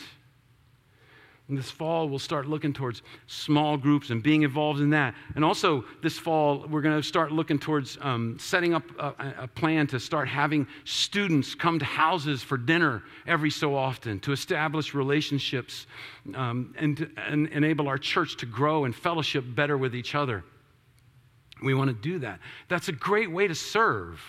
And 1.49 1.59
this 1.59 1.73
fall, 1.73 2.09
we'll 2.09 2.21
start 2.21 2.47
looking 2.47 2.73
towards 2.73 3.03
small 3.27 3.77
groups 3.77 4.11
and 4.11 4.23
being 4.23 4.43
involved 4.43 4.79
in 4.79 4.91
that. 4.91 5.17
And 5.35 5.45
also, 5.45 5.85
this 6.05 6.21
fall, 6.21 6.65
we're 6.69 6.83
going 6.83 6.97
to 6.97 7.03
start 7.03 7.33
looking 7.33 7.59
towards 7.59 7.99
um, 8.01 8.39
setting 8.39 8.75
up 8.75 8.85
a, 8.97 9.35
a, 9.39 9.49
plan 9.49 9.89
to 9.89 9.99
start 9.99 10.29
having 10.29 10.69
students 10.85 11.57
come 11.57 11.81
to 11.81 11.85
houses 11.85 12.45
for 12.45 12.57
dinner 12.57 13.03
every 13.27 13.51
so 13.51 13.75
often, 13.75 14.21
to 14.21 14.31
establish 14.31 14.95
relationships 14.95 15.89
um, 16.37 16.73
and, 16.79 17.11
and 17.17 17.49
enable 17.49 17.89
our 17.89 17.99
church 17.99 18.37
to 18.37 18.47
grow 18.47 18.85
and 18.85 18.95
fellowship 18.95 19.45
better 19.49 19.77
with 19.77 19.97
each 19.97 20.15
other. 20.15 20.45
We 21.63 21.75
want 21.75 21.89
to 21.89 21.95
do 21.95 22.19
that. 22.21 22.41
That's 22.69 22.89
a 22.89 22.93
great 22.93 23.31
way 23.31 23.49
to 23.49 23.55
serve. 23.55 24.21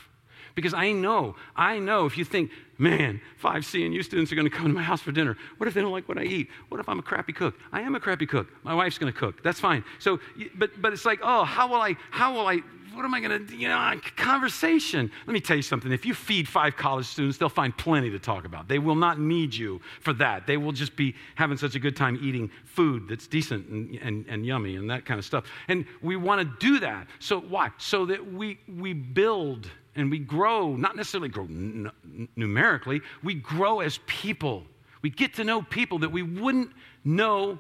Because 0.56 0.74
I 0.74 0.92
know, 0.92 1.36
I 1.56 1.80
know 1.80 2.06
if 2.06 2.18
you 2.18 2.26
think, 2.26 2.52
man, 2.78 3.22
five 3.38 3.64
CNU 3.64 4.04
students 4.04 4.32
are 4.32 4.36
going 4.36 4.50
to 4.50 4.56
come 4.56 4.68
to 4.68 4.74
my 4.74 4.84
house 4.84 5.02
for 5.02 5.12
dinner. 5.12 5.38
What 5.58 5.68
if 5.68 5.74
they 5.74 5.82
don't 5.82 5.92
like 5.92 6.08
what 6.08 6.18
I 6.18 6.24
eat? 6.24 6.50
What 6.70 6.80
if 6.80 6.88
I'm 6.88 7.00
a 7.00 7.04
crappy 7.04 7.34
cook? 7.34 7.56
I 7.72 7.82
am 7.82 7.96
a 7.96 8.00
crappy 8.00 8.26
cook. 8.26 8.48
My 8.64 8.74
wife's 8.74 8.98
going 8.98 9.12
to 9.12 9.18
cook. 9.18 9.42
That's 9.44 9.60
fine. 9.60 9.84
So, 10.00 10.20
but, 10.56 10.80
but 10.82 10.94
it's 10.94 11.06
like, 11.06 11.20
oh, 11.24 11.44
how 11.44 11.68
will 11.68 11.82
I, 11.82 11.96
how 12.12 12.34
will 12.34 12.48
I, 12.48 12.62
what 12.94 13.06
am 13.06 13.14
I 13.14 13.20
going 13.20 13.48
to, 13.48 13.56
you 13.56 13.68
know, 13.68 14.00
conversation. 14.16 15.12
Let 15.26 15.34
me 15.34 15.40
tell 15.40 15.56
you 15.56 15.64
something. 15.64 15.92
If 15.92 16.06
you 16.06 16.14
feed 16.14 16.48
five 16.48 16.76
college 16.76 17.08
students, 17.08 17.38
they'll 17.38 17.50
find 17.50 17.76
plenty 17.76 18.12
to 18.12 18.20
talk 18.20 18.46
about. 18.46 18.68
They 18.68 18.80
will 18.80 18.96
not 18.96 19.20
need 19.20 19.56
you 19.56 19.82
for 20.00 20.14
that. 20.14 20.46
They 20.46 20.58
will 20.58 20.72
just 20.72 20.96
be 20.96 21.16
having 21.36 21.58
such 21.58 21.74
a 21.76 21.80
good 21.80 21.96
time 21.96 22.20
eating 22.22 22.52
food 22.66 23.08
that's 23.08 23.26
decent 23.26 23.68
and, 23.68 23.96
and, 23.96 24.26
and 24.28 24.46
yummy 24.46 24.76
and 24.76 24.90
that 24.92 25.06
kind 25.06 25.18
of 25.18 25.26
stuff. 25.26 25.46
And 25.68 25.86
we 26.02 26.16
want 26.16 26.42
to 26.42 26.58
do 26.60 26.80
that. 26.82 27.08
So 27.20 27.40
why? 27.40 27.72
So 27.80 28.06
that 28.06 28.32
we, 28.32 28.60
we 28.68 28.94
build 28.94 29.70
and 29.96 30.10
we 30.10 30.20
grow, 30.20 30.76
not 30.76 30.96
necessarily 30.96 31.30
grow 31.30 31.46
n- 31.46 31.92
numerically, 32.36 33.02
we 33.24 33.36
grow 33.36 33.80
as 33.80 34.00
people. 34.08 34.64
We 35.02 35.10
get 35.10 35.36
to 35.36 35.44
know 35.44 35.62
people 35.62 36.00
that 36.00 36.12
we 36.12 36.24
wouldn't 36.24 36.72
know 37.04 37.60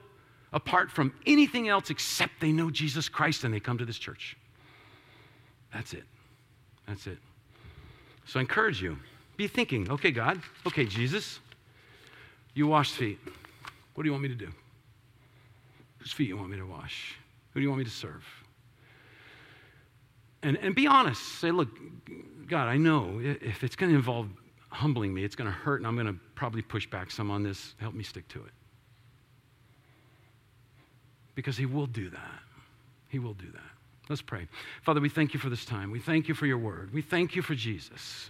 apart 0.52 0.92
from 0.92 1.14
anything 1.26 1.68
else 1.68 1.90
except 1.90 2.40
they 2.40 2.52
know 2.52 2.70
Jesus 2.70 3.10
Christ 3.10 3.44
and 3.44 3.54
they 3.54 3.60
come 3.60 3.78
to 3.78 3.86
this 3.86 3.98
church. 3.98 4.38
That's 5.74 5.94
it. 5.94 6.04
That's 6.88 7.08
it. 7.08 7.18
So 8.26 8.40
I 8.40 8.42
encourage 8.42 8.82
you 8.82 8.98
be 9.36 9.48
thinking, 9.48 9.90
okay, 9.90 10.12
God, 10.12 10.42
okay, 10.68 10.86
Jesus, 10.86 11.40
you 12.54 12.68
wash 12.68 12.92
feet. 12.92 13.20
What 13.96 14.04
do 14.04 14.08
you 14.08 14.12
want 14.12 14.24
me 14.24 14.30
to 14.30 14.36
do? 14.36 14.52
Whose 16.00 16.12
feet 16.12 16.28
you 16.28 16.38
want 16.38 16.50
me 16.50 16.58
to 16.58 16.66
wash? 16.66 17.16
Who 17.54 17.60
do 17.60 17.64
you 17.64 17.70
want 17.70 17.80
me 17.80 17.86
to 17.86 17.92
serve? 17.92 18.24
And, 20.44 20.58
and 20.58 20.76
be 20.76 20.86
honest. 20.86 21.22
Say, 21.40 21.52
look, 21.52 21.70
God, 22.48 22.68
I 22.68 22.78
know 22.78 23.20
if 23.24 23.64
it's 23.64 23.76
going 23.76 23.92
to 23.92 23.96
involve 23.96 24.30
humbling 24.70 25.14
me, 25.14 25.24
it's 25.24 25.36
going 25.36 25.50
to 25.50 25.56
hurt, 25.56 25.80
and 25.80 25.88
I'm 25.88 25.96
going 25.96 26.08
to 26.08 26.20
probably 26.36 26.62
push 26.62 26.88
back 26.88 27.10
some 27.10 27.32
on 27.32 27.44
this. 27.44 27.76
Help 27.80 27.94
me 27.94 28.04
stick 28.04 28.28
to 28.30 28.40
it. 28.44 28.52
Because 31.36 31.58
He 31.58 31.66
will 31.66 31.88
do 31.88 32.10
that. 32.10 32.40
He 33.10 33.20
will 33.20 33.34
do 33.34 33.50
that. 33.52 33.62
Let's 34.10 34.22
pray. 34.22 34.48
Father, 34.82 35.00
we 35.00 35.10
thank 35.10 35.34
you 35.34 35.40
for 35.40 35.50
this 35.50 35.66
time. 35.66 35.90
We 35.90 36.00
thank 36.00 36.28
you 36.28 36.34
for 36.34 36.46
your 36.46 36.58
word. 36.58 36.94
We 36.94 37.02
thank 37.02 37.36
you 37.36 37.42
for 37.42 37.56
Jesus. 37.56 38.30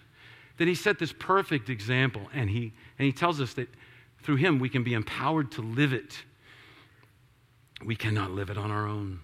That 0.57 0.67
He 0.67 0.75
set 0.75 0.99
this 0.99 1.13
perfect 1.13 1.69
example, 1.69 2.29
and 2.33 2.49
He, 2.49 2.73
and 2.99 3.05
he 3.05 3.11
tells 3.11 3.41
us 3.41 3.53
that 3.55 3.67
through 4.21 4.35
Him 4.35 4.59
we 4.59 4.69
can 4.69 4.83
be 4.83 4.93
empowered 4.93 5.51
to 5.53 5.61
live 5.61 5.93
it. 5.93 6.21
We 7.83 7.95
cannot 7.95 8.31
live 8.31 8.49
it 8.49 8.57
on 8.57 8.69
our 8.69 8.87
own. 8.87 9.19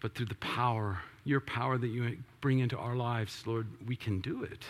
But 0.00 0.14
through 0.14 0.26
the 0.26 0.34
power 0.34 1.00
your 1.24 1.40
power 1.40 1.78
that 1.78 1.88
you 1.88 2.18
bring 2.40 2.58
into 2.58 2.76
our 2.76 2.96
lives, 2.96 3.42
Lord, 3.46 3.66
we 3.86 3.96
can 3.96 4.20
do 4.20 4.42
it. 4.42 4.64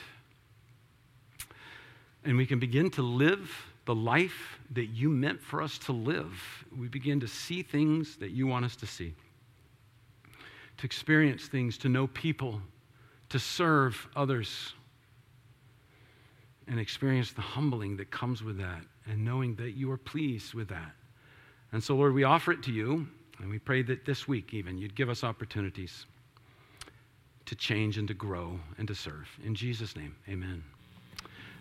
And 2.25 2.37
we 2.37 2.47
can 2.47 2.59
begin 2.59 2.91
to 2.93 3.03
live 3.03 3.51
the 3.85 3.95
life 3.95 4.59
that 4.71 4.87
you 4.87 5.09
meant 5.09 5.41
for 5.41 5.61
us 5.61 5.79
to 5.79 5.93
live. 5.93 6.33
We 6.77 6.89
begin 6.89 7.19
to 7.21 7.27
see 7.27 7.63
things 7.63 8.17
that 8.17 8.31
you 8.31 8.47
want 8.47 8.65
us 8.65 8.77
to 8.77 8.87
see, 8.87 9.15
to 10.79 10.85
experience 10.85 11.47
things, 11.47 11.79
to 11.79 11.89
know 11.89 12.07
people, 12.09 12.61
to 13.31 13.39
serve 13.39 14.07
others, 14.15 14.75
and 16.69 16.79
experience 16.79 17.33
the 17.33 17.41
humbling 17.41 17.97
that 17.97 18.11
comes 18.11 18.43
with 18.43 18.59
that, 18.59 18.83
and 19.07 19.25
knowing 19.25 19.57
that 19.57 19.73
you 19.73 19.91
are 19.91 19.97
pleased 19.97 20.55
with 20.55 20.69
that. 20.69 20.93
And 21.73 21.83
so, 21.83 21.97
Lord, 21.97 22.15
we 22.15 22.23
offer 22.23 22.53
it 22.53 22.63
to 22.65 22.73
you, 22.73 23.09
and 23.41 23.51
we 23.51 23.59
pray 23.59 23.83
that 23.83 24.05
this 24.05 24.29
week 24.29 24.55
even 24.55 24.79
you'd 24.79 24.95
give 24.95 25.09
us 25.09 25.25
opportunities 25.25 26.07
to 27.47 27.55
change 27.55 27.99
and 27.99 28.09
to 28.09 28.15
grow 28.15 28.59
and 28.79 28.89
to 28.89 28.95
serve. 28.95 29.29
In 29.45 29.55
Jesus' 29.55 29.97
name, 29.97 30.15
amen. 30.29 30.63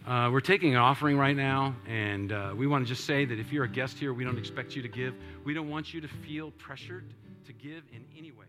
Uh, 0.07 0.29
we're 0.31 0.39
taking 0.39 0.71
an 0.71 0.81
offering 0.81 1.17
right 1.17 1.35
now, 1.35 1.75
and 1.87 2.31
uh, 2.31 2.53
we 2.55 2.65
want 2.65 2.83
to 2.83 2.87
just 2.87 3.05
say 3.05 3.23
that 3.23 3.39
if 3.39 3.53
you're 3.53 3.65
a 3.65 3.69
guest 3.69 3.99
here, 3.99 4.13
we 4.13 4.23
don't 4.23 4.39
expect 4.39 4.75
you 4.75 4.81
to 4.81 4.87
give. 4.87 5.13
We 5.43 5.53
don't 5.53 5.69
want 5.69 5.93
you 5.93 6.01
to 6.01 6.07
feel 6.07 6.51
pressured 6.51 7.13
to 7.45 7.53
give 7.53 7.83
in 7.93 8.03
any 8.17 8.31
way. 8.31 8.47